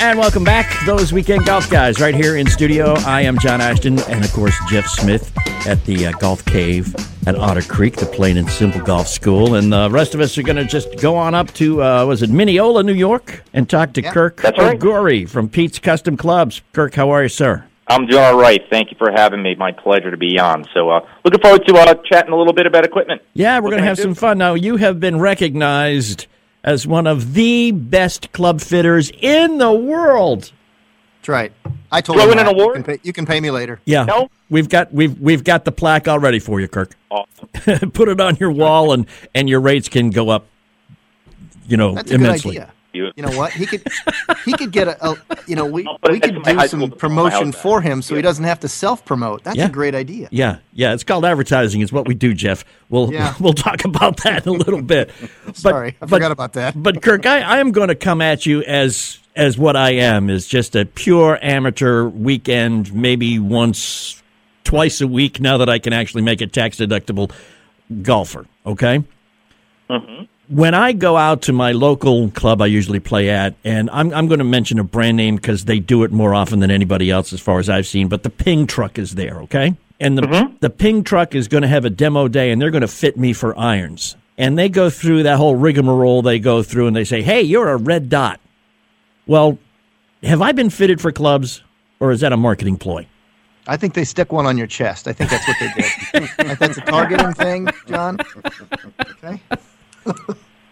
And 0.00 0.18
welcome 0.18 0.44
back, 0.44 0.84
those 0.84 1.12
weekend 1.12 1.46
golf 1.46 1.70
guys, 1.70 2.00
right 2.00 2.14
here 2.14 2.36
in 2.36 2.46
studio. 2.46 2.94
I 3.06 3.22
am 3.22 3.38
John 3.38 3.60
Ashton, 3.60 3.98
and 4.00 4.24
of 4.24 4.32
course, 4.32 4.54
Jeff 4.68 4.86
Smith 4.86 5.32
at 5.66 5.82
the 5.86 6.06
uh, 6.08 6.12
Golf 6.18 6.44
Cave 6.44 6.94
at 7.26 7.36
Otter 7.36 7.62
Creek, 7.62 7.96
the 7.96 8.06
Plain 8.06 8.36
and 8.36 8.48
Simple 8.50 8.80
Golf 8.80 9.06
School, 9.06 9.54
and 9.54 9.72
the 9.72 9.88
rest 9.90 10.14
of 10.14 10.20
us 10.20 10.36
are 10.38 10.42
going 10.42 10.56
to 10.56 10.64
just 10.64 11.00
go 11.00 11.16
on 11.16 11.34
up 11.34 11.52
to 11.54 11.82
uh, 11.82 12.04
was 12.04 12.22
it 12.22 12.30
Mineola, 12.30 12.82
New 12.82 12.92
York, 12.92 13.44
and 13.52 13.68
talk 13.68 13.92
to 13.94 14.02
Kirk 14.02 14.40
That's 14.40 14.58
right. 14.58 14.78
Oguri 14.78 15.28
from 15.28 15.48
Pete's 15.48 15.78
Custom 15.78 16.16
Clubs. 16.16 16.62
Kirk, 16.72 16.94
how 16.94 17.10
are 17.10 17.22
you, 17.22 17.28
sir? 17.28 17.64
I'm 17.86 18.06
doing 18.06 18.22
all 18.22 18.38
right. 18.38 18.60
Thank 18.70 18.90
you 18.90 18.96
for 18.96 19.10
having 19.12 19.42
me. 19.42 19.54
My 19.54 19.72
pleasure 19.72 20.10
to 20.10 20.16
be 20.16 20.38
on. 20.38 20.64
So, 20.72 20.88
uh, 20.88 21.06
looking 21.24 21.40
forward 21.40 21.66
to 21.66 21.74
uh, 21.76 21.94
chatting 22.04 22.32
a 22.32 22.36
little 22.36 22.54
bit 22.54 22.66
about 22.66 22.84
equipment. 22.84 23.22
Yeah, 23.34 23.58
we're 23.58 23.70
going 23.70 23.82
to 23.82 23.88
have 23.88 23.98
some 23.98 24.14
fun. 24.14 24.38
Now, 24.38 24.54
you 24.54 24.76
have 24.76 24.98
been 24.98 25.20
recognized 25.20 26.26
as 26.64 26.86
one 26.86 27.06
of 27.06 27.34
the 27.34 27.72
best 27.72 28.32
club 28.32 28.60
fitters 28.60 29.10
in 29.20 29.58
the 29.58 29.72
world. 29.72 30.52
That's 31.22 31.28
right. 31.28 31.52
I 31.92 32.00
told 32.00 32.18
Throw 32.18 32.26
him 32.26 32.32
in 32.32 32.38
an 32.40 32.48
award? 32.48 32.78
You 32.78 32.82
can, 32.82 32.96
pay, 32.96 33.00
you 33.04 33.12
can 33.12 33.26
pay 33.26 33.40
me 33.40 33.52
later. 33.52 33.80
Yeah, 33.84 34.04
No. 34.04 34.28
we've 34.50 34.68
got 34.68 34.92
we've 34.92 35.16
we've 35.20 35.44
got 35.44 35.64
the 35.64 35.70
plaque 35.70 36.08
all 36.08 36.18
ready 36.18 36.40
for 36.40 36.60
you, 36.60 36.66
Kirk. 36.66 36.96
Awesome. 37.10 37.90
Put 37.92 38.08
it 38.08 38.20
on 38.20 38.36
your 38.36 38.50
wall, 38.50 38.92
and 38.92 39.06
and 39.32 39.48
your 39.48 39.60
rates 39.60 39.88
can 39.88 40.10
go 40.10 40.28
up. 40.30 40.46
You 41.68 41.76
know, 41.76 41.94
That's 41.94 42.10
a 42.10 42.14
immensely. 42.16 42.54
good 42.56 42.62
idea. 42.62 42.72
You 43.16 43.22
know 43.22 43.30
what? 43.38 43.52
He 43.52 43.66
could 43.66 43.86
he 44.44 44.52
could 44.54 44.72
get 44.72 44.88
a, 44.88 45.10
a 45.10 45.16
you 45.46 45.54
know 45.54 45.64
we 45.64 45.86
we 46.10 46.18
could 46.18 46.42
do 46.42 46.66
some 46.66 46.90
promotion 46.90 47.52
for 47.52 47.80
him 47.80 48.02
so 48.02 48.16
he 48.16 48.20
doesn't 48.22 48.44
have 48.44 48.58
to 48.60 48.68
self 48.68 49.04
promote. 49.04 49.44
That's 49.44 49.56
Yeah. 49.56 49.66
a 49.66 49.70
great 49.70 49.94
idea. 49.94 50.28
Yeah, 50.32 50.58
yeah, 50.72 50.92
it's 50.92 51.04
called 51.04 51.24
advertising. 51.24 51.82
Is 51.82 51.92
what 51.92 52.08
we 52.08 52.14
do, 52.14 52.34
Jeff. 52.34 52.64
We'll 52.90 53.12
Yeah. 53.12 53.32
we'll 53.40 53.52
talk 53.54 53.84
about 53.84 54.16
that 54.24 54.44
in 54.44 54.48
a 54.48 54.56
little 54.56 54.82
bit. 54.82 55.10
But, 55.46 55.56
Sorry, 55.56 55.96
I 56.02 56.06
forgot 56.06 56.32
about 56.32 56.52
that. 56.54 56.74
But 56.82 57.00
Kirk, 57.00 57.26
I, 57.26 57.40
I 57.42 57.58
am 57.60 57.70
going 57.70 57.88
to 57.88 57.94
come 57.94 58.20
at 58.20 58.44
you 58.44 58.62
as 58.64 59.18
as 59.34 59.56
what 59.56 59.76
I 59.76 59.92
am 59.92 60.30
is 60.30 60.46
just 60.46 60.76
a 60.76 60.84
pure 60.84 61.38
amateur 61.42 62.04
weekend, 62.04 62.92
maybe 62.94 63.38
once, 63.38 64.22
twice 64.64 65.00
a 65.00 65.06
week. 65.06 65.40
Now 65.40 65.58
that 65.58 65.68
I 65.68 65.78
can 65.78 65.92
actually 65.92 66.22
make 66.22 66.40
a 66.40 66.46
tax 66.46 66.78
deductible 66.78 67.32
golfer, 68.02 68.46
okay. 68.66 69.02
Mm-hmm. 69.88 70.24
When 70.48 70.74
I 70.74 70.92
go 70.92 71.16
out 71.16 71.42
to 71.42 71.52
my 71.52 71.72
local 71.72 72.30
club, 72.30 72.60
I 72.60 72.66
usually 72.66 73.00
play 73.00 73.30
at, 73.30 73.54
and 73.64 73.88
I'm, 73.90 74.12
I'm 74.12 74.26
going 74.26 74.38
to 74.38 74.44
mention 74.44 74.78
a 74.78 74.84
brand 74.84 75.16
name 75.16 75.36
because 75.36 75.64
they 75.64 75.78
do 75.78 76.02
it 76.02 76.12
more 76.12 76.34
often 76.34 76.60
than 76.60 76.70
anybody 76.70 77.10
else, 77.10 77.32
as 77.32 77.40
far 77.40 77.58
as 77.58 77.70
I've 77.70 77.86
seen. 77.86 78.08
But 78.08 78.22
the 78.22 78.30
Ping 78.30 78.66
truck 78.66 78.98
is 78.98 79.14
there, 79.14 79.40
okay? 79.42 79.74
And 79.98 80.18
the 80.18 80.52
the 80.60 80.68
Ping 80.68 81.04
truck 81.04 81.34
is 81.34 81.46
going 81.46 81.62
to 81.62 81.68
have 81.68 81.84
a 81.84 81.90
demo 81.90 82.26
day, 82.26 82.50
and 82.50 82.60
they're 82.60 82.72
going 82.72 82.82
to 82.82 82.88
fit 82.88 83.16
me 83.16 83.32
for 83.32 83.56
irons. 83.56 84.16
And 84.36 84.58
they 84.58 84.68
go 84.68 84.90
through 84.90 85.22
that 85.22 85.36
whole 85.36 85.54
rigmarole. 85.54 86.22
They 86.22 86.40
go 86.40 86.62
through 86.62 86.88
and 86.88 86.96
they 86.96 87.04
say, 87.04 87.22
"Hey, 87.22 87.42
you're 87.42 87.68
a 87.68 87.76
red 87.76 88.10
dot." 88.10 88.40
Well, 89.32 89.56
have 90.22 90.42
I 90.42 90.52
been 90.52 90.68
fitted 90.68 91.00
for 91.00 91.10
clubs, 91.10 91.62
or 92.00 92.12
is 92.12 92.20
that 92.20 92.34
a 92.34 92.36
marketing 92.36 92.76
ploy? 92.76 93.06
I 93.66 93.78
think 93.78 93.94
they 93.94 94.04
stick 94.04 94.30
one 94.30 94.44
on 94.44 94.58
your 94.58 94.66
chest. 94.66 95.08
I 95.08 95.14
think 95.14 95.30
that's 95.30 95.48
what 95.48 95.56
they 95.58 95.68
did. 95.72 95.84
I 96.12 96.26
think 96.26 96.58
that's 96.58 96.76
a 96.76 96.82
targeting 96.82 97.32
thing, 97.32 97.68
John. 97.86 98.18
Okay. 99.00 99.40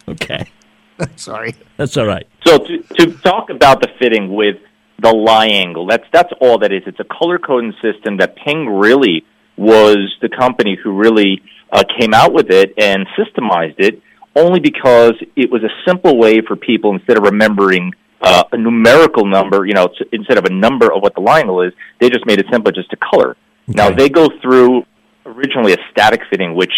Okay, 0.08 0.44
Sorry. 1.16 1.54
that's 1.76 1.96
all 1.96 2.04
right. 2.04 2.26
So, 2.44 2.58
to, 2.58 2.82
to 2.98 3.12
talk 3.18 3.48
about 3.48 3.80
the 3.80 3.88
fitting 4.00 4.34
with 4.34 4.56
the 4.98 5.14
lie 5.14 5.46
angle, 5.46 5.86
that's 5.86 6.04
that's 6.12 6.32
all 6.40 6.58
that 6.58 6.72
is. 6.72 6.82
It's 6.84 6.98
a 6.98 7.04
color 7.04 7.38
coding 7.38 7.72
system 7.80 8.16
that 8.16 8.34
Ping 8.34 8.66
really 8.66 9.24
was 9.56 10.12
the 10.20 10.28
company 10.28 10.76
who 10.82 10.96
really 10.96 11.42
uh, 11.72 11.84
came 11.96 12.12
out 12.12 12.32
with 12.32 12.50
it 12.50 12.74
and 12.76 13.06
systemized 13.16 13.76
it, 13.78 14.02
only 14.34 14.58
because 14.58 15.14
it 15.36 15.48
was 15.50 15.62
a 15.62 15.70
simple 15.86 16.18
way 16.18 16.40
for 16.40 16.56
people 16.56 16.92
instead 16.92 17.16
of 17.16 17.22
remembering 17.22 17.92
uh, 18.22 18.44
a 18.52 18.56
numerical 18.56 19.24
number, 19.24 19.66
you 19.66 19.74
know, 19.74 19.88
instead 20.12 20.38
of 20.38 20.44
a 20.44 20.52
number 20.52 20.92
of 20.92 21.02
what 21.02 21.14
the 21.14 21.20
lie 21.20 21.40
angle 21.40 21.62
is, 21.62 21.72
they 22.00 22.10
just 22.10 22.26
made 22.26 22.38
it 22.38 22.46
simple, 22.50 22.70
just 22.72 22.90
to 22.90 22.96
color. 22.96 23.36
Now 23.66 23.90
they 23.90 24.08
go 24.08 24.28
through 24.42 24.84
originally 25.24 25.72
a 25.72 25.78
static 25.90 26.20
fitting, 26.30 26.54
which 26.54 26.72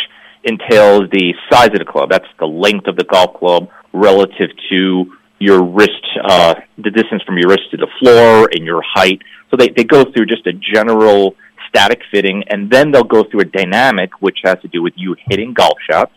entails 0.44 1.04
the 1.10 1.34
size 1.50 1.68
of 1.68 1.78
the 1.78 1.84
club. 1.84 2.10
That's 2.10 2.26
the 2.38 2.46
length 2.46 2.86
of 2.86 2.96
the 2.96 3.04
golf 3.04 3.38
club 3.38 3.68
relative 3.92 4.50
to 4.70 5.16
your 5.38 5.64
wrist, 5.64 5.90
uh, 6.24 6.54
the 6.78 6.90
distance 6.90 7.22
from 7.24 7.38
your 7.38 7.48
wrist 7.48 7.70
to 7.72 7.76
the 7.76 7.88
floor 7.98 8.48
and 8.52 8.64
your 8.64 8.82
height. 8.84 9.20
So 9.50 9.56
they, 9.56 9.68
they 9.68 9.84
go 9.84 10.04
through 10.04 10.26
just 10.26 10.46
a 10.46 10.52
general 10.52 11.34
static 11.68 12.00
fitting, 12.10 12.44
and 12.48 12.70
then 12.70 12.90
they'll 12.90 13.02
go 13.02 13.24
through 13.24 13.40
a 13.40 13.44
dynamic, 13.44 14.10
which 14.20 14.38
has 14.44 14.60
to 14.62 14.68
do 14.68 14.82
with 14.82 14.92
you 14.96 15.16
hitting 15.28 15.54
golf 15.54 15.78
shots. 15.90 16.12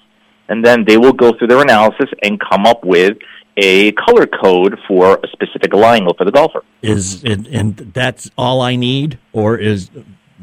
And 0.47 0.63
then 0.63 0.85
they 0.85 0.97
will 0.97 1.13
go 1.13 1.31
through 1.35 1.47
their 1.47 1.61
analysis 1.61 2.09
and 2.21 2.39
come 2.39 2.65
up 2.65 2.83
with 2.83 3.17
a 3.57 3.91
color 3.93 4.27
code 4.27 4.77
for 4.87 5.19
a 5.23 5.27
specific 5.27 5.73
lie 5.73 5.95
angle 5.97 6.13
for 6.17 6.25
the 6.25 6.31
golfer. 6.31 6.63
Is 6.81 7.23
and, 7.23 7.47
and 7.47 7.77
that's 7.93 8.29
all 8.37 8.61
I 8.61 8.75
need, 8.75 9.17
or 9.33 9.57
is 9.57 9.89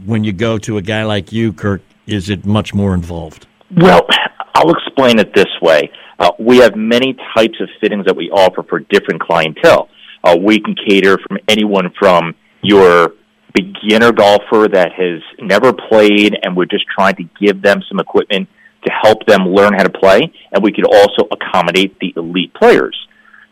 when 0.04 0.24
you 0.24 0.32
go 0.32 0.58
to 0.58 0.78
a 0.78 0.82
guy 0.82 1.04
like 1.04 1.32
you, 1.32 1.52
Kirk, 1.52 1.82
is 2.06 2.30
it 2.30 2.44
much 2.44 2.74
more 2.74 2.94
involved? 2.94 3.46
Well, 3.76 4.06
I'll 4.54 4.70
explain 4.70 5.18
it 5.18 5.34
this 5.34 5.46
way. 5.60 5.90
Uh, 6.18 6.30
we 6.38 6.58
have 6.58 6.76
many 6.76 7.16
types 7.36 7.60
of 7.60 7.68
fittings 7.80 8.06
that 8.06 8.16
we 8.16 8.30
offer 8.30 8.62
for 8.62 8.80
different 8.80 9.20
clientele. 9.20 9.88
Uh, 10.24 10.36
we 10.40 10.60
can 10.60 10.74
cater 10.74 11.18
from 11.26 11.38
anyone 11.48 11.92
from 11.98 12.34
your 12.62 13.14
beginner 13.54 14.12
golfer 14.12 14.68
that 14.68 14.92
has 14.92 15.20
never 15.40 15.72
played 15.72 16.36
and 16.42 16.56
we're 16.56 16.64
just 16.64 16.84
trying 16.86 17.14
to 17.16 17.24
give 17.40 17.60
them 17.60 17.82
some 17.88 17.98
equipment 17.98 18.48
to 18.84 18.92
help 19.02 19.24
them 19.26 19.46
learn 19.46 19.74
how 19.74 19.82
to 19.82 19.90
play, 19.90 20.32
and 20.52 20.62
we 20.62 20.72
could 20.72 20.84
also 20.86 21.28
accommodate 21.30 21.98
the 22.00 22.12
elite 22.16 22.52
players. 22.54 22.96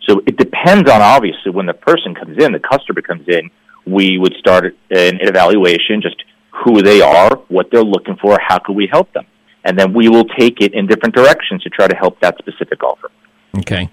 So 0.09 0.21
it 0.27 0.37
depends 0.37 0.91
on 0.91 1.01
obviously 1.03 1.53
when 1.53 1.67
the 1.67 1.75
person 1.75 2.15
comes 2.15 2.43
in, 2.43 2.53
the 2.53 2.59
customer 2.59 3.03
comes 3.03 3.29
in, 3.29 3.51
we 3.87 4.19
would 4.19 4.35
start 4.39 4.65
an 4.65 5.19
evaluation, 5.21 6.03
just 6.03 6.17
who 6.51 6.83
they 6.83 7.01
are, 7.01 7.37
what 7.49 7.71
they're 7.71 7.85
looking 7.85 8.17
for, 8.17 8.39
how 8.47 8.59
can 8.59 8.75
we 8.75 8.89
help 8.91 9.13
them, 9.13 9.27
and 9.65 9.79
then 9.79 9.93
we 9.93 10.09
will 10.09 10.25
take 10.25 10.61
it 10.61 10.75
in 10.75 10.87
different 10.87 11.15
directions 11.15 11.63
to 11.63 11.71
try 11.71 11.87
to 11.87 11.97
help 11.97 12.21
that 12.21 12.37
specific 12.39 12.81
golfer. 12.81 13.11
Okay. 13.59 13.89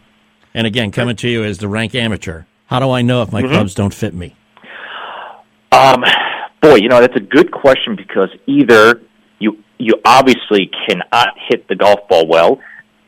And 0.54 0.66
again, 0.66 0.92
coming 0.92 1.16
to 1.18 1.30
you 1.30 1.44
as 1.44 1.60
the 1.60 1.68
rank 1.68 1.94
amateur, 1.94 2.44
how 2.66 2.80
do 2.80 2.90
I 2.90 3.02
know 3.02 3.22
if 3.22 3.32
my 3.32 3.44
Mhm. 3.44 3.50
clubs 3.50 3.76
don't 3.76 3.94
fit 3.94 4.14
me? 4.14 4.36
Um, 5.72 6.04
boy, 6.62 6.76
you 6.76 6.90
know 6.90 7.00
that's 7.00 7.16
a 7.16 7.20
good 7.22 7.52
question 7.52 7.96
because 7.96 8.30
either 8.48 9.02
you 9.40 9.58
you 9.78 9.96
obviously 10.06 10.70
cannot 10.88 11.30
hit 11.50 11.68
the 11.68 11.76
golf 11.76 12.08
ball 12.10 12.28
well. 12.28 12.60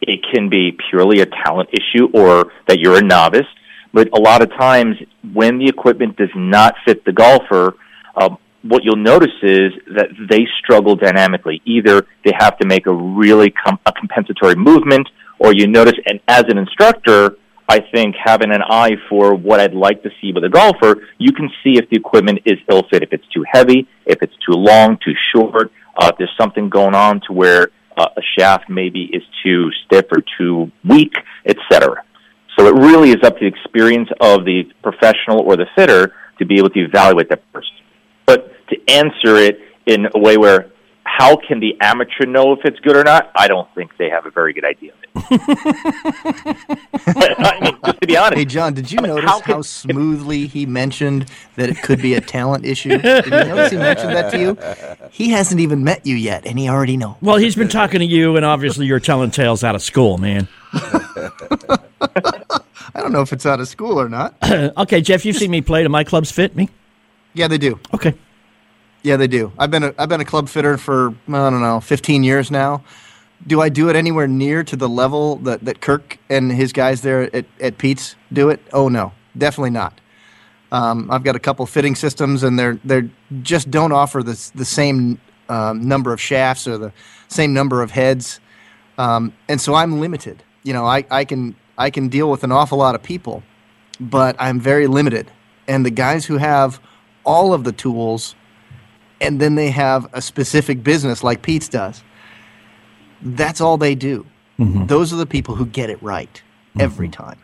It 0.02 0.22
can 0.34 0.50
be 0.50 0.78
purely 0.90 1.22
a 1.22 1.26
talent 1.26 1.70
issue, 1.74 2.08
or 2.14 2.52
that 2.68 2.80
you're 2.80 2.98
a 2.98 3.02
novice. 3.02 3.48
But 3.92 4.10
a 4.14 4.20
lot 4.20 4.42
of 4.42 4.50
times, 4.52 4.96
when 5.34 5.58
the 5.58 5.68
equipment 5.68 6.16
does 6.16 6.30
not 6.36 6.76
fit 6.86 7.04
the 7.06 7.12
golfer, 7.12 7.76
um, 8.16 8.38
what 8.62 8.84
you'll 8.84 8.98
notice 8.98 9.34
is 9.42 9.72
that 9.96 10.10
they 10.30 10.46
struggle 10.62 10.96
dynamically. 10.96 11.62
Either 11.66 12.06
they 12.24 12.32
have 12.38 12.58
to 12.60 12.68
make 12.68 12.86
a 12.88 12.94
really 12.94 13.52
com- 13.52 13.80
a 13.86 13.92
compensatory 13.92 14.56
movement, 14.56 15.08
or 15.40 15.54
you 15.54 15.68
notice, 15.68 15.96
and 16.06 16.20
as 16.28 16.44
an 16.50 16.58
instructor, 16.58 17.38
I 17.68 17.80
think 17.94 18.16
having 18.24 18.52
an 18.52 18.62
eye 18.64 18.96
for 19.08 19.36
what 19.36 19.60
I'd 19.60 19.76
like 19.76 20.02
to 20.04 20.10
see 20.20 20.34
with 20.34 20.44
a 20.44 20.50
golfer, 20.50 21.08
you 21.20 21.32
can 21.32 21.50
see 21.64 21.78
if 21.78 21.90
the 21.90 21.98
equipment 21.98 22.40
is 22.46 22.58
ill 22.70 22.84
fit, 22.90 23.04
if 23.04 23.14
it's 23.14 23.28
too 23.28 23.46
heavy, 23.50 23.88
if 24.06 24.22
it's 24.22 24.34
too 24.38 24.58
long, 24.58 24.98
too 25.04 25.14
short, 25.34 25.72
uh, 26.00 26.12
there's 26.18 26.34
something 26.40 26.70
going 26.70 26.96
on 26.96 27.22
to 27.28 27.34
where 27.34 27.70
uh, 27.98 28.08
a 28.16 28.22
shaft 28.38 28.70
maybe 28.70 29.04
is 29.14 29.24
too 29.44 29.70
stiff 29.86 30.06
or 30.12 30.24
too 30.38 30.72
weak, 30.88 31.14
etc. 31.46 32.04
So 32.58 32.68
it 32.68 32.74
really 32.76 33.10
is 33.10 33.18
up 33.24 33.38
to 33.38 33.40
the 33.42 33.48
experience 33.48 34.10
of 34.22 34.46
the 34.46 34.64
professional 34.82 35.42
or 35.42 35.58
the 35.58 35.68
fitter 35.76 36.14
to 36.40 36.46
be 36.46 36.58
able 36.58 36.70
to 36.70 36.80
evaluate 36.80 37.30
that 37.30 37.52
person. 37.52 37.72
But 38.26 38.52
to 38.70 38.78
answer 38.90 39.36
it 39.36 39.60
in 39.86 40.08
a 40.14 40.20
way 40.20 40.38
where 40.38 40.72
how 41.20 41.36
can 41.36 41.60
the 41.60 41.76
amateur 41.82 42.26
know 42.26 42.54
if 42.54 42.60
it's 42.64 42.80
good 42.80 42.96
or 42.96 43.04
not? 43.04 43.30
I 43.36 43.50
don't 43.50 43.68
think 43.76 43.98
they 43.98 44.10
have 44.10 44.26
a 44.26 44.32
very 44.32 44.54
good 44.54 44.64
idea 44.64 44.94
of 44.94 45.00
it. 45.04 45.10
I 47.06 47.60
mean, 47.62 47.78
just 47.84 48.00
to 48.02 48.08
be 48.08 48.16
honest. 48.16 48.38
Hey, 48.38 48.46
John, 48.46 48.74
did 48.74 48.90
you 48.90 49.00
I 49.00 49.02
mean, 49.02 49.10
notice 49.16 49.30
how 49.30 49.40
how, 49.42 49.54
can- 49.56 49.64
smoothly 49.64 50.48
he 50.48 50.66
mentioned 50.66 51.26
that 51.58 51.68
it 51.70 51.82
could 51.82 52.02
be 52.02 52.14
a 52.14 52.22
talent 52.22 52.64
issue? 52.64 52.98
Did 52.98 53.26
you 53.26 53.32
notice 53.44 53.72
he 53.72 53.78
mentioned 53.78 54.16
that 54.16 54.32
to 54.32 54.40
you? 54.40 54.58
He 55.12 55.32
hasn't 55.32 55.60
even 55.60 55.84
met 55.84 56.06
you 56.06 56.16
yet, 56.16 56.46
and 56.46 56.58
he 56.58 56.70
already 56.70 56.96
knows. 56.96 57.18
Well, 57.22 57.36
he's 57.36 57.56
been 57.56 57.68
talking 57.68 58.00
to 58.00 58.06
you, 58.06 58.38
and 58.38 58.46
obviously 58.46 58.86
you're 58.86 59.02
telling 59.02 59.30
tales 59.30 59.62
out 59.62 59.76
of 59.76 59.82
school, 59.82 60.18
man. 60.20 60.48
I 60.72 61.82
don't 62.96 63.12
know 63.12 63.22
if 63.22 63.34
it's 63.34 63.46
out 63.46 63.60
of 63.60 63.68
school 63.68 64.00
or 64.00 64.08
not. 64.08 64.36
okay, 64.78 65.02
Jeff, 65.02 65.26
you've 65.26 65.36
seen 65.36 65.52
me 65.52 65.60
play. 65.60 65.84
Do 65.84 65.90
my 65.90 66.06
clubs 66.06 66.32
fit 66.32 66.56
me? 66.56 66.70
Yeah, 67.34 67.50
they 67.50 67.58
do. 67.58 67.78
Okay. 67.94 68.14
Yeah, 69.04 69.18
they 69.18 69.28
do. 69.28 69.52
I've 69.58 69.72
been 69.72 69.84
a, 69.84 69.94
I've 69.98 70.10
been 70.10 70.22
a 70.22 70.26
club 70.26 70.50
fitter 70.50 70.78
for 70.78 71.10
I 71.28 71.50
don't 71.50 71.62
know, 71.62 71.80
15 71.80 72.24
years 72.24 72.52
now. 72.52 72.84
Do 73.48 73.62
I 73.62 73.70
do 73.70 73.90
it 73.90 73.96
anywhere 73.96 74.28
near 74.28 74.64
to 74.66 74.76
the 74.76 74.90
level 74.90 75.38
that, 75.38 75.64
that 75.64 75.80
Kirk 75.80 76.18
and 76.30 76.52
his 76.52 76.74
guys 76.74 77.02
there 77.02 77.34
at, 77.34 77.46
at 77.62 77.78
Pete's 77.78 78.16
do 78.34 78.50
it? 78.50 78.60
Oh 78.74 78.90
no, 78.90 79.14
definitely 79.38 79.70
not. 79.70 80.00
Um, 80.72 81.10
I've 81.10 81.24
got 81.24 81.36
a 81.36 81.40
couple 81.40 81.66
fitting 81.66 81.96
systems, 81.96 82.44
and 82.44 82.60
they're 82.60 82.80
they're 82.84 83.10
just 83.42 83.72
don't 83.72 83.94
offer 83.94 84.22
the 84.22 84.52
the 84.56 84.66
same 84.66 85.20
um, 85.48 85.88
number 85.88 86.12
of 86.14 86.20
shafts 86.20 86.68
or 86.68 86.78
the 86.78 86.92
same 87.30 87.54
number 87.54 87.82
of 87.82 87.92
heads, 87.92 88.40
um, 88.98 89.34
and 89.48 89.60
so 89.62 89.74
I'm 89.74 90.00
limited. 90.00 90.44
You 90.64 90.74
know, 90.74 90.86
I, 90.86 91.06
I 91.10 91.24
can 91.26 91.56
I 91.78 91.90
can 91.90 92.10
deal 92.10 92.30
with 92.30 92.44
an 92.44 92.52
awful 92.52 92.78
lot 92.78 92.94
of 92.94 93.02
people, 93.02 93.42
but 94.00 94.36
I'm 94.38 94.60
very 94.60 94.86
limited 94.86 95.32
and 95.70 95.86
the 95.86 95.92
guys 95.92 96.26
who 96.26 96.38
have 96.38 96.82
all 97.24 97.54
of 97.54 97.64
the 97.64 97.72
tools 97.72 98.36
and 99.22 99.40
then 99.40 99.56
they 99.56 99.70
have 99.72 100.08
a 100.14 100.22
specific 100.22 100.84
business 100.84 101.24
like 101.24 101.42
Pete's 101.42 101.68
does. 101.70 102.04
That's 103.22 103.60
all 103.62 103.78
they 103.78 103.96
do. 103.96 104.26
Mhm. 104.60 104.88
Those 104.88 105.12
are 105.14 105.18
the 105.18 105.26
people 105.26 105.56
who 105.56 105.66
get 105.66 105.90
it 105.90 106.02
right 106.02 106.42
every 106.80 107.10
time. 107.10 107.38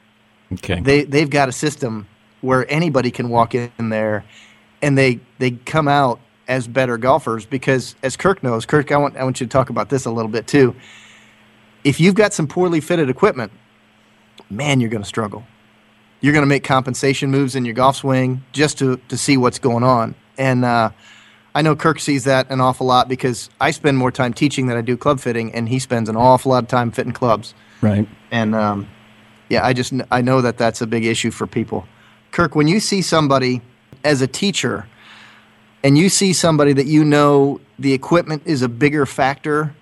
Okay. 0.53 0.79
They 0.79 1.03
they've 1.03 1.29
got 1.29 1.49
a 1.49 1.51
system 1.51 2.07
where 2.41 2.69
anybody 2.71 3.11
can 3.11 3.29
walk 3.29 3.55
in 3.55 3.71
there 3.79 4.23
and 4.81 4.97
they 4.97 5.19
they 5.39 5.51
come 5.51 5.87
out 5.87 6.19
as 6.47 6.67
better 6.67 6.97
golfers 6.97 7.45
because 7.45 7.95
as 8.03 8.15
Kirk 8.15 8.43
knows, 8.43 8.65
Kirk, 8.65 8.91
I 8.91 8.97
want 8.97 9.17
I 9.17 9.23
want 9.23 9.39
you 9.41 9.47
to 9.47 9.51
talk 9.51 9.69
about 9.69 9.89
this 9.89 10.05
a 10.05 10.11
little 10.11 10.31
bit 10.31 10.47
too. 10.47 10.75
If 11.83 11.99
you've 11.99 12.15
got 12.15 12.33
some 12.33 12.47
poorly 12.47 12.81
fitted 12.81 13.09
equipment, 13.09 13.51
man, 14.49 14.79
you're 14.79 14.89
going 14.89 15.03
to 15.03 15.07
struggle. 15.07 15.43
You're 16.21 16.33
going 16.33 16.43
to 16.43 16.47
make 16.47 16.63
compensation 16.63 17.29
moves 17.29 17.55
in 17.55 17.65
your 17.65 17.75
golf 17.75 17.97
swing 17.97 18.43
just 18.51 18.77
to 18.79 18.97
to 19.09 19.17
see 19.17 19.37
what's 19.37 19.59
going 19.59 19.83
on. 19.83 20.15
And 20.37 20.65
uh, 20.65 20.89
I 21.55 21.61
know 21.61 21.73
Kirk 21.73 22.01
sees 22.01 22.25
that 22.25 22.51
an 22.51 22.59
awful 22.59 22.85
lot 22.85 23.07
because 23.07 23.49
I 23.61 23.71
spend 23.71 23.97
more 23.97 24.11
time 24.11 24.33
teaching 24.33 24.67
than 24.67 24.75
I 24.75 24.81
do 24.81 24.97
club 24.97 25.21
fitting, 25.21 25.55
and 25.55 25.69
he 25.69 25.79
spends 25.79 26.09
an 26.09 26.17
awful 26.17 26.51
lot 26.51 26.63
of 26.63 26.69
time 26.69 26.91
fitting 26.91 27.13
clubs. 27.13 27.53
Right. 27.81 28.07
And 28.29 28.53
um, 28.53 28.89
yeah, 29.47 29.65
I 29.65 29.71
just 29.71 29.93
I 30.11 30.21
know 30.21 30.41
that 30.41 30.57
that's 30.57 30.81
a 30.81 30.87
big 30.87 31.05
issue 31.05 31.31
for 31.31 31.47
people. 31.47 31.87
Kirk, 32.31 32.55
when 32.55 32.67
you 32.67 32.81
see 32.81 33.01
somebody 33.01 33.61
as 34.03 34.21
a 34.21 34.27
teacher, 34.27 34.85
and 35.81 35.97
you 35.97 36.09
see 36.09 36.33
somebody 36.33 36.73
that 36.73 36.87
you 36.87 37.05
know 37.05 37.61
the 37.79 37.93
equipment 37.93 38.43
is 38.45 38.61
a 38.61 38.67
bigger 38.67 39.05
factor 39.05 39.73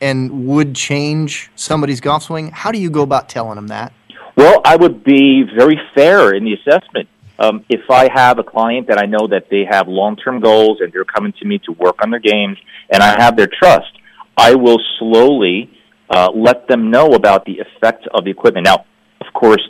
and 0.00 0.46
would 0.46 0.74
change 0.74 1.50
somebody's 1.56 2.00
golf 2.00 2.22
swing, 2.22 2.50
how 2.52 2.72
do 2.72 2.78
you 2.78 2.88
go 2.88 3.02
about 3.02 3.28
telling 3.28 3.56
them 3.56 3.66
that? 3.66 3.92
Well, 4.36 4.62
I 4.64 4.76
would 4.76 5.04
be 5.04 5.42
very 5.42 5.78
fair 5.94 6.32
in 6.32 6.44
the 6.44 6.54
assessment. 6.54 7.08
Um, 7.38 7.64
if 7.68 7.88
I 7.90 8.08
have 8.12 8.38
a 8.38 8.42
client 8.42 8.88
that 8.88 8.98
I 8.98 9.06
know 9.06 9.28
that 9.28 9.48
they 9.50 9.64
have 9.70 9.86
long-term 9.86 10.40
goals 10.40 10.78
and 10.80 10.92
they're 10.92 11.04
coming 11.04 11.32
to 11.40 11.46
me 11.46 11.58
to 11.66 11.72
work 11.72 11.96
on 12.02 12.10
their 12.10 12.20
games, 12.20 12.58
and 12.90 13.02
I 13.02 13.20
have 13.20 13.36
their 13.36 13.46
trust, 13.46 13.92
I 14.36 14.54
will 14.54 14.80
slowly 14.98 15.70
uh, 16.10 16.30
let 16.34 16.66
them 16.68 16.90
know 16.90 17.12
about 17.12 17.44
the 17.44 17.58
effect 17.60 18.06
of 18.12 18.24
the 18.24 18.30
equipment. 18.30 18.66
Now, 18.66 18.86
of 19.20 19.32
course, 19.32 19.62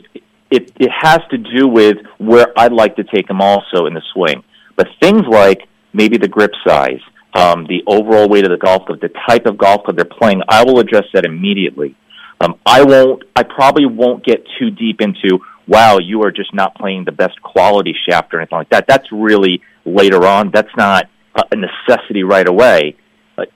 it 0.51 0.73
it 0.79 0.91
has 0.91 1.21
to 1.31 1.39
do 1.39 1.69
with 1.69 1.99
where 2.19 2.47
I'd 2.57 2.73
like 2.73 2.97
to 2.97 3.05
take 3.05 3.29
them 3.29 3.41
also 3.41 3.87
in 3.87 3.95
the 3.95 4.03
swing. 4.14 4.43
But 4.77 4.89
things 5.01 5.23
like 5.29 5.69
maybe 5.93 6.16
the 6.16 6.29
grip 6.29 6.53
size, 6.66 7.01
um, 7.35 7.66
the 7.66 7.83
overall 7.87 8.29
weight 8.29 8.45
of 8.45 8.51
the 8.51 8.57
golf 8.57 8.87
club, 8.87 9.01
the 9.01 9.11
type 9.29 9.47
of 9.47 9.59
golf 9.59 9.85
club 9.85 9.97
they're 9.97 10.05
playing, 10.05 10.41
I 10.49 10.64
will 10.64 10.79
address 10.79 11.05
that 11.12 11.25
immediately. 11.25 11.97
Um, 12.41 12.55
I 12.64 12.83
won't. 12.83 13.25
I 13.35 13.43
probably 13.43 13.87
won't 13.87 14.25
get 14.25 14.47
too 14.59 14.71
deep 14.71 15.01
into. 15.01 15.41
Wow, 15.69 15.99
you 15.99 16.25
are 16.25 16.33
just 16.33 16.53
not 16.55 16.75
playing 16.75 17.05
the 17.05 17.12
best 17.12 17.41
quality 17.43 17.95
shaft 18.09 18.33
or 18.35 18.41
anything 18.41 18.59
like 18.59 18.71
that. 18.71 18.87
That's 18.89 19.07
really 19.12 19.62
later 19.85 20.27
on. 20.27 20.51
That's 20.51 20.75
not 20.77 21.11
a 21.53 21.57
necessity 21.57 22.25
right 22.25 22.49
away. 22.49 22.97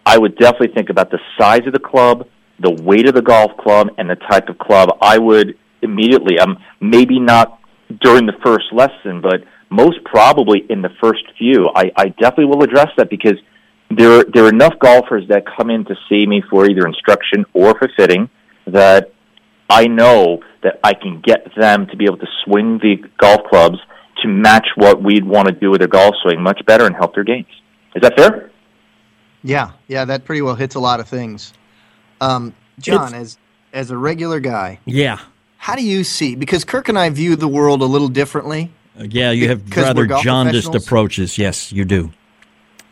I 0.07 0.19
would 0.19 0.37
definitely 0.37 0.75
think 0.75 0.91
about 0.91 1.11
the 1.11 1.19
size 1.39 1.67
of 1.67 1.73
the 1.73 1.81
club, 1.81 2.29
the 2.61 2.71
weight 2.83 3.09
of 3.09 3.15
the 3.15 3.23
golf 3.23 3.57
club, 3.57 3.89
and 3.99 4.09
the 4.09 4.17
type 4.17 4.49
of 4.49 4.59
club. 4.59 4.91
I 5.01 5.19
would 5.19 5.57
immediately. 5.81 6.39
Um, 6.39 6.59
maybe 6.81 7.19
not 7.19 7.59
during 8.01 8.27
the 8.27 8.35
first 8.45 8.67
lesson, 8.73 9.21
but 9.21 9.43
most 9.71 10.05
probably 10.05 10.65
in 10.69 10.83
the 10.83 10.91
first 11.01 11.25
few. 11.39 11.69
I, 11.75 11.91
I 11.97 12.09
definitely 12.09 12.47
will 12.47 12.63
address 12.63 12.89
that 12.99 13.11
because 13.11 13.39
there 13.91 14.25
there 14.25 14.45
are 14.45 14.49
enough 14.49 14.75
golfers 14.79 15.27
that 15.29 15.45
come 15.57 15.71
in 15.71 15.85
to 15.87 15.95
see 16.09 16.27
me 16.27 16.43
for 16.49 16.69
either 16.69 16.87
instruction 16.87 17.45
or 17.53 17.77
for 17.79 17.91
fitting 17.97 18.29
that 18.67 19.13
I 19.73 19.87
know 19.87 20.41
that 20.62 20.79
I 20.85 20.95
can 20.95 21.20
get 21.20 21.47
them 21.57 21.87
to 21.89 21.97
be 21.97 22.05
able 22.05 22.18
to 22.18 22.27
swing 22.45 22.79
the 22.79 22.97
golf 23.18 23.41
clubs 23.49 23.79
to 24.23 24.29
match 24.29 24.66
what 24.77 25.03
we'd 25.03 25.25
want 25.25 25.49
to 25.49 25.55
do 25.55 25.70
with 25.70 25.81
their 25.81 25.89
golf 25.89 26.14
swing 26.23 26.43
much 26.43 26.61
better 26.66 26.85
and 26.87 26.95
help 26.95 27.14
their 27.14 27.25
games. 27.25 27.47
Is 27.97 28.03
that 28.03 28.16
fair? 28.16 28.51
Yeah, 29.43 29.73
yeah, 29.89 30.05
that 30.05 30.25
pretty 30.25 30.43
well 30.43 30.55
hits 30.55 30.75
a 30.77 30.81
lot 30.81 31.01
of 31.01 31.09
things. 31.09 31.53
Um, 32.20 32.55
John, 32.79 33.09
It's- 33.09 33.20
as 33.20 33.39
as 33.75 33.91
a 33.91 33.97
regular 33.97 34.39
guy, 34.39 34.79
Yeah. 34.85 35.18
how 35.57 35.75
do 35.75 35.83
you 35.83 36.05
see? 36.05 36.35
Because 36.37 36.62
Kirk 36.62 36.91
and 36.91 36.99
I 36.99 37.09
view 37.09 37.37
the 37.37 37.49
world 37.49 37.81
a 37.81 37.87
little 37.87 38.09
differently. 38.09 38.70
Uh, 39.01 39.05
Yeah, 39.09 39.31
you 39.31 39.49
have 39.49 39.62
rather 39.75 40.07
jaundiced 40.07 40.75
approaches. 40.75 41.39
Yes, 41.39 41.73
you 41.73 41.87
do. 41.87 42.11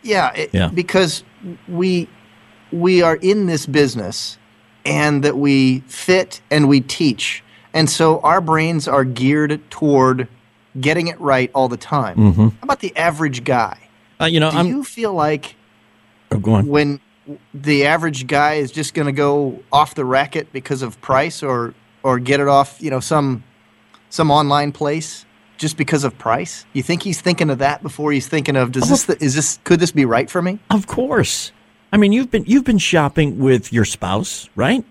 Yeah, 0.03 0.33
it, 0.35 0.51
Yeah. 0.55 0.69
because 0.73 1.23
we 1.69 2.09
we 2.73 3.03
are 3.03 3.17
in 3.17 3.47
this 3.47 3.67
business 3.67 4.39
and 4.85 5.23
that 5.23 5.37
we 5.37 5.81
fit 5.81 6.41
and 6.51 6.69
we 6.69 6.81
teach. 6.81 7.43
And 7.73 7.89
so 7.89 8.21
our 8.21 8.41
brains 8.41 8.89
are 8.89 9.05
geared 9.05 9.61
toward 9.71 10.27
getting 10.81 11.09
it 11.09 11.21
right 11.21 11.51
all 11.55 11.69
the 11.69 11.77
time. 11.77 12.17
Mhm. 12.17 12.51
How 12.53 12.59
about 12.63 12.81
the 12.81 12.97
average 12.97 13.45
guy? 13.45 13.77
Uh, 14.21 14.27
you 14.27 14.41
know, 14.41 14.51
Do 14.51 14.59
I'm. 14.59 14.67
you 14.67 14.85
feel 14.85 15.13
like 15.13 15.57
oh, 16.33 16.39
when 16.63 17.01
the 17.55 17.87
average 17.87 18.27
guy 18.27 18.55
is 18.55 18.71
just 18.73 18.95
going 18.95 19.07
to 19.07 19.13
go 19.13 19.61
off 19.73 19.95
the 19.95 20.05
racket 20.05 20.53
because 20.53 20.83
of 20.83 21.01
price 21.01 21.43
or 21.43 21.75
or 22.03 22.19
get 22.19 22.41
it 22.41 22.49
off, 22.49 22.79
you 22.81 22.91
know, 22.91 23.01
some 23.01 23.43
some 24.11 24.31
online 24.31 24.73
place 24.73 25.25
just 25.59 25.77
because 25.77 26.05
of 26.05 26.17
price? 26.19 26.65
You 26.73 26.83
think 26.83 27.03
he's 27.03 27.21
thinking 27.21 27.51
of 27.51 27.59
that 27.59 27.83
before 27.83 28.13
he's 28.13 28.27
thinking 28.29 28.57
of 28.57 28.73
does 28.73 28.89
this 28.89 29.09
is 29.21 29.35
this 29.35 29.59
could 29.65 29.81
this 29.81 29.93
be 29.93 30.05
right 30.05 30.29
for 30.31 30.43
me? 30.43 30.59
Of 30.71 30.87
course. 30.87 31.53
I 31.93 31.97
mean, 31.97 32.13
you've 32.13 32.31
been 32.31 32.45
you've 32.47 32.65
been 32.65 32.79
shopping 32.79 33.39
with 33.39 33.73
your 33.73 33.85
spouse, 33.85 34.49
right? 34.55 34.85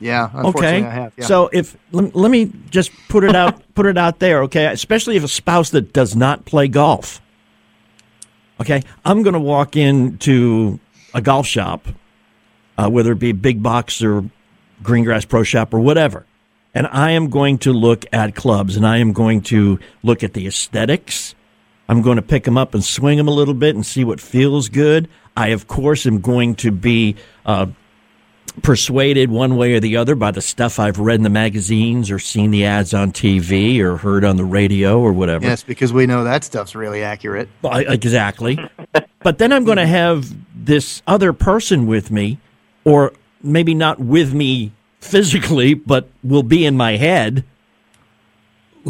Yeah, 0.00 0.30
okay. 0.34 0.82
I 0.82 0.90
have. 0.90 1.12
Yeah. 1.16 1.24
So 1.26 1.50
if 1.52 1.76
let, 1.92 2.14
let 2.14 2.30
me 2.30 2.52
just 2.70 2.90
put 3.08 3.24
it 3.24 3.34
out 3.34 3.62
put 3.74 3.86
it 3.86 3.98
out 3.98 4.18
there, 4.18 4.42
okay? 4.44 4.66
Especially 4.66 5.16
if 5.16 5.24
a 5.24 5.28
spouse 5.28 5.70
that 5.70 5.92
does 5.92 6.14
not 6.14 6.44
play 6.44 6.68
golf. 6.68 7.20
Okay, 8.60 8.82
I'm 9.04 9.22
going 9.22 9.34
to 9.34 9.40
walk 9.40 9.76
into 9.76 10.80
a 11.14 11.20
golf 11.20 11.46
shop, 11.46 11.86
uh, 12.76 12.90
whether 12.90 13.12
it 13.12 13.20
be 13.20 13.32
big 13.32 13.62
box 13.62 14.02
or 14.02 14.28
Greengrass 14.82 15.28
Pro 15.28 15.44
Shop 15.44 15.72
or 15.72 15.78
whatever, 15.78 16.26
and 16.74 16.88
I 16.88 17.12
am 17.12 17.30
going 17.30 17.58
to 17.58 17.72
look 17.72 18.04
at 18.12 18.34
clubs 18.34 18.76
and 18.76 18.86
I 18.86 18.98
am 18.98 19.12
going 19.12 19.42
to 19.42 19.78
look 20.02 20.22
at 20.22 20.34
the 20.34 20.46
aesthetics. 20.46 21.34
I'm 21.88 22.02
going 22.02 22.16
to 22.16 22.22
pick 22.22 22.44
them 22.44 22.58
up 22.58 22.74
and 22.74 22.84
swing 22.84 23.16
them 23.16 23.28
a 23.28 23.32
little 23.32 23.54
bit 23.54 23.74
and 23.74 23.84
see 23.84 24.04
what 24.04 24.20
feels 24.20 24.68
good. 24.68 25.08
I, 25.38 25.48
of 25.48 25.68
course, 25.68 26.04
am 26.04 26.20
going 26.20 26.56
to 26.56 26.72
be 26.72 27.14
uh, 27.46 27.66
persuaded 28.62 29.30
one 29.30 29.56
way 29.56 29.74
or 29.74 29.80
the 29.80 29.96
other 29.96 30.16
by 30.16 30.32
the 30.32 30.40
stuff 30.40 30.80
I've 30.80 30.98
read 30.98 31.14
in 31.16 31.22
the 31.22 31.30
magazines 31.30 32.10
or 32.10 32.18
seen 32.18 32.50
the 32.50 32.64
ads 32.64 32.92
on 32.92 33.12
TV 33.12 33.78
or 33.78 33.96
heard 33.98 34.24
on 34.24 34.36
the 34.36 34.44
radio 34.44 34.98
or 35.00 35.12
whatever. 35.12 35.46
yes, 35.46 35.62
because 35.62 35.92
we 35.92 36.06
know 36.06 36.24
that 36.24 36.42
stuff's 36.42 36.74
really 36.74 37.04
accurate. 37.04 37.48
I- 37.64 37.82
Exactly. 37.82 38.58
but 39.22 39.38
then 39.38 39.52
I'm 39.52 39.64
going 39.64 39.76
to 39.78 39.86
have 39.86 40.34
this 40.56 41.02
other 41.06 41.32
person 41.32 41.86
with 41.86 42.10
me, 42.10 42.38
or 42.84 43.12
maybe 43.40 43.74
not 43.74 44.00
with 44.00 44.34
me 44.34 44.72
physically, 45.00 45.74
but 45.74 46.08
will 46.24 46.42
be 46.42 46.66
in 46.66 46.76
my 46.76 46.96
head, 46.96 47.44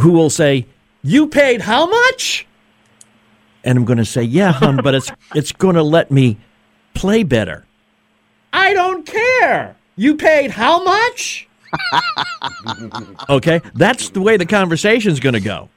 who 0.00 0.12
will 0.12 0.30
say, 0.30 0.64
You 1.02 1.26
paid 1.26 1.60
how 1.60 1.86
much? 1.86 2.46
And 3.68 3.76
I'm 3.76 3.84
going 3.84 3.98
to 3.98 4.04
say, 4.06 4.22
Yeah, 4.22 4.52
hon, 4.52 4.76
but 4.82 4.94
it's, 4.94 5.12
it's 5.34 5.52
going 5.52 5.74
to 5.74 5.82
let 5.82 6.10
me 6.10 6.38
play 6.94 7.22
better. 7.22 7.66
I 8.50 8.72
don't 8.72 9.04
care. 9.04 9.76
You 9.94 10.16
paid 10.16 10.50
how 10.50 10.82
much? 10.82 11.46
okay, 13.28 13.60
that's 13.74 14.08
the 14.08 14.22
way 14.22 14.38
the 14.38 14.46
conversation's 14.46 15.20
going 15.20 15.34
to 15.34 15.40
go. 15.40 15.68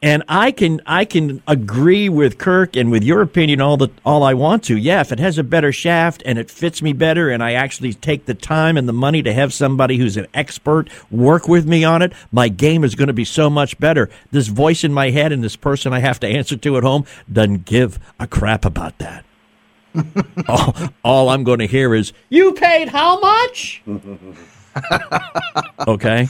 And 0.00 0.22
I 0.28 0.52
can 0.52 0.80
I 0.86 1.04
can 1.04 1.42
agree 1.48 2.08
with 2.08 2.38
Kirk 2.38 2.76
and 2.76 2.88
with 2.88 3.02
your 3.02 3.20
opinion 3.20 3.60
all 3.60 3.76
the 3.76 3.88
all 4.04 4.22
I 4.22 4.32
want 4.32 4.62
to. 4.64 4.76
Yeah, 4.76 5.00
if 5.00 5.10
it 5.10 5.18
has 5.18 5.38
a 5.38 5.42
better 5.42 5.72
shaft 5.72 6.22
and 6.24 6.38
it 6.38 6.52
fits 6.52 6.80
me 6.80 6.92
better 6.92 7.30
and 7.30 7.42
I 7.42 7.54
actually 7.54 7.94
take 7.94 8.26
the 8.26 8.34
time 8.34 8.76
and 8.76 8.88
the 8.88 8.92
money 8.92 9.24
to 9.24 9.32
have 9.32 9.52
somebody 9.52 9.96
who's 9.96 10.16
an 10.16 10.28
expert 10.34 10.88
work 11.10 11.48
with 11.48 11.66
me 11.66 11.82
on 11.82 12.02
it, 12.02 12.12
my 12.30 12.48
game 12.48 12.84
is 12.84 12.94
going 12.94 13.08
to 13.08 13.12
be 13.12 13.24
so 13.24 13.50
much 13.50 13.76
better. 13.80 14.08
This 14.30 14.46
voice 14.46 14.84
in 14.84 14.92
my 14.92 15.10
head 15.10 15.32
and 15.32 15.42
this 15.42 15.56
person 15.56 15.92
I 15.92 15.98
have 15.98 16.20
to 16.20 16.28
answer 16.28 16.56
to 16.56 16.76
at 16.76 16.84
home 16.84 17.04
doesn't 17.32 17.64
give 17.64 17.98
a 18.20 18.28
crap 18.28 18.64
about 18.64 18.98
that. 18.98 19.24
all, 20.48 20.76
all 21.02 21.28
I'm 21.28 21.42
going 21.42 21.58
to 21.58 21.66
hear 21.66 21.92
is 21.92 22.12
you 22.28 22.52
paid 22.52 22.88
how 22.88 23.18
much? 23.18 23.82
Okay. 25.88 26.28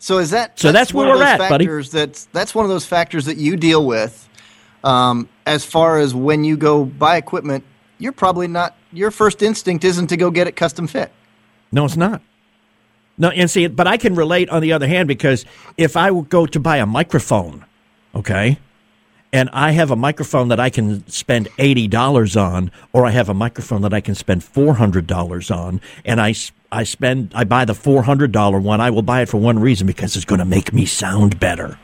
So 0.00 0.18
is 0.18 0.30
that 0.30 0.58
So 0.58 0.72
that's 0.72 0.92
where 0.92 1.06
one 1.06 1.16
of 1.16 1.20
we're 1.20 1.24
those 1.24 1.40
at, 1.40 1.48
buddy. 1.50 1.66
factors 1.66 1.90
That's 1.90 2.24
that's 2.26 2.54
one 2.54 2.64
of 2.64 2.70
those 2.70 2.86
factors 2.86 3.26
that 3.26 3.36
you 3.36 3.56
deal 3.56 3.86
with 3.86 4.28
um, 4.82 5.28
as 5.46 5.64
far 5.64 5.98
as 5.98 6.14
when 6.14 6.42
you 6.42 6.56
go 6.56 6.84
buy 6.84 7.16
equipment. 7.16 7.64
You're 7.98 8.12
probably 8.12 8.48
not. 8.48 8.76
Your 8.92 9.10
first 9.10 9.42
instinct 9.42 9.84
isn't 9.84 10.06
to 10.08 10.16
go 10.16 10.30
get 10.30 10.48
it 10.48 10.56
custom 10.56 10.86
fit. 10.86 11.12
No, 11.70 11.84
it's 11.84 11.98
not. 11.98 12.22
No, 13.18 13.28
and 13.28 13.50
see, 13.50 13.66
but 13.66 13.86
I 13.86 13.98
can 13.98 14.14
relate 14.14 14.48
on 14.48 14.62
the 14.62 14.72
other 14.72 14.88
hand 14.88 15.06
because 15.06 15.44
if 15.76 15.98
I 15.98 16.10
would 16.10 16.30
go 16.30 16.46
to 16.46 16.58
buy 16.58 16.78
a 16.78 16.86
microphone, 16.86 17.66
okay, 18.14 18.58
and 19.32 19.48
I 19.52 19.72
have 19.72 19.90
a 19.90 19.96
microphone 19.96 20.48
that 20.48 20.60
I 20.60 20.70
can 20.70 21.06
spend 21.08 21.48
eighty 21.58 21.86
dollars 21.86 22.36
on, 22.36 22.70
or 22.92 23.06
I 23.06 23.10
have 23.10 23.28
a 23.28 23.34
microphone 23.34 23.82
that 23.82 23.94
I 23.94 24.00
can 24.00 24.14
spend 24.14 24.42
four 24.42 24.74
hundred 24.74 25.06
dollars 25.06 25.50
on, 25.50 25.80
and 26.04 26.20
I, 26.20 26.34
I 26.72 26.84
spend 26.84 27.32
I 27.34 27.44
buy 27.44 27.64
the 27.64 27.74
four 27.74 28.02
hundred 28.02 28.32
dollar 28.32 28.58
one, 28.58 28.80
I 28.80 28.90
will 28.90 29.02
buy 29.02 29.22
it 29.22 29.28
for 29.28 29.38
one 29.38 29.58
reason 29.58 29.86
because 29.86 30.16
it's 30.16 30.24
going 30.24 30.40
to 30.40 30.44
make 30.44 30.72
me 30.72 30.86
sound 30.86 31.38
better. 31.38 31.78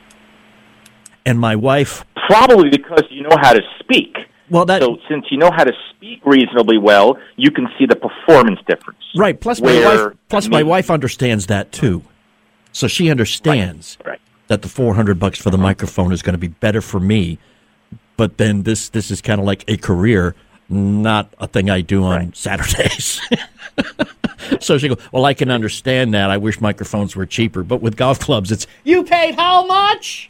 And 1.25 1.39
my 1.39 1.55
wife. 1.55 2.05
Probably 2.29 2.69
because 2.69 3.03
you 3.09 3.23
know 3.23 3.35
how 3.39 3.53
to 3.53 3.61
speak. 3.79 4.15
Well, 4.49 4.65
that 4.65 4.81
so 4.81 4.97
since 5.09 5.25
you 5.29 5.37
know 5.37 5.51
how 5.53 5.63
to 5.63 5.73
speak 5.89 6.25
reasonably 6.25 6.77
well, 6.77 7.17
you 7.35 7.51
can 7.51 7.67
see 7.77 7.85
the 7.85 7.95
performance 7.95 8.59
difference. 8.67 8.99
Right. 9.15 9.39
Plus, 9.39 9.61
my 9.61 9.73
wife. 9.85 10.15
Plus, 10.29 10.47
I 10.47 10.49
my 10.49 10.63
wife 10.63 10.89
understands 10.89 11.47
that 11.47 11.71
too, 11.71 12.03
so 12.71 12.87
she 12.87 13.09
understands 13.09 13.97
Right. 14.05 14.21
That 14.47 14.61
the 14.61 14.69
four 14.69 14.95
hundred 14.95 15.19
bucks 15.19 15.39
for 15.39 15.49
the 15.49 15.57
microphone 15.57 16.13
is 16.13 16.21
going 16.21 16.33
to 16.33 16.39
be 16.39 16.47
better 16.47 16.81
for 16.81 16.99
me. 16.99 17.37
But 18.15 18.37
then 18.37 18.63
this 18.63 18.89
this 18.89 19.11
is 19.11 19.21
kind 19.21 19.39
of 19.39 19.45
like 19.45 19.63
a 19.67 19.77
career, 19.77 20.35
not 20.69 21.33
a 21.39 21.47
thing 21.47 21.69
I 21.69 21.81
do 21.81 22.03
on 22.03 22.33
Saturdays. 22.33 23.21
so 24.59 24.77
she 24.77 24.87
goes, 24.87 24.97
"Well, 25.11 25.25
I 25.25 25.33
can 25.33 25.51
understand 25.51 26.13
that. 26.13 26.29
I 26.29 26.37
wish 26.37 26.61
microphones 26.61 27.15
were 27.15 27.25
cheaper, 27.25 27.63
but 27.63 27.81
with 27.81 27.97
golf 27.97 28.19
clubs, 28.19 28.51
it's 28.51 28.67
you 28.83 29.03
paid 29.03 29.35
how 29.35 29.65
much?" 29.65 30.29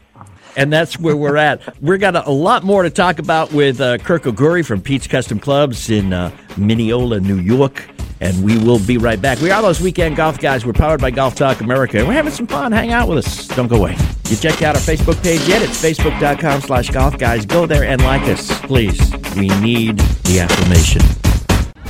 And 0.56 0.74
that's 0.74 1.00
where 1.00 1.16
we're 1.16 1.38
at. 1.38 1.80
We've 1.84 2.00
got 2.00 2.16
a, 2.16 2.28
a 2.28 2.32
lot 2.32 2.64
more 2.64 2.82
to 2.82 2.90
talk 2.90 3.20
about 3.20 3.54
with 3.54 3.80
uh, 3.80 4.00
Kirk 4.00 4.24
Oguri 4.24 4.66
from 4.66 4.82
Pete's 4.82 5.06
Custom 5.06 5.40
Clubs 5.40 5.92
in 5.92 6.12
uh, 6.12 6.32
Mineola, 6.58 7.20
New 7.20 7.38
York. 7.38 7.88
And 8.20 8.44
we 8.44 8.58
will 8.58 8.80
be 8.80 8.98
right 8.98 9.22
back. 9.22 9.40
We 9.42 9.52
are 9.52 9.62
those 9.62 9.80
weekend 9.80 10.16
golf 10.16 10.40
guys. 10.40 10.66
We're 10.66 10.74
powered 10.74 11.00
by 11.02 11.12
Golf 11.12 11.36
Talk 11.36 11.62
America. 11.62 12.04
We're 12.06 12.14
having 12.14 12.34
some 12.34 12.48
fun. 12.48 12.72
Hang 12.72 12.92
out 12.92 13.08
with 13.08 13.20
us. 13.20 13.48
Don't 13.50 13.68
go 13.68 13.78
away. 13.78 13.96
You 14.30 14.36
checked 14.36 14.62
out 14.64 14.76
our 14.76 14.82
Facebook 14.82 15.22
page 15.22 15.42
yet? 15.48 15.62
It's 15.62 15.82
facebook.com 15.82 16.62
slash 16.62 16.90
golf 16.90 17.18
guys. 17.18 17.46
Go 17.46 17.66
there 17.66 17.84
and 17.84 18.02
like 18.04 18.24
us, 18.24 18.60
please. 18.62 19.00
We 19.36 19.48
need 19.60 20.00
the 20.26 20.40
affirmation. 20.42 21.02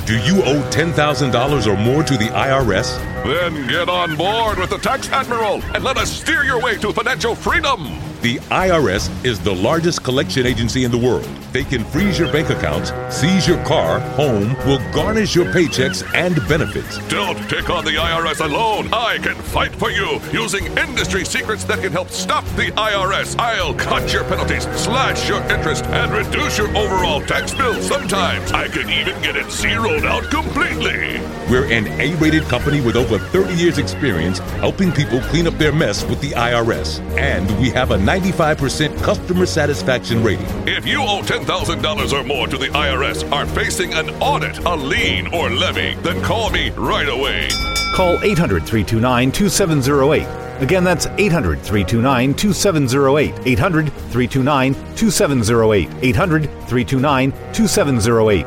Do 0.04 0.16
you 0.20 0.42
owe 0.44 0.62
$10,000 0.70 1.66
or 1.66 1.76
more 1.76 2.02
to 2.02 2.16
the 2.16 2.28
IRS? 2.28 2.96
Then 3.24 3.66
get 3.68 3.90
on 3.90 4.16
board 4.16 4.58
with 4.58 4.70
the 4.70 4.78
Tax 4.78 5.08
Admiral 5.10 5.62
and 5.74 5.84
let 5.84 5.98
us 5.98 6.10
steer 6.10 6.44
your 6.44 6.60
way 6.62 6.78
to 6.78 6.92
financial 6.92 7.34
freedom. 7.34 7.84
The 8.20 8.38
IRS 8.50 9.24
is 9.24 9.38
the 9.38 9.54
largest 9.54 10.02
collection 10.02 10.44
agency 10.44 10.82
in 10.82 10.90
the 10.90 10.98
world. 10.98 11.24
They 11.52 11.62
can 11.62 11.84
freeze 11.84 12.18
your 12.18 12.30
bank 12.32 12.50
accounts, 12.50 12.90
seize 13.16 13.46
your 13.46 13.64
car, 13.64 14.00
home, 14.00 14.56
will 14.66 14.80
garnish 14.92 15.36
your 15.36 15.44
paychecks 15.46 16.02
and 16.14 16.34
benefits. 16.48 16.98
Don't 17.06 17.38
take 17.48 17.70
on 17.70 17.84
the 17.84 17.92
IRS 17.92 18.44
alone. 18.44 18.88
I 18.92 19.18
can 19.18 19.36
fight 19.36 19.72
for 19.72 19.92
you 19.92 20.20
using 20.32 20.66
industry 20.76 21.24
secrets 21.24 21.62
that 21.64 21.78
can 21.78 21.92
help 21.92 22.08
stop 22.08 22.44
the 22.56 22.72
IRS. 22.72 23.38
I'll 23.38 23.74
cut 23.74 24.12
your 24.12 24.24
penalties, 24.24 24.64
slash 24.76 25.28
your 25.28 25.40
interest, 25.44 25.84
and 25.84 26.10
reduce 26.10 26.58
your 26.58 26.76
overall 26.76 27.20
tax 27.20 27.54
bill. 27.54 27.80
Sometimes 27.80 28.50
I 28.50 28.66
can 28.66 28.90
even 28.90 29.22
get 29.22 29.36
it 29.36 29.48
zeroed 29.48 30.04
out 30.04 30.24
completely. 30.24 31.20
We're 31.48 31.70
an 31.72 31.86
A 32.00 32.14
rated 32.16 32.42
company 32.44 32.80
with 32.80 32.96
over 32.96 33.18
30 33.18 33.54
years' 33.54 33.78
experience 33.78 34.40
helping 34.60 34.90
people 34.90 35.20
clean 35.20 35.46
up 35.46 35.54
their 35.54 35.72
mess 35.72 36.04
with 36.04 36.20
the 36.20 36.32
IRS. 36.32 37.00
And 37.16 37.48
we 37.60 37.70
have 37.70 37.92
a 37.92 38.07
95% 38.08 39.02
customer 39.02 39.44
satisfaction 39.44 40.24
rating. 40.24 40.46
If 40.66 40.86
you 40.86 41.02
owe 41.02 41.20
$10,000 41.20 42.12
or 42.18 42.24
more 42.24 42.46
to 42.46 42.56
the 42.56 42.68
IRS, 42.68 43.30
are 43.30 43.44
facing 43.44 43.92
an 43.92 44.08
audit, 44.22 44.58
a 44.64 44.74
lien, 44.74 45.26
or 45.34 45.50
levy, 45.50 45.94
then 45.96 46.22
call 46.22 46.48
me 46.48 46.70
right 46.70 47.08
away. 47.08 47.48
Call 47.94 48.18
800 48.22 48.64
329 48.64 49.30
2708. 49.30 50.62
Again, 50.62 50.84
that's 50.84 51.06
800 51.06 51.60
329 51.60 52.34
2708. 52.34 53.46
800 53.46 53.92
329 53.92 54.74
2708. 54.96 55.88
800 56.02 56.42
329 56.44 57.32
2708. 57.52 58.46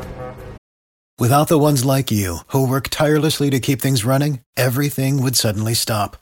Without 1.18 1.46
the 1.46 1.58
ones 1.58 1.84
like 1.84 2.10
you, 2.10 2.38
who 2.48 2.68
work 2.68 2.88
tirelessly 2.88 3.48
to 3.50 3.60
keep 3.60 3.80
things 3.80 4.04
running, 4.04 4.40
everything 4.56 5.22
would 5.22 5.36
suddenly 5.36 5.74
stop. 5.74 6.21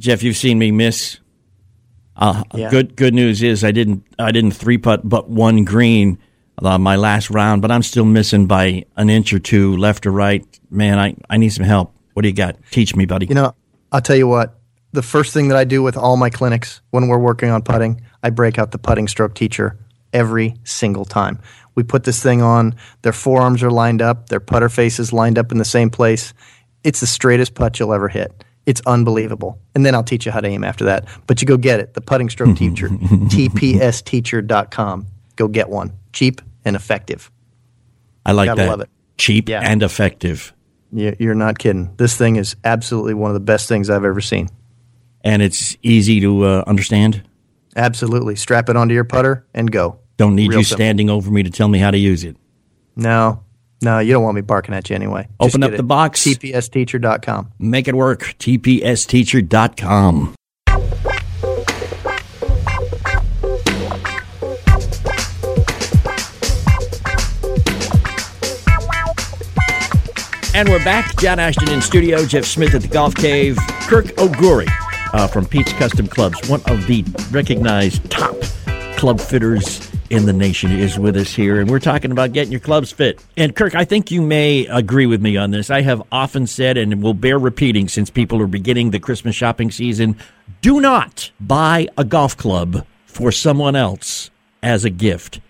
Jeff, 0.00 0.22
you've 0.22 0.36
seen 0.36 0.58
me 0.58 0.70
miss. 0.70 1.18
Uh, 2.16 2.42
Yeah. 2.54 2.70
Good 2.70 2.96
good 2.96 3.14
news 3.14 3.42
is 3.42 3.62
I 3.62 3.70
didn't 3.70 4.04
I 4.18 4.32
didn't 4.32 4.52
three 4.52 4.78
putt 4.78 5.08
but 5.08 5.28
one 5.28 5.64
green 5.64 6.18
uh, 6.62 6.78
my 6.78 6.96
last 6.96 7.30
round, 7.30 7.62
but 7.62 7.70
I'm 7.70 7.82
still 7.82 8.04
missing 8.04 8.46
by 8.46 8.84
an 8.96 9.10
inch 9.10 9.32
or 9.32 9.38
two 9.38 9.76
left 9.76 10.06
or 10.06 10.10
right. 10.12 10.44
Man, 10.70 10.98
I, 10.98 11.14
I 11.28 11.36
need 11.36 11.50
some 11.50 11.64
help. 11.64 11.94
What 12.14 12.22
do 12.22 12.28
you 12.28 12.34
got? 12.34 12.56
Teach 12.70 12.94
me, 12.94 13.06
buddy. 13.06 13.26
You 13.26 13.34
know, 13.34 13.54
I'll 13.92 14.00
tell 14.00 14.16
you 14.16 14.26
what. 14.26 14.58
The 14.92 15.02
first 15.02 15.32
thing 15.32 15.48
that 15.48 15.56
I 15.56 15.64
do 15.64 15.82
with 15.82 15.96
all 15.96 16.16
my 16.16 16.30
clinics 16.30 16.80
when 16.90 17.08
we're 17.08 17.18
working 17.18 17.50
on 17.50 17.62
putting, 17.62 18.02
I 18.22 18.30
break 18.30 18.58
out 18.58 18.72
the 18.72 18.78
putting 18.78 19.06
stroke 19.06 19.34
teacher 19.34 19.78
every 20.12 20.56
single 20.64 21.04
time. 21.04 21.38
We 21.76 21.82
put 21.84 22.04
this 22.04 22.22
thing 22.22 22.42
on, 22.42 22.74
their 23.02 23.12
forearms 23.12 23.62
are 23.62 23.70
lined 23.70 24.02
up, 24.02 24.28
their 24.28 24.40
putter 24.40 24.68
faces 24.68 25.12
lined 25.12 25.38
up 25.38 25.52
in 25.52 25.58
the 25.58 25.64
same 25.64 25.88
place. 25.88 26.34
It's 26.82 27.00
the 27.00 27.06
straightest 27.06 27.54
putt 27.54 27.78
you'll 27.78 27.94
ever 27.94 28.08
hit. 28.08 28.44
It's 28.66 28.80
unbelievable. 28.86 29.58
And 29.74 29.84
then 29.86 29.94
I'll 29.94 30.04
teach 30.04 30.26
you 30.26 30.32
how 30.32 30.40
to 30.40 30.46
aim 30.48 30.64
after 30.64 30.84
that. 30.84 31.08
But 31.26 31.40
you 31.40 31.46
go 31.46 31.56
get 31.56 31.80
it. 31.80 31.94
The 31.94 32.00
putting 32.00 32.28
stroke 32.30 32.56
teacher, 32.56 32.88
tpsteacher.com. 33.90 35.06
Go 35.36 35.48
get 35.48 35.68
one. 35.68 35.92
Cheap 36.12 36.40
and 36.64 36.76
effective. 36.76 37.30
I 38.26 38.32
like 38.32 38.46
Gotta 38.46 38.62
that. 38.62 38.68
love 38.68 38.80
it. 38.80 38.90
Cheap 39.18 39.48
Yeah. 39.48 39.60
and 39.64 39.82
effective. 39.82 40.52
You- 40.92 41.16
You're 41.18 41.34
not 41.34 41.58
kidding. 41.58 41.90
This 41.96 42.16
thing 42.16 42.36
is 42.36 42.56
absolutely 42.64 43.14
one 43.14 43.30
of 43.30 43.34
the 43.34 43.40
best 43.40 43.68
things 43.68 43.88
I've 43.90 44.04
ever 44.04 44.20
seen. 44.20 44.48
And 45.22 45.42
it's 45.42 45.76
easy 45.82 46.20
to 46.20 46.44
uh, 46.44 46.64
understand. 46.66 47.22
Absolutely. 47.76 48.36
Strap 48.36 48.68
it 48.68 48.76
onto 48.76 48.94
your 48.94 49.04
putter 49.04 49.46
and 49.54 49.70
go. 49.70 49.98
Don't 50.16 50.34
need 50.34 50.48
Real 50.50 50.58
you 50.58 50.64
simple. 50.64 50.78
standing 50.84 51.10
over 51.10 51.30
me 51.30 51.42
to 51.42 51.50
tell 51.50 51.68
me 51.68 51.78
how 51.78 51.90
to 51.90 51.98
use 51.98 52.24
it. 52.24 52.36
No, 52.96 53.42
no, 53.82 53.98
you 53.98 54.12
don't 54.12 54.22
want 54.22 54.34
me 54.34 54.40
barking 54.42 54.74
at 54.74 54.90
you 54.90 54.96
anyway. 54.96 55.28
Just 55.42 55.54
Open 55.54 55.62
up 55.64 55.70
the 55.70 55.78
it. 55.78 55.82
box. 55.86 56.24
tpsteacher.com. 56.24 57.52
Make 57.58 57.88
it 57.88 57.94
work. 57.94 58.34
TPSteacher.com. 58.38 60.34
And 70.52 70.68
we're 70.68 70.84
back. 70.84 71.16
John 71.18 71.38
Ashton 71.38 71.70
in 71.70 71.80
studio, 71.80 72.26
Jeff 72.26 72.44
Smith 72.44 72.74
at 72.74 72.82
the 72.82 72.88
Golf 72.88 73.14
Cave, 73.14 73.56
Kirk 73.82 74.06
Oguri 74.16 74.68
uh, 75.14 75.26
from 75.28 75.46
Pete's 75.46 75.72
Custom 75.74 76.06
Clubs, 76.06 76.48
one 76.48 76.60
of 76.66 76.86
the 76.86 77.04
recognized 77.30 78.10
top 78.10 78.34
club 78.96 79.20
fitters 79.20 79.90
in 80.10 80.26
the 80.26 80.32
nation, 80.32 80.72
is 80.72 80.98
with 80.98 81.16
us 81.16 81.32
here. 81.32 81.60
And 81.60 81.70
we're 81.70 81.78
talking 81.78 82.10
about 82.10 82.32
getting 82.32 82.50
your 82.50 82.60
clubs 82.60 82.90
fit. 82.90 83.24
And 83.36 83.54
Kirk, 83.54 83.74
I 83.74 83.84
think 83.84 84.10
you 84.10 84.20
may 84.20 84.66
agree 84.66 85.06
with 85.06 85.22
me 85.22 85.36
on 85.36 85.52
this. 85.52 85.70
I 85.70 85.82
have 85.82 86.02
often 86.10 86.46
said, 86.46 86.76
and 86.76 87.02
will 87.02 87.14
bear 87.14 87.38
repeating 87.38 87.88
since 87.88 88.10
people 88.10 88.42
are 88.42 88.48
beginning 88.48 88.90
the 88.90 88.98
Christmas 88.98 89.36
shopping 89.36 89.70
season 89.70 90.16
do 90.62 90.80
not 90.80 91.30
buy 91.40 91.88
a 91.96 92.04
golf 92.04 92.36
club 92.36 92.84
for 93.06 93.32
someone 93.32 93.76
else 93.76 94.30
as 94.62 94.84
a 94.84 94.90
gift. 94.90 95.40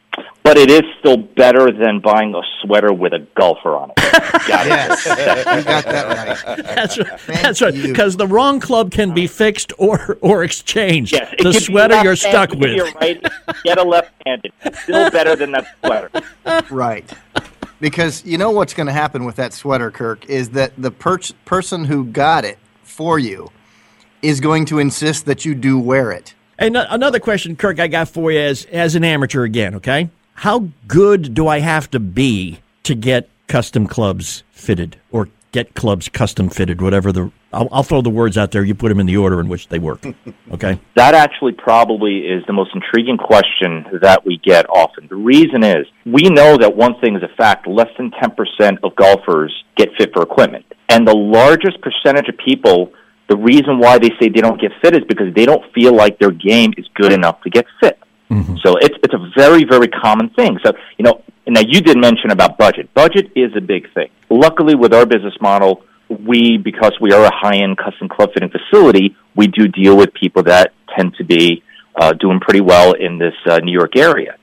But 0.43 0.57
it 0.57 0.70
is 0.70 0.82
still 0.99 1.16
better 1.16 1.70
than 1.70 2.01
buying 2.01 2.34
a 2.34 2.43
sweater 2.61 2.93
with 2.93 3.12
a 3.12 3.26
golfer 3.36 3.76
on 3.76 3.91
it. 3.91 3.97
Got 4.49 4.66
yes, 4.66 5.05
you 5.07 5.64
got 5.64 5.84
that 5.84 6.07
right. 6.47 6.57
That's 6.64 6.99
right. 6.99 7.20
That's 7.26 7.62
right. 7.62 7.74
Because 7.74 8.16
the 8.16 8.26
wrong 8.26 8.59
club 8.59 8.91
can 8.91 9.12
be 9.12 9.26
fixed 9.26 9.72
or 9.78 10.18
or 10.20 10.43
exchanged. 10.43 11.12
Yes, 11.12 11.34
the 11.38 11.53
sweater 11.53 12.03
you're 12.03 12.16
stuck 12.16 12.51
with. 12.53 12.72
You're 12.72 12.91
right. 12.93 13.22
Get 13.64 13.78
a 13.78 13.82
left-handed. 13.82 14.53
Still 14.82 15.11
better 15.11 15.36
than 15.36 15.53
that 15.53 15.66
sweater. 15.84 16.11
right. 16.70 17.11
Because 17.80 18.24
you 18.24 18.38
know 18.38 18.51
what's 18.51 18.74
going 18.74 18.86
to 18.88 18.93
happen 18.93 19.24
with 19.24 19.36
that 19.36 19.53
sweater, 19.53 19.91
Kirk, 19.91 20.28
is 20.28 20.51
that 20.51 20.72
the 20.76 20.91
per- 20.91 21.18
person 21.45 21.84
who 21.84 22.05
got 22.05 22.45
it 22.45 22.59
for 22.82 23.18
you 23.18 23.51
is 24.22 24.41
going 24.41 24.64
to 24.66 24.78
insist 24.78 25.26
that 25.26 25.45
you 25.45 25.55
do 25.55 25.78
wear 25.78 26.12
it. 26.12 26.34
And 26.59 26.76
uh, 26.76 26.86
another 26.91 27.18
question, 27.18 27.57
Kirk, 27.57 27.80
I 27.80 27.88
got 27.88 28.09
for 28.09 28.30
you 28.30 28.41
as 28.41 28.64
as 28.66 28.95
an 28.95 29.05
amateur 29.05 29.45
again. 29.45 29.76
Okay, 29.76 30.11
how 30.41 30.68
good 30.88 31.34
do 31.34 31.49
I 31.49 31.59
have 31.61 31.91
to 31.91 32.01
be 32.01 32.61
to 32.84 32.95
get 32.95 33.28
custom 33.47 33.86
clubs 33.86 34.43
fitted 34.53 34.97
or 35.12 35.28
get 35.53 35.74
clubs 35.74 36.09
custom 36.09 36.49
fitted? 36.49 36.80
Whatever 36.80 37.12
the 37.12 37.30
I'll, 37.53 37.68
I'll 37.70 37.82
throw 37.82 38.01
the 38.01 38.09
words 38.09 38.38
out 38.38 38.51
there. 38.51 38.64
You 38.64 38.74
put 38.74 38.88
them 38.88 39.01
in 39.01 39.07
the 39.07 39.18
order 39.18 39.38
in 39.38 39.49
which 39.49 39.68
they 39.68 39.78
work. 39.78 40.03
Okay. 40.51 40.80
That 40.97 41.14
actually 41.14 41.53
probably 41.53 42.20
is 42.26 42.45
the 42.47 42.53
most 42.53 42.70
intriguing 42.74 43.16
question 43.16 43.86
that 44.03 44.24
we 44.24 44.38
get 44.38 44.68
often. 44.68 45.09
The 45.09 45.16
reason 45.16 45.64
is 45.64 45.86
we 46.05 46.28
know 46.28 46.59
that 46.59 46.76
one 46.76 47.01
thing 47.01 47.16
is 47.16 47.22
a 47.22 47.34
fact 47.36 47.66
less 47.66 47.88
than 47.97 48.11
10% 48.11 48.78
of 48.82 48.95
golfers 48.97 49.53
get 49.76 49.88
fit 49.97 50.11
for 50.12 50.22
equipment. 50.22 50.66
And 50.91 51.09
the 51.09 51.16
largest 51.16 51.80
percentage 51.80 52.28
of 52.28 52.36
people, 52.36 52.93
the 53.30 53.36
reason 53.36 53.78
why 53.78 53.99
they 53.99 54.11
say 54.20 54.28
they 54.28 54.43
don't 54.43 54.61
get 54.61 54.72
fit 54.82 54.95
is 54.95 55.05
because 55.09 55.34
they 55.34 55.47
don't 55.47 55.64
feel 55.72 55.95
like 55.95 56.18
their 56.18 56.32
game 56.32 56.72
is 56.76 56.86
good 56.95 57.12
enough 57.12 57.41
to 57.43 57.51
get 57.51 57.64
fit. 57.80 57.99
So 58.62 58.76
it's 58.76 58.97
it's 59.03 59.14
a 59.14 59.31
very 59.37 59.64
very 59.64 59.89
common 59.89 60.31
thing. 60.31 60.59
So 60.64 60.72
you 60.99 61.05
know, 61.05 61.22
now 61.47 61.61
you 61.61 61.81
did 61.81 61.99
mention 61.99 62.31
about 62.31 62.59
budget. 62.59 62.93
Budget 62.95 63.33
is 63.35 63.51
a 63.57 63.61
big 63.61 63.93
thing. 63.93 64.09
Luckily, 64.28 64.74
with 64.74 64.95
our 64.95 65.05
business 65.05 65.35
model, 65.41 65.83
we 66.09 66.57
because 66.59 66.93
we 67.01 67.12
are 67.12 67.24
a 67.24 67.35
high 67.35 67.57
end 67.57 67.76
custom 67.78 68.09
club 68.09 68.31
fitting 68.33 68.51
facility, 68.51 69.16
we 69.37 69.47
do 69.49 69.68
deal 69.68 69.97
with 69.97 70.12
people 70.14 70.43
that 70.45 70.72
tend 70.97 71.14
to 71.16 71.24
be 71.24 71.62
uh, 71.97 72.12
doing 72.12 72.41
pretty 72.41 72.61
well 72.61 72.93
in 72.93 73.18
this 73.18 73.35
uh, 73.47 73.59
New 73.59 73.72
York 73.72 73.97
area. 73.97 74.37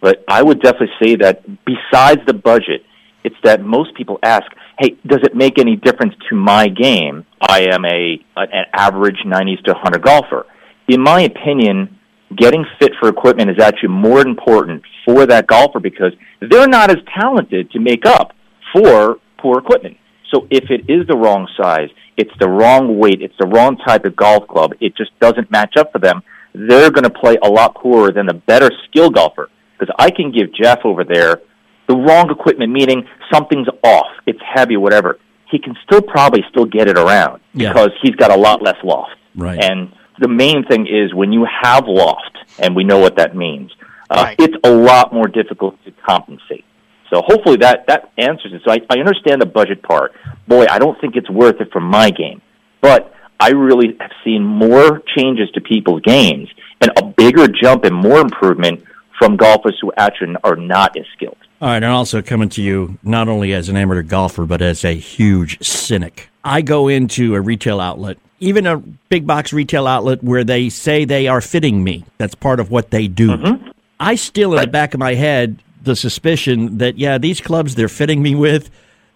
But 0.00 0.22
I 0.28 0.42
would 0.42 0.60
definitely 0.60 0.94
say 1.02 1.16
that 1.16 1.42
besides 1.64 2.20
the 2.26 2.34
budget, 2.34 2.84
it's 3.24 3.36
that 3.42 3.62
most 3.64 3.94
people 3.94 4.18
ask, 4.22 4.44
"Hey, 4.78 4.96
does 5.06 5.20
it 5.22 5.34
make 5.34 5.58
any 5.58 5.76
difference 5.76 6.14
to 6.28 6.36
my 6.36 6.68
game? 6.68 7.24
I 7.40 7.68
am 7.72 7.84
a 7.84 8.20
an 8.36 8.66
average 8.72 9.20
90s 9.24 9.62
to 9.64 9.72
100 9.72 10.02
golfer." 10.02 10.46
In 10.88 11.00
my 11.00 11.22
opinion, 11.22 11.98
getting 12.36 12.64
fit 12.78 12.92
for 13.00 13.08
equipment 13.08 13.50
is 13.50 13.58
actually 13.60 13.90
more 13.90 14.20
important 14.20 14.82
for 15.04 15.26
that 15.26 15.46
golfer 15.46 15.80
because 15.80 16.12
they're 16.40 16.68
not 16.68 16.90
as 16.90 16.98
talented 17.18 17.70
to 17.72 17.78
make 17.78 18.06
up 18.06 18.32
for 18.72 19.18
poor 19.38 19.58
equipment. 19.58 19.96
So 20.32 20.46
if 20.50 20.70
it 20.70 20.90
is 20.90 21.06
the 21.06 21.16
wrong 21.16 21.48
size, 21.56 21.90
it's 22.16 22.30
the 22.40 22.48
wrong 22.48 22.98
weight, 22.98 23.20
it's 23.22 23.34
the 23.38 23.46
wrong 23.46 23.76
type 23.76 24.04
of 24.04 24.16
golf 24.16 24.46
club, 24.48 24.72
it 24.80 24.96
just 24.96 25.10
doesn't 25.20 25.50
match 25.50 25.76
up 25.76 25.92
for 25.92 25.98
them, 25.98 26.22
they're 26.54 26.90
going 26.90 27.04
to 27.04 27.10
play 27.10 27.36
a 27.42 27.48
lot 27.48 27.74
poorer 27.74 28.12
than 28.12 28.28
a 28.28 28.34
better 28.34 28.70
skill 28.88 29.10
golfer. 29.10 29.50
Because 29.78 29.94
I 29.98 30.10
can 30.10 30.30
give 30.30 30.54
Jeff 30.54 30.80
over 30.84 31.04
there 31.04 31.40
the 31.88 31.96
wrong 31.96 32.30
equipment, 32.30 32.72
meaning 32.72 33.06
something's 33.32 33.66
off, 33.82 34.06
it's 34.26 34.38
heavy, 34.54 34.76
whatever. 34.76 35.18
He 35.50 35.58
can 35.58 35.76
still 35.84 36.00
probably 36.02 36.42
still 36.48 36.64
get 36.64 36.88
it 36.88 36.96
around 36.98 37.40
Yeah. 37.52 37.72
because 37.72 37.90
he's 38.02 38.14
got 38.16 38.30
a 38.30 38.36
lot 38.36 38.62
less 38.62 38.76
loft. 38.82 39.16
Right. 39.36 39.62
And 39.62 39.92
the 40.18 40.28
main 40.28 40.64
thing 40.64 40.86
is 40.86 41.14
when 41.14 41.32
you 41.32 41.46
have 41.62 41.86
loft, 41.86 42.36
and 42.58 42.76
we 42.76 42.84
know 42.84 42.98
what 42.98 43.16
that 43.16 43.34
means, 43.34 43.72
uh, 44.10 44.34
it's 44.38 44.56
a 44.64 44.70
lot 44.70 45.12
more 45.12 45.26
difficult 45.26 45.82
to 45.84 45.92
compensate. 46.06 46.64
So 47.10 47.22
hopefully 47.24 47.56
that 47.58 47.86
that 47.86 48.12
answers 48.18 48.52
it. 48.52 48.62
So 48.64 48.72
I, 48.72 48.78
I 48.90 48.98
understand 48.98 49.40
the 49.40 49.46
budget 49.46 49.82
part. 49.82 50.12
Boy, 50.48 50.66
I 50.68 50.78
don't 50.78 51.00
think 51.00 51.16
it's 51.16 51.30
worth 51.30 51.60
it 51.60 51.70
for 51.72 51.80
my 51.80 52.10
game, 52.10 52.40
but 52.80 53.14
I 53.40 53.50
really 53.50 53.96
have 54.00 54.10
seen 54.24 54.44
more 54.44 55.02
changes 55.16 55.50
to 55.52 55.60
people's 55.60 56.02
games 56.02 56.48
and 56.80 56.90
a 56.96 57.04
bigger 57.04 57.46
jump 57.48 57.84
and 57.84 57.94
more 57.94 58.20
improvement 58.20 58.84
from 59.18 59.36
golfers 59.36 59.78
who 59.80 59.92
actually 59.96 60.34
are 60.44 60.56
not 60.56 60.96
as 60.96 61.04
skilled. 61.14 61.36
All 61.60 61.68
right, 61.68 61.76
and 61.76 61.84
also 61.86 62.20
coming 62.20 62.48
to 62.50 62.62
you 62.62 62.98
not 63.02 63.28
only 63.28 63.52
as 63.52 63.68
an 63.68 63.76
amateur 63.76 64.02
golfer, 64.02 64.44
but 64.44 64.60
as 64.60 64.84
a 64.84 64.94
huge 64.94 65.62
cynic. 65.62 66.28
I 66.44 66.62
go 66.62 66.88
into 66.88 67.34
a 67.34 67.40
retail 67.40 67.80
outlet, 67.80 68.18
even 68.44 68.66
a 68.66 68.76
big 69.08 69.26
box 69.26 69.52
retail 69.52 69.86
outlet 69.86 70.22
where 70.22 70.44
they 70.44 70.68
say 70.68 71.04
they 71.04 71.26
are 71.26 71.40
fitting 71.40 71.82
me. 71.82 72.04
That's 72.18 72.34
part 72.34 72.60
of 72.60 72.70
what 72.70 72.90
they 72.90 73.08
do. 73.08 73.30
Mm-hmm. 73.30 73.70
I 73.98 74.14
still, 74.16 74.54
in 74.54 74.60
the 74.60 74.66
back 74.66 74.94
of 74.94 75.00
my 75.00 75.14
head, 75.14 75.62
the 75.82 75.96
suspicion 75.96 76.78
that, 76.78 76.98
yeah, 76.98 77.18
these 77.18 77.40
clubs 77.40 77.74
they're 77.74 77.88
fitting 77.88 78.22
me 78.22 78.34
with, 78.34 78.70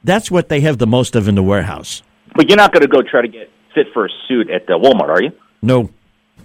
that's 0.05 0.31
what 0.31 0.49
they 0.49 0.61
have 0.61 0.79
the 0.79 0.87
most 0.87 1.15
of 1.17 1.29
in 1.29 1.35
the 1.35 1.43
warehouse. 1.43 2.03
But 2.35 2.49
you're 2.49 2.57
not 2.57 2.73
going 2.73 2.83
to 2.83 2.89
go 2.89 3.03
try 3.03 3.23
to 3.23 3.29
get 3.29 3.51
fit 3.75 3.87
for 3.93 4.07
a 4.07 4.09
suit 4.27 4.51
at 4.51 4.67
the 4.67 4.75
Walmart, 4.75 5.09
are 5.09 5.23
you? 5.23 5.33
No. 5.63 5.91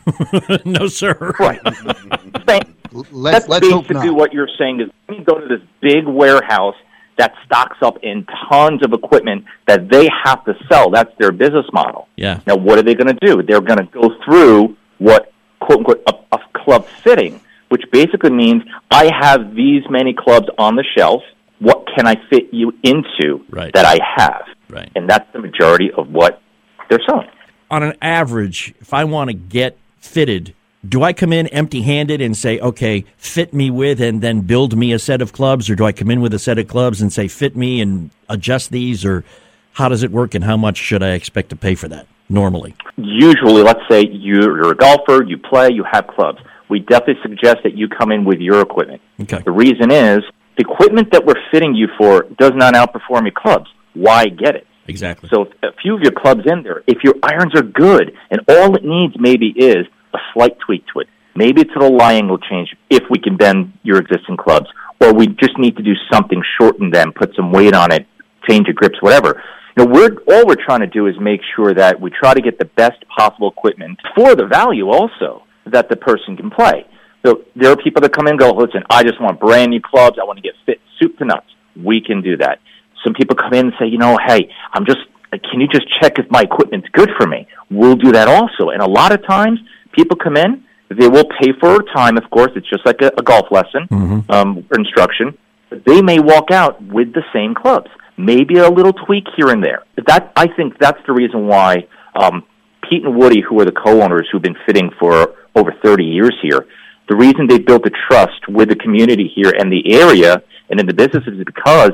no, 0.65 0.87
sir. 0.87 1.33
Right. 1.39 1.61
Let's, 2.93 3.47
That's 3.47 3.47
let's 3.47 3.69
hope 3.69 3.87
basically 3.87 4.09
not. 4.09 4.15
what 4.15 4.33
you're 4.33 4.49
saying 4.59 4.81
is 4.81 4.89
let 5.07 5.17
me 5.17 5.23
go 5.23 5.39
to 5.39 5.47
this 5.47 5.65
big 5.81 6.05
warehouse 6.05 6.75
that 7.17 7.33
stocks 7.45 7.77
up 7.81 7.97
in 8.03 8.25
tons 8.49 8.83
of 8.83 8.93
equipment 8.93 9.45
that 9.67 9.89
they 9.89 10.07
have 10.23 10.43
to 10.45 10.53
sell. 10.71 10.89
That's 10.89 11.11
their 11.19 11.31
business 11.31 11.65
model. 11.71 12.07
Yeah. 12.15 12.39
Now, 12.47 12.55
what 12.55 12.79
are 12.79 12.83
they 12.83 12.95
going 12.95 13.15
to 13.15 13.25
do? 13.25 13.43
They're 13.43 13.61
going 13.61 13.79
to 13.79 13.85
go 13.85 14.09
through 14.25 14.75
what 14.97 15.31
quote 15.59 15.79
unquote 15.79 16.03
a, 16.07 16.35
a 16.35 16.39
club 16.63 16.85
fitting, 17.03 17.39
which 17.69 17.83
basically 17.91 18.31
means 18.31 18.63
I 18.91 19.11
have 19.21 19.55
these 19.55 19.83
many 19.89 20.13
clubs 20.13 20.47
on 20.57 20.75
the 20.75 20.83
shelf. 20.97 21.21
What 21.59 21.85
can 21.95 22.07
I 22.07 22.15
fit 22.29 22.49
you 22.51 22.73
into 22.83 23.45
Right. 23.49 23.71
that 23.73 23.85
I 23.85 23.97
have? 24.17 24.43
Right. 24.69 24.91
And 24.95 25.09
that's 25.09 25.31
the 25.33 25.39
majority 25.39 25.91
of 25.95 26.09
what 26.09 26.41
they're 26.89 26.99
selling. 27.07 27.27
on 27.71 27.83
an 27.83 27.93
average, 28.01 28.73
if 28.81 28.93
I 28.93 29.03
want 29.03 29.29
to 29.29 29.33
get 29.33 29.77
fitted, 29.97 30.53
do 30.87 31.01
I 31.03 31.13
come 31.13 31.31
in 31.31 31.47
empty 31.47 31.81
handed 31.81 32.21
and 32.21 32.35
say, 32.35 32.59
okay, 32.59 33.05
fit 33.17 33.53
me 33.53 33.71
with 33.71 34.01
and 34.01 34.21
then 34.21 34.41
build 34.41 34.77
me 34.77 34.91
a 34.91 34.99
set 34.99 35.21
of 35.21 35.31
clubs? 35.31 35.69
Or 35.69 35.75
do 35.75 35.85
I 35.85 35.91
come 35.91 36.11
in 36.11 36.21
with 36.21 36.33
a 36.33 36.39
set 36.39 36.59
of 36.59 36.67
clubs 36.67 37.01
and 37.01 37.11
say, 37.11 37.27
fit 37.27 37.55
me 37.55 37.79
and 37.79 38.09
adjust 38.27 38.71
these? 38.71 39.05
Or 39.05 39.23
how 39.73 39.87
does 39.89 40.03
it 40.03 40.11
work 40.11 40.35
and 40.35 40.43
how 40.43 40.57
much 40.57 40.77
should 40.77 41.01
I 41.01 41.11
expect 41.11 41.49
to 41.49 41.55
pay 41.55 41.75
for 41.75 41.87
that 41.87 42.07
normally? 42.29 42.75
usually, 42.97 43.63
let's 43.63 43.81
say 43.89 44.05
you're, 44.07 44.57
you're 44.57 44.71
a 44.71 44.75
golfer, 44.75 45.23
you 45.23 45.37
play, 45.37 45.69
you 45.71 45.83
have 45.89 46.07
clubs. 46.07 46.39
We 46.69 46.79
definitely 46.79 47.21
suggest 47.23 47.57
that 47.63 47.75
you 47.75 47.87
come 47.87 48.11
in 48.11 48.25
with 48.25 48.39
your 48.39 48.61
equipment. 48.61 49.01
Okay. 49.21 49.41
The 49.43 49.51
reason 49.51 49.91
is 49.91 50.23
the 50.57 50.61
equipment 50.61 51.11
that 51.11 51.25
we're 51.25 51.41
fitting 51.51 51.75
you 51.75 51.87
for 51.97 52.23
does 52.37 52.53
not 52.55 52.73
outperform 52.73 53.23
your 53.23 53.33
clubs. 53.35 53.69
Why 53.93 54.25
get 54.25 54.55
it? 54.55 54.67
Exactly. 54.87 55.29
So 55.29 55.43
if 55.43 55.49
a 55.63 55.71
few 55.81 55.95
of 55.95 56.01
your 56.01 56.11
clubs 56.11 56.41
in 56.45 56.63
there, 56.63 56.83
if 56.87 57.03
your 57.03 57.15
irons 57.23 57.55
are 57.55 57.63
good 57.63 58.13
and 58.29 58.41
all 58.47 58.75
it 58.75 58.83
needs 58.83 59.15
maybe 59.17 59.47
is 59.47 59.85
a 60.13 60.19
slight 60.33 60.57
tweak 60.65 60.83
to 60.93 60.99
it, 60.99 61.07
maybe 61.35 61.61
it's 61.61 61.71
a 61.75 61.79
little 61.79 61.97
lie 61.97 62.13
angle 62.13 62.37
change 62.37 62.75
if 62.89 63.03
we 63.09 63.19
can 63.19 63.35
bend 63.37 63.73
your 63.83 63.97
existing 63.97 64.37
clubs, 64.37 64.67
or 65.01 65.13
we 65.13 65.27
just 65.27 65.57
need 65.57 65.75
to 65.77 65.83
do 65.83 65.93
something, 66.11 66.41
shorten 66.59 66.89
them, 66.89 67.11
put 67.13 67.35
some 67.35 67.51
weight 67.51 67.73
on 67.73 67.91
it, 67.91 68.05
change 68.49 68.67
your 68.67 68.75
grips, 68.75 69.01
whatever. 69.01 69.41
You 69.75 69.85
know, 69.85 69.91
we're 69.91 70.17
all 70.31 70.45
we're 70.45 70.63
trying 70.63 70.81
to 70.81 70.87
do 70.87 71.07
is 71.07 71.15
make 71.19 71.41
sure 71.55 71.73
that 71.73 71.99
we 71.99 72.11
try 72.11 72.33
to 72.33 72.41
get 72.41 72.59
the 72.59 72.65
best 72.65 73.03
possible 73.15 73.49
equipment 73.49 73.99
for 74.15 74.35
the 74.35 74.45
value 74.45 74.89
also 74.89 75.43
that 75.65 75.89
the 75.89 75.95
person 75.95 76.37
can 76.37 76.49
play. 76.49 76.85
So 77.25 77.43
there 77.55 77.71
are 77.71 77.77
people 77.77 78.01
that 78.01 78.13
come 78.13 78.27
in 78.27 78.33
and 78.33 78.39
go, 78.39 78.51
listen, 78.51 78.83
I 78.89 79.01
just 79.03 79.19
want 79.21 79.39
brand 79.39 79.71
new 79.71 79.81
clubs. 79.81 80.17
I 80.21 80.25
want 80.25 80.37
to 80.37 80.43
get 80.43 80.53
fit 80.65 80.79
soup 80.99 81.17
to 81.19 81.25
nuts. 81.25 81.47
We 81.75 82.01
can 82.01 82.21
do 82.21 82.37
that. 82.37 82.59
Some 83.03 83.13
people 83.13 83.35
come 83.35 83.53
in 83.53 83.67
and 83.67 83.73
say, 83.79 83.87
you 83.87 83.97
know, 83.97 84.17
hey, 84.27 84.49
I'm 84.73 84.85
just, 84.85 84.99
can 85.31 85.59
you 85.59 85.67
just 85.67 85.87
check 86.01 86.19
if 86.19 86.29
my 86.29 86.41
equipment's 86.41 86.87
good 86.89 87.09
for 87.17 87.25
me? 87.25 87.47
We'll 87.71 87.95
do 87.95 88.11
that 88.11 88.27
also. 88.27 88.69
And 88.69 88.81
a 88.81 88.87
lot 88.87 89.11
of 89.11 89.25
times 89.25 89.59
people 89.93 90.17
come 90.17 90.37
in, 90.37 90.63
they 90.89 91.07
will 91.07 91.25
pay 91.39 91.53
for 91.59 91.81
time, 91.95 92.17
of 92.17 92.29
course. 92.29 92.51
It's 92.55 92.69
just 92.69 92.85
like 92.85 93.01
a, 93.01 93.11
a 93.17 93.23
golf 93.23 93.47
lesson, 93.51 93.87
um, 94.29 94.65
or 94.69 94.77
instruction. 94.77 95.37
But 95.69 95.85
they 95.85 96.01
may 96.01 96.19
walk 96.19 96.51
out 96.51 96.81
with 96.81 97.13
the 97.13 97.23
same 97.33 97.55
clubs, 97.55 97.89
maybe 98.17 98.57
a 98.57 98.69
little 98.69 98.93
tweak 98.93 99.25
here 99.35 99.49
and 99.49 99.63
there. 99.63 99.83
But 99.95 100.05
that, 100.07 100.31
I 100.35 100.47
think 100.55 100.77
that's 100.79 100.99
the 101.07 101.13
reason 101.13 101.47
why, 101.47 101.87
um, 102.15 102.43
Pete 102.87 103.03
and 103.05 103.15
Woody, 103.17 103.41
who 103.41 103.59
are 103.59 103.65
the 103.65 103.71
co-owners 103.71 104.27
who've 104.31 104.41
been 104.41 104.57
fitting 104.65 104.91
for 104.99 105.35
over 105.55 105.73
30 105.83 106.03
years 106.03 106.35
here, 106.41 106.67
the 107.09 107.15
reason 107.15 107.47
they 107.47 107.59
built 107.59 107.85
a 107.85 107.91
trust 108.07 108.47
with 108.47 108.69
the 108.69 108.75
community 108.75 109.31
here 109.33 109.53
and 109.57 109.71
the 109.71 109.93
area 109.93 110.43
and 110.69 110.79
in 110.79 110.85
the 110.85 110.93
business 110.93 111.23
is 111.27 111.43
because, 111.43 111.91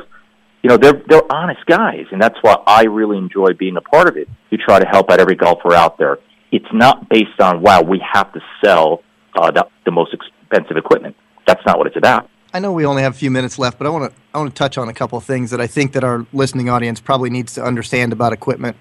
you 0.62 0.70
know, 0.70 0.78
they're, 0.78 1.02
they're 1.08 1.32
honest 1.32 1.66
guys. 1.66 2.06
And 2.12 2.22
that's 2.22 2.38
why 2.41 2.58
I 2.68 2.84
really 2.84 3.18
enjoy 3.18 3.54
being 3.58 3.78
a 3.78 3.82
part 3.82 4.08
of 4.08 4.18
it. 4.18 4.28
You 4.50 4.58
try 4.58 4.80
to 4.80 4.86
help 4.86 5.10
out 5.10 5.20
every 5.20 5.36
golfer 5.36 5.74
out 5.74 5.97
there. 5.97 6.20
It's 6.52 6.72
not 6.74 7.10
based 7.10 7.39
on, 7.39 7.62
wow, 7.62 7.82
we 7.82 8.00
have 8.14 8.32
to 8.34 8.41
sell 8.64 9.04
uh, 9.36 9.52
the, 9.52 9.68
the 9.86 9.91
most 9.91 10.14
expensive 10.14 10.78
equipment. 10.78 11.16
That's 11.45 11.66
not 11.66 11.78
what 11.78 11.88
it's 11.88 11.97
about. 11.97 12.30
I 12.54 12.60
know 12.60 12.72
we 12.72 12.86
only 12.86 13.04
have 13.04 13.14
a 13.14 13.18
few 13.18 13.30
minutes 13.30 13.60
left, 13.60 13.78
but 13.78 13.86
I 13.86 13.91
want 13.91 14.12
to 14.12 14.20
I 14.34 14.39
want 14.39 14.54
to 14.54 14.58
touch 14.58 14.78
on 14.78 14.89
a 14.89 14.93
couple 14.93 15.18
of 15.18 15.24
things 15.24 15.52
that 15.52 15.62
I 15.62 15.68
think 15.68 15.93
that 15.93 16.04
our 16.04 16.26
listening 16.34 16.68
audience 16.68 17.00
probably 17.00 17.30
needs 17.30 17.54
to 17.54 17.64
understand 17.64 18.12
about 18.12 18.34
equipment. 18.34 18.76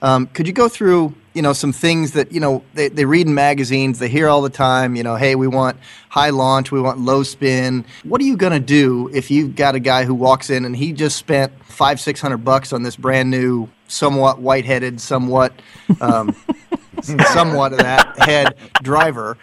Um, 0.00 0.26
could 0.28 0.46
you 0.46 0.54
go 0.54 0.68
through 0.68 1.14
you 1.34 1.42
know 1.42 1.52
some 1.52 1.72
things 1.72 2.12
that 2.12 2.32
you 2.32 2.40
know 2.40 2.64
they, 2.74 2.88
they 2.88 3.04
read 3.04 3.26
in 3.26 3.34
magazines 3.34 3.98
they 3.98 4.08
hear 4.08 4.28
all 4.28 4.42
the 4.42 4.50
time 4.50 4.96
you 4.96 5.02
know 5.02 5.14
hey 5.14 5.34
we 5.36 5.46
want 5.46 5.76
high 6.08 6.30
launch 6.30 6.72
we 6.72 6.80
want 6.80 6.98
low 6.98 7.22
spin 7.22 7.84
what 8.02 8.20
are 8.20 8.24
you 8.24 8.36
going 8.36 8.52
to 8.52 8.58
do 8.58 9.08
if 9.12 9.30
you've 9.30 9.54
got 9.54 9.74
a 9.74 9.78
guy 9.78 10.04
who 10.04 10.14
walks 10.14 10.50
in 10.50 10.64
and 10.64 10.74
he 10.74 10.92
just 10.92 11.16
spent 11.16 11.52
five 11.64 12.00
six 12.00 12.20
hundred 12.20 12.38
bucks 12.38 12.72
on 12.72 12.82
this 12.82 12.96
brand 12.96 13.30
new 13.30 13.68
somewhat 13.86 14.40
white-headed 14.40 15.00
somewhat 15.00 15.52
um, 16.00 16.34
somewhat 17.32 17.72
of 17.72 17.78
that 17.78 18.18
head 18.18 18.54
driver 18.82 19.36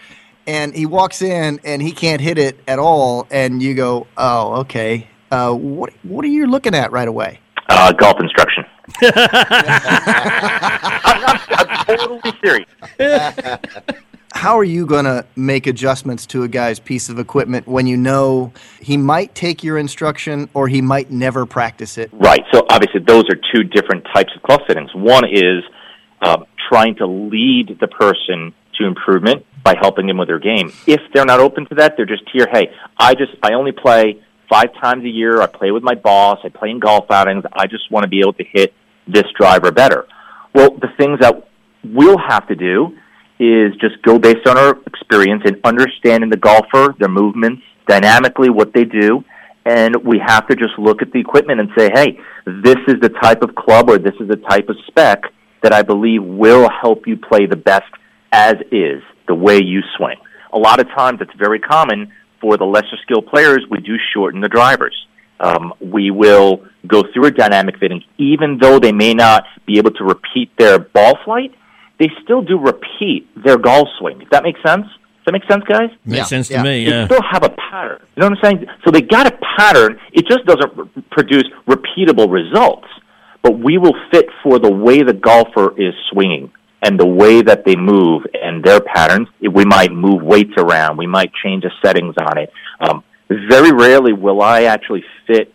and 0.45 0.74
he 0.76 0.86
walks 0.86 1.22
in 1.22 1.60
and 1.64 1.82
he 1.82 1.91
can't 1.91 2.22
hit 2.22 2.38
it 2.38 2.60
at 2.68 2.80
all 2.80 3.28
and 3.32 3.62
you 3.62 3.74
go 3.74 4.08
oh 4.18 4.62
okay 4.62 5.08
uh, 5.32 5.51
what, 5.53 5.91
what 6.03 6.24
are 6.24 6.30
you 6.30 6.47
looking 6.47 6.74
at 6.74 6.91
right 6.91 7.08
away 7.08 7.39
Uh, 7.70 7.91
golf 7.91 8.18
instruction. 8.20 8.64
I'm, 9.01 9.12
I'm 11.51 11.86
totally 11.86 12.34
serious. 12.43 12.70
how 14.34 14.58
are 14.58 14.64
you 14.64 14.86
going 14.86 15.05
to 15.05 15.26
make 15.36 15.68
adjustments 15.68 16.26
to 16.28 16.43
a 16.43 16.47
guy's 16.47 16.80
piece 16.80 17.10
of 17.10 17.20
equipment 17.20 17.68
when 17.68 17.88
you 17.88 17.97
know 17.97 18.51
he 18.80 18.97
might 18.97 19.34
take 19.36 19.64
your 19.64 19.78
instruction 19.78 20.49
or 20.53 20.68
he 20.68 20.82
might 20.82 21.12
never 21.12 21.45
practice 21.45 21.97
it? 21.97 22.10
Right. 22.14 22.43
So 22.53 22.66
obviously, 22.70 23.01
those 23.01 23.24
are 23.30 23.36
two 23.53 23.64
different 23.64 24.05
types 24.14 24.32
of 24.36 24.41
club 24.43 24.62
fittings. 24.68 24.91
One 24.95 25.26
is 25.30 25.64
uh, 26.22 26.38
trying 26.70 26.95
to 26.95 27.05
lead 27.05 27.78
the 27.80 27.88
person 27.88 28.53
to 28.80 28.86
improvement 28.86 29.45
by 29.63 29.76
helping 29.80 30.07
them 30.07 30.18
with 30.18 30.28
their 30.28 30.39
game. 30.39 30.72
If 30.86 31.01
they're 31.13 31.26
not 31.26 31.39
open 31.39 31.65
to 31.68 31.76
that, 31.76 31.95
they're 31.97 32.05
just 32.05 32.24
here. 32.32 32.47
Hey, 32.51 32.70
I 32.97 33.13
just 33.15 33.32
I 33.43 33.53
only 33.53 33.72
play 33.72 34.22
five 34.49 34.74
times 34.82 35.03
a 35.03 35.09
year. 35.09 35.41
I 35.41 35.47
play 35.47 35.72
with 35.72 35.84
my 35.84 35.95
boss. 35.95 36.39
I 36.43 36.49
play 36.49 36.70
in 36.70 36.80
golf 36.80 37.11
outings. 37.11 37.43
I 37.53 37.68
just 37.68 37.91
want 37.91 38.03
to 38.03 38.09
be 38.09 38.20
able 38.20 38.34
to 38.34 38.43
hit 38.43 38.74
this 39.07 39.26
driver 39.38 39.72
better. 39.72 40.07
Well, 40.53 40.72
the 40.72 40.89
things 40.97 41.20
that 41.20 41.49
we'll 41.84 42.18
have 42.18 42.47
to 42.47 42.55
do 42.55 42.97
is 43.39 43.74
just 43.80 44.01
go 44.01 44.18
based 44.18 44.47
on 44.47 44.57
our 44.57 44.80
experience 44.88 45.43
and 45.45 45.57
understanding 45.63 46.30
the 46.30 46.38
golfer, 46.38 46.95
their 46.97 47.09
movements, 47.09 47.61
dynamically 47.88 48.49
what 48.49 48.74
they 48.74 48.84
do, 48.84 49.24
and 49.65 49.95
we 50.03 50.20
have 50.26 50.47
to 50.47 50.55
just 50.55 50.80
look 50.80 51.01
at 51.01 51.11
the 51.11 51.20
equipment 51.20 51.59
and 51.59 51.70
say, 51.78 51.89
hey, 51.93 52.20
this 52.45 52.78
is 52.88 52.95
the 53.01 53.09
type 53.22 53.43
of 53.43 53.53
club 53.53 53.89
or 53.89 53.97
this 53.97 54.15
is 54.20 54.28
the 54.28 54.38
type 54.38 54.70
of 54.70 54.76
spec 54.88 55.24
that 55.64 55.74
I 55.74 55.82
believe 55.82 56.24
will 56.24 56.70
help 56.70 57.08
you 57.08 57.18
play 57.18 57.45
the 57.45 57.55
best 57.55 57.91
as 58.32 58.55
is, 58.72 59.01
the 59.28 59.36
way 59.36 59.62
you 59.62 59.82
swing. 59.97 60.18
A 60.53 60.58
lot 60.58 60.80
of 60.80 60.88
times 60.89 61.20
it's 61.22 61.34
very 61.38 61.60
common 61.60 62.12
for 62.41 62.58
the 62.58 62.66
lesser 62.66 62.97
skilled 63.01 63.28
players, 63.28 63.66
we 63.70 63.80
do 63.80 63.95
shorten 64.14 64.41
the 64.41 64.47
drivers. 64.47 64.95
Um, 65.39 65.74
we 65.80 66.12
will 66.12 66.64
go 66.88 67.03
through 67.14 67.26
a 67.26 67.32
dynamic 67.32 67.78
fitting, 67.80 68.03
even 68.18 68.58
though 68.60 68.80
they 68.80 68.91
may 68.91 69.14
not 69.14 69.43
be 69.66 69.78
able 69.78 69.91
to 69.91 70.03
repeat 70.03 70.51
their 70.58 70.80
ball 70.80 71.18
flight, 71.26 71.53
they 71.99 72.10
still 72.24 72.41
do 72.41 72.60
repeat 72.60 73.28
their 73.43 73.58
golf 73.58 73.88
swing. 73.99 74.20
Does 74.20 74.28
that 74.32 74.43
make 74.43 74.55
sense? 74.66 74.86
Does 74.86 75.26
that 75.26 75.32
make 75.34 75.45
sense, 75.49 75.64
guys? 75.68 75.89
Makes 76.05 76.30
sense 76.30 76.47
to 76.49 76.64
me, 76.64 76.86
Yeah. 76.86 77.01
They 77.01 77.16
still 77.16 77.24
have 77.30 77.43
a 77.43 77.49
pattern. 77.49 77.99
You 78.16 78.22
know 78.22 78.30
what 78.30 78.38
I'm 78.45 78.58
saying? 78.58 78.66
So 78.86 78.91
they 78.91 79.01
got 79.01 79.28
a 79.28 79.38
pattern. 79.58 79.99
It 80.14 80.26
just 80.28 80.45
doesn't 80.45 80.78
r- 80.78 80.88
produce 81.12 81.43
repeatable 81.68 82.32
results. 82.32 82.88
But 83.47 83.59
we 83.59 83.77
will 83.77 83.95
fit 84.11 84.25
for 84.43 84.59
the 84.59 84.69
way 84.69 85.03
the 85.03 85.13
golfer 85.13 85.71
is 85.79 85.93
swinging 86.11 86.51
and 86.81 86.99
the 86.99 87.07
way 87.07 87.41
that 87.41 87.63
they 87.63 87.77
move 87.77 88.23
and 88.33 88.61
their 88.61 88.81
patterns. 88.81 89.29
We 89.39 89.63
might 89.63 89.89
move 89.89 90.21
weights 90.21 90.51
around. 90.57 90.97
We 90.97 91.07
might 91.07 91.31
change 91.45 91.63
the 91.63 91.71
settings 91.81 92.15
on 92.19 92.37
it. 92.37 92.51
Um, 92.81 93.05
very 93.29 93.71
rarely 93.71 94.11
will 94.11 94.41
I 94.41 94.63
actually 94.63 95.05
fit 95.27 95.53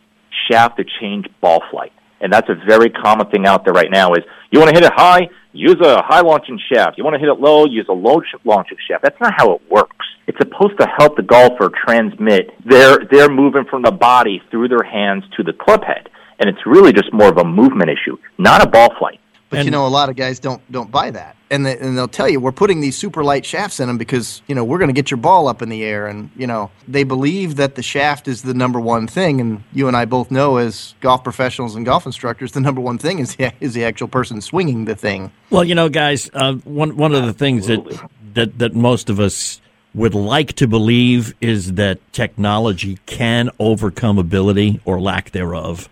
shaft 0.49 0.79
to 0.79 0.85
change 1.03 1.27
ball 1.43 1.63
flight. 1.71 1.93
And 2.23 2.33
that's 2.33 2.49
a 2.49 2.55
very 2.67 2.89
common 2.89 3.27
thing 3.27 3.45
out 3.45 3.67
there 3.67 3.75
right 3.75 3.91
now 3.91 4.15
is 4.15 4.21
you 4.51 4.59
want 4.59 4.71
to 4.71 4.75
hit 4.75 4.85
it 4.85 4.93
high, 4.97 5.29
use 5.53 5.77
a 5.85 6.03
high 6.03 6.23
launching 6.23 6.59
shaft. 6.73 6.97
You 6.97 7.05
want 7.05 7.13
to 7.13 7.21
hit 7.21 7.29
it 7.29 7.39
low, 7.39 7.67
use 7.67 7.85
a 7.91 7.93
low 7.93 8.23
launching 8.47 8.79
shaft. 8.89 9.03
That's 9.03 9.21
not 9.21 9.35
how 9.37 9.53
it 9.53 9.61
works. 9.71 10.07
It's 10.27 10.39
supposed 10.39 10.81
to 10.81 10.89
help 10.99 11.17
the 11.17 11.25
golfer 11.25 11.71
transmit 11.85 12.53
their, 12.65 13.01
their 13.11 13.29
movement 13.29 13.69
from 13.69 13.83
the 13.83 13.93
body 13.93 14.41
through 14.51 14.69
their 14.69 14.83
hands 14.83 15.25
to 15.37 15.43
the 15.43 15.53
club 15.53 15.85
head. 15.85 16.09
And 16.43 16.51
it's 16.51 16.67
really 16.67 16.93
just 16.93 17.13
more 17.13 17.29
of 17.29 17.39
a 17.39 17.45
movement 17.45 17.89
issue, 17.89 18.19
not 18.37 18.65
a 18.65 18.69
ball 18.69 18.93
flight. 18.99 19.21
But 19.49 19.65
you 19.65 19.71
know, 19.71 19.87
a 19.87 19.89
lot 19.89 20.09
of 20.09 20.17
guys 20.17 20.41
don't 20.41 20.61
don't 20.73 20.91
buy 20.91 21.11
that, 21.11 21.37
and 21.51 21.67
they, 21.67 21.79
and 21.79 21.97
they'll 21.97 22.09
tell 22.09 22.29
you 22.29 22.41
we're 22.41 22.53
putting 22.53 22.81
these 22.81 22.97
super 22.97 23.23
light 23.23 23.45
shafts 23.45 23.81
in 23.81 23.87
them 23.87 23.99
because 23.99 24.41
you 24.47 24.55
know 24.55 24.65
we're 24.65 24.79
going 24.79 24.89
to 24.89 24.95
get 24.95 25.11
your 25.11 25.19
ball 25.19 25.47
up 25.47 25.61
in 25.61 25.69
the 25.69 25.85
air, 25.85 26.07
and 26.07 26.31
you 26.35 26.47
know 26.47 26.71
they 26.89 27.05
believe 27.05 27.57
that 27.57 27.75
the 27.75 27.83
shaft 27.83 28.27
is 28.27 28.43
the 28.43 28.55
number 28.55 28.81
one 28.81 29.07
thing, 29.07 29.43
and 29.43 29.63
you 29.73 29.89
and 29.89 29.97
I 29.97 30.07
both 30.07 30.31
know 30.31 30.57
as 30.57 30.95
golf 31.03 31.23
professionals 31.23 31.77
and 31.77 31.85
golf 31.85 32.07
instructors, 32.07 32.53
the 32.53 32.61
number 32.61 32.81
one 32.81 32.97
thing 32.97 33.19
is 33.19 33.37
the, 33.37 33.53
is 33.61 33.75
the 33.75 33.85
actual 33.85 34.09
person 34.09 34.41
swinging 34.41 34.87
the 34.87 34.97
thing. 34.97 35.31
Well, 35.51 35.65
you 35.65 35.75
know, 35.75 35.91
guys, 35.91 36.31
uh, 36.33 36.55
one 36.65 36.97
one 36.97 37.15
of 37.15 37.27
the 37.27 37.35
things 37.35 37.67
that, 37.67 38.09
that 38.33 38.59
that 38.59 38.75
most 38.75 39.11
of 39.11 39.21
us 39.21 39.61
would 39.95 40.15
like 40.15 40.55
to 40.55 40.67
believe 40.67 41.35
is 41.43 41.75
that 41.75 42.01
technology 42.13 42.99
can 43.05 43.51
overcome 43.59 44.17
ability 44.17 44.81
or 44.87 44.99
lack 44.99 45.33
thereof. 45.33 45.91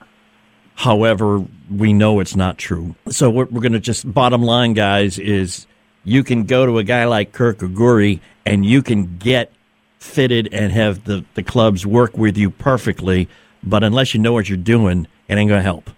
However, 0.80 1.44
we 1.70 1.92
know 1.92 2.20
it's 2.20 2.34
not 2.34 2.56
true. 2.56 2.94
So 3.10 3.28
we're, 3.28 3.44
we're 3.44 3.60
going 3.60 3.74
to 3.74 3.80
just 3.80 4.10
bottom 4.14 4.42
line, 4.42 4.72
guys, 4.72 5.18
is 5.18 5.66
you 6.04 6.24
can 6.24 6.44
go 6.44 6.64
to 6.64 6.78
a 6.78 6.84
guy 6.84 7.04
like 7.04 7.32
Kirk 7.32 7.58
Oguri 7.58 8.18
and 8.46 8.64
you 8.64 8.80
can 8.82 9.18
get 9.18 9.52
fitted 9.98 10.48
and 10.54 10.72
have 10.72 11.04
the, 11.04 11.22
the 11.34 11.42
clubs 11.42 11.84
work 11.84 12.16
with 12.16 12.38
you 12.38 12.48
perfectly, 12.48 13.28
but 13.62 13.84
unless 13.84 14.14
you 14.14 14.20
know 14.20 14.32
what 14.32 14.48
you're 14.48 14.56
doing, 14.56 15.06
it 15.28 15.34
ain't 15.36 15.50
going 15.50 15.58
to 15.58 15.62
help. 15.62 15.90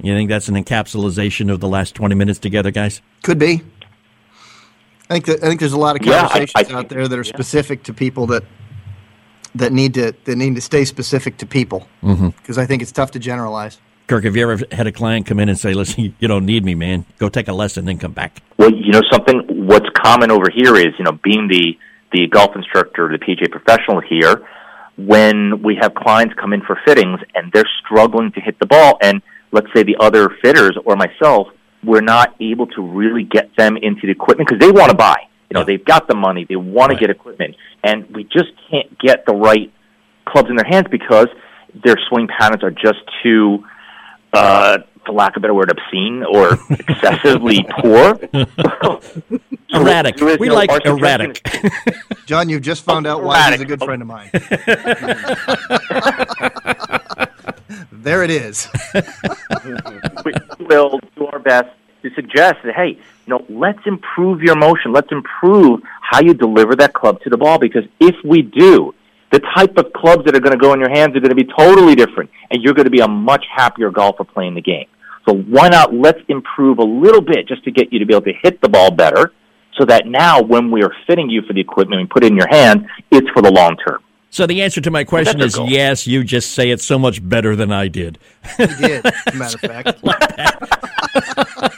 You 0.00 0.14
think 0.14 0.28
that's 0.28 0.48
an 0.48 0.54
encapsulation 0.54 1.50
of 1.52 1.58
the 1.58 1.66
last 1.66 1.96
20 1.96 2.14
minutes 2.14 2.38
together, 2.38 2.70
guys? 2.70 3.02
Could 3.24 3.40
be. 3.40 3.62
I 5.10 5.14
think 5.14 5.26
that, 5.26 5.42
I 5.42 5.48
think 5.48 5.58
there's 5.58 5.72
a 5.72 5.78
lot 5.80 5.96
of 6.00 6.06
Yeah, 6.06 6.26
I- 6.26 6.28
conversations 6.46 6.70
I 6.72 6.78
out 6.78 6.88
there 6.90 7.08
that 7.08 7.18
are 7.18 7.24
specific 7.24 7.82
to 7.84 7.92
people 7.92 8.26
that 8.28 8.44
that 9.56 9.72
need 9.72 9.94
to 9.94 10.14
that 10.26 10.36
need 10.36 10.54
to 10.54 10.60
stay 10.60 10.84
specific 10.84 11.38
to 11.38 11.46
people 11.46 11.88
Mhm. 12.04 12.36
because 12.36 12.56
I 12.58 12.66
think 12.66 12.82
it's 12.82 12.92
tough 12.92 13.10
to 13.12 13.18
generalize. 13.18 13.78
Kirk, 14.08 14.24
have 14.24 14.34
you 14.36 14.50
ever 14.50 14.64
had 14.72 14.86
a 14.86 14.92
client 14.92 15.26
come 15.26 15.38
in 15.38 15.50
and 15.50 15.58
say, 15.58 15.74
listen, 15.74 16.14
you 16.18 16.28
don't 16.28 16.46
need 16.46 16.64
me, 16.64 16.74
man. 16.74 17.04
Go 17.18 17.28
take 17.28 17.46
a 17.46 17.52
lesson, 17.52 17.84
then 17.84 17.98
come 17.98 18.12
back? 18.12 18.40
Well, 18.56 18.72
you 18.72 18.90
know 18.90 19.02
something. 19.12 19.66
What's 19.66 19.88
common 19.94 20.30
over 20.30 20.46
here 20.50 20.76
is 20.76 20.88
you 20.98 21.04
know 21.04 21.12
being 21.22 21.46
the 21.46 21.78
the 22.12 22.26
golf 22.26 22.56
instructor, 22.56 23.08
the 23.08 23.18
PGA 23.18 23.50
professional 23.50 24.00
here. 24.00 24.46
When 24.96 25.62
we 25.62 25.76
have 25.80 25.94
clients 25.94 26.34
come 26.40 26.54
in 26.54 26.62
for 26.62 26.80
fittings 26.86 27.20
and 27.34 27.52
they're 27.52 27.68
struggling 27.84 28.32
to 28.32 28.40
hit 28.40 28.58
the 28.58 28.66
ball, 28.66 28.98
and 29.02 29.22
let's 29.52 29.68
say 29.76 29.82
the 29.82 29.96
other 30.00 30.30
fitters 30.42 30.76
or 30.86 30.96
myself, 30.96 31.48
we're 31.84 32.00
not 32.00 32.34
able 32.40 32.66
to 32.68 32.82
really 32.82 33.24
get 33.24 33.54
them 33.56 33.76
into 33.76 34.06
the 34.06 34.10
equipment 34.10 34.48
because 34.48 34.66
they 34.66 34.72
want 34.72 34.90
to 34.90 34.96
buy. 34.96 35.16
You 35.50 35.54
know, 35.54 35.64
they've 35.64 35.84
got 35.84 36.08
the 36.08 36.16
money, 36.16 36.46
they 36.48 36.56
want 36.56 36.92
to 36.92 36.98
get 36.98 37.10
equipment, 37.10 37.56
and 37.84 38.06
we 38.14 38.24
just 38.24 38.50
can't 38.70 38.98
get 38.98 39.24
the 39.26 39.34
right 39.34 39.72
clubs 40.24 40.48
in 40.48 40.56
their 40.56 40.66
hands 40.66 40.88
because 40.90 41.28
their 41.84 41.96
swing 42.08 42.26
patterns 42.26 42.64
are 42.64 42.70
just 42.70 42.98
too 43.22 43.64
uh, 44.32 44.78
for 45.06 45.12
lack 45.12 45.36
of 45.36 45.40
a 45.40 45.42
better 45.42 45.54
word, 45.54 45.70
obscene 45.70 46.24
or 46.24 46.58
excessively 46.70 47.64
poor. 47.80 48.18
Erratic. 49.70 50.16
there 50.16 50.28
is 50.30 50.38
We 50.38 50.48
no 50.48 50.54
like 50.54 50.70
erratic. 50.86 51.46
John, 52.26 52.48
you've 52.48 52.62
just 52.62 52.84
found 52.84 53.06
out 53.06 53.22
why 53.22 53.50
he's 53.52 53.60
a 53.60 53.64
good 53.64 53.80
friend 53.80 54.00
of 54.02 54.08
mine. 54.08 54.30
there 57.92 58.22
it 58.22 58.30
is. 58.30 58.68
we 60.24 60.32
will 60.60 61.00
do 61.16 61.26
our 61.26 61.38
best 61.38 61.68
to 62.02 62.10
suggest 62.14 62.56
that, 62.64 62.74
hey, 62.74 62.90
you 62.90 62.98
know, 63.26 63.44
let's 63.48 63.80
improve 63.86 64.40
your 64.40 64.56
motion. 64.56 64.92
Let's 64.92 65.10
improve 65.12 65.80
how 66.00 66.20
you 66.20 66.32
deliver 66.34 66.74
that 66.76 66.94
club 66.94 67.20
to 67.22 67.30
the 67.30 67.36
ball 67.36 67.58
because 67.58 67.84
if 68.00 68.14
we 68.24 68.42
do, 68.42 68.94
the 69.30 69.40
type 69.54 69.76
of 69.76 69.92
clubs 69.92 70.24
that 70.24 70.34
are 70.34 70.40
going 70.40 70.58
to 70.58 70.58
go 70.58 70.72
in 70.72 70.80
your 70.80 70.90
hands 70.90 71.16
are 71.16 71.20
going 71.20 71.30
to 71.30 71.34
be 71.34 71.48
totally 71.58 71.94
different, 71.94 72.30
and 72.50 72.62
you're 72.62 72.74
going 72.74 72.86
to 72.86 72.90
be 72.90 73.00
a 73.00 73.08
much 73.08 73.44
happier 73.54 73.90
golfer 73.90 74.24
playing 74.24 74.54
the 74.54 74.62
game. 74.62 74.86
So 75.28 75.34
why 75.34 75.68
not 75.68 75.94
let's 75.94 76.20
improve 76.28 76.78
a 76.78 76.84
little 76.84 77.20
bit 77.20 77.46
just 77.46 77.62
to 77.64 77.70
get 77.70 77.92
you 77.92 77.98
to 77.98 78.06
be 78.06 78.14
able 78.14 78.24
to 78.24 78.32
hit 78.42 78.60
the 78.62 78.68
ball 78.68 78.90
better 78.90 79.32
so 79.76 79.84
that 79.84 80.06
now 80.06 80.40
when 80.42 80.70
we 80.70 80.82
are 80.82 80.92
fitting 81.06 81.28
you 81.28 81.42
for 81.42 81.52
the 81.52 81.60
equipment 81.60 82.00
and 82.00 82.08
put 82.10 82.24
it 82.24 82.28
in 82.28 82.36
your 82.36 82.48
hand, 82.48 82.86
it's 83.10 83.28
for 83.30 83.42
the 83.42 83.50
long 83.50 83.76
term. 83.86 84.02
So 84.30 84.46
the 84.46 84.62
answer 84.62 84.80
to 84.82 84.90
my 84.90 85.04
question 85.04 85.40
is 85.40 85.54
goal. 85.54 85.68
yes, 85.68 86.06
you 86.06 86.22
just 86.22 86.52
say 86.52 86.70
it 86.70 86.80
so 86.80 86.98
much 86.98 87.26
better 87.26 87.56
than 87.56 87.72
I 87.72 87.88
did. 87.88 88.18
He 88.56 88.66
did, 88.66 89.06
as 89.06 89.14
a 89.26 89.36
matter 89.36 89.58
of 89.62 89.70
fact. 89.70 90.02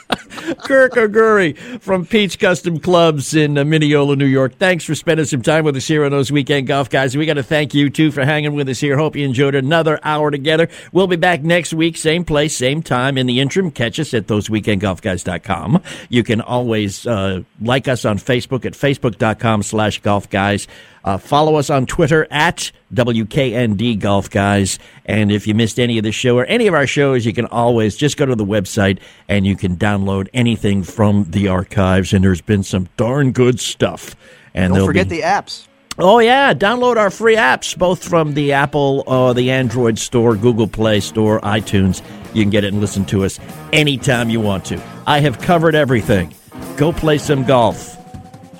Kirk 0.63 0.93
Oguri 0.93 1.57
from 1.81 2.05
Pete's 2.05 2.35
Custom 2.35 2.79
Clubs 2.79 3.33
in 3.33 3.57
uh, 3.57 3.63
Mineola, 3.63 4.15
New 4.15 4.25
York. 4.25 4.55
Thanks 4.55 4.83
for 4.83 4.95
spending 4.95 5.25
some 5.25 5.41
time 5.41 5.65
with 5.65 5.75
us 5.75 5.87
here 5.87 6.05
on 6.05 6.11
those 6.11 6.31
weekend 6.31 6.67
golf 6.67 6.89
guys. 6.89 7.15
We 7.15 7.25
got 7.25 7.35
to 7.35 7.43
thank 7.43 7.73
you 7.73 7.89
too 7.89 8.11
for 8.11 8.25
hanging 8.25 8.53
with 8.53 8.69
us 8.69 8.79
here. 8.79 8.97
Hope 8.97 9.15
you 9.15 9.25
enjoyed 9.25 9.55
another 9.55 9.99
hour 10.03 10.31
together. 10.31 10.67
We'll 10.91 11.07
be 11.07 11.15
back 11.15 11.43
next 11.43 11.73
week, 11.73 11.97
same 11.97 12.25
place, 12.25 12.55
same 12.55 12.81
time. 12.81 13.17
In 13.17 13.27
the 13.27 13.39
interim, 13.39 13.71
catch 13.71 13.99
us 13.99 14.13
at 14.13 14.27
thoseweekendgolfguys.com. 14.27 15.81
You 16.09 16.23
can 16.23 16.41
always 16.41 17.05
uh, 17.05 17.43
like 17.61 17.87
us 17.87 18.05
on 18.05 18.17
Facebook 18.17 18.65
at 18.65 18.73
facebook.com 18.73 19.63
slash 19.63 20.01
golf 20.01 20.29
guys. 20.29 20.67
Uh, 21.03 21.17
follow 21.17 21.55
us 21.55 21.69
on 21.69 21.85
Twitter 21.85 22.27
at 22.29 22.71
WKND 22.93 23.99
Golf 23.99 24.29
Guys. 24.29 24.77
And 25.05 25.31
if 25.31 25.47
you 25.47 25.55
missed 25.55 25.79
any 25.79 25.97
of 25.97 26.03
the 26.03 26.11
show 26.11 26.37
or 26.37 26.45
any 26.45 26.67
of 26.67 26.73
our 26.73 26.87
shows, 26.87 27.25
you 27.25 27.33
can 27.33 27.45
always 27.47 27.95
just 27.95 28.17
go 28.17 28.25
to 28.25 28.35
the 28.35 28.45
website 28.45 28.99
and 29.27 29.45
you 29.45 29.55
can 29.55 29.77
download 29.77 30.27
anything 30.33 30.83
from 30.83 31.25
the 31.29 31.47
archives. 31.47 32.13
And 32.13 32.23
there's 32.23 32.41
been 32.41 32.63
some 32.63 32.87
darn 32.97 33.31
good 33.31 33.59
stuff. 33.59 34.15
And 34.53 34.73
Don't 34.73 34.85
forget 34.85 35.09
be, 35.09 35.17
the 35.17 35.23
apps. 35.23 35.67
Oh 35.97 36.19
yeah, 36.19 36.53
download 36.53 36.95
our 36.95 37.09
free 37.09 37.35
apps 37.35 37.77
both 37.77 38.03
from 38.03 38.33
the 38.33 38.53
Apple, 38.53 39.03
uh, 39.07 39.33
the 39.33 39.51
Android 39.51 39.99
Store, 39.99 40.35
Google 40.35 40.67
Play 40.67 41.01
Store, 41.01 41.41
iTunes. 41.41 42.01
You 42.33 42.43
can 42.43 42.49
get 42.49 42.63
it 42.63 42.71
and 42.71 42.79
listen 42.79 43.05
to 43.05 43.25
us 43.25 43.39
anytime 43.73 44.29
you 44.29 44.39
want 44.39 44.65
to. 44.65 44.81
I 45.05 45.19
have 45.19 45.39
covered 45.39 45.75
everything. 45.75 46.33
Go 46.77 46.93
play 46.93 47.17
some 47.17 47.43
golf. 47.43 48.00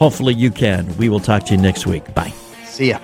Hopefully 0.02 0.34
you 0.34 0.50
can. 0.50 0.98
We 0.98 1.10
will 1.10 1.20
talk 1.20 1.44
to 1.46 1.54
you 1.54 1.62
next 1.62 1.86
week. 1.86 2.04
Bye. 2.16 2.34
See 2.66 2.90
ya. 2.90 2.98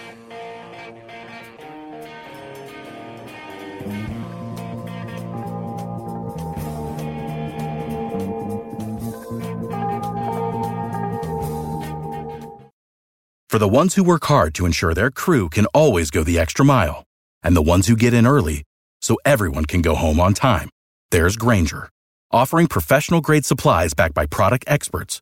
For 13.48 13.60
the 13.60 13.68
ones 13.68 13.94
who 13.94 14.04
work 14.04 14.26
hard 14.26 14.56
to 14.56 14.66
ensure 14.66 14.96
their 14.96 15.12
crew 15.12 15.50
can 15.50 15.68
always 15.68 16.10
go 16.10 16.24
the 16.24 16.40
extra 16.40 16.66
mile, 16.66 17.04
and 17.44 17.56
the 17.56 17.62
ones 17.62 17.86
who 17.86 17.96
get 17.96 18.16
in 18.16 18.26
early 18.26 18.64
so 19.02 19.20
everyone 19.24 19.66
can 19.66 19.84
go 19.84 19.94
home 19.94 20.20
on 20.20 20.34
time, 20.34 20.70
there's 21.12 21.38
Grainger, 21.38 21.90
offering 22.32 22.66
professional 22.66 23.22
grade 23.22 23.46
supplies 23.46 23.94
backed 23.94 24.16
by 24.16 24.26
product 24.26 24.66
experts 24.68 25.22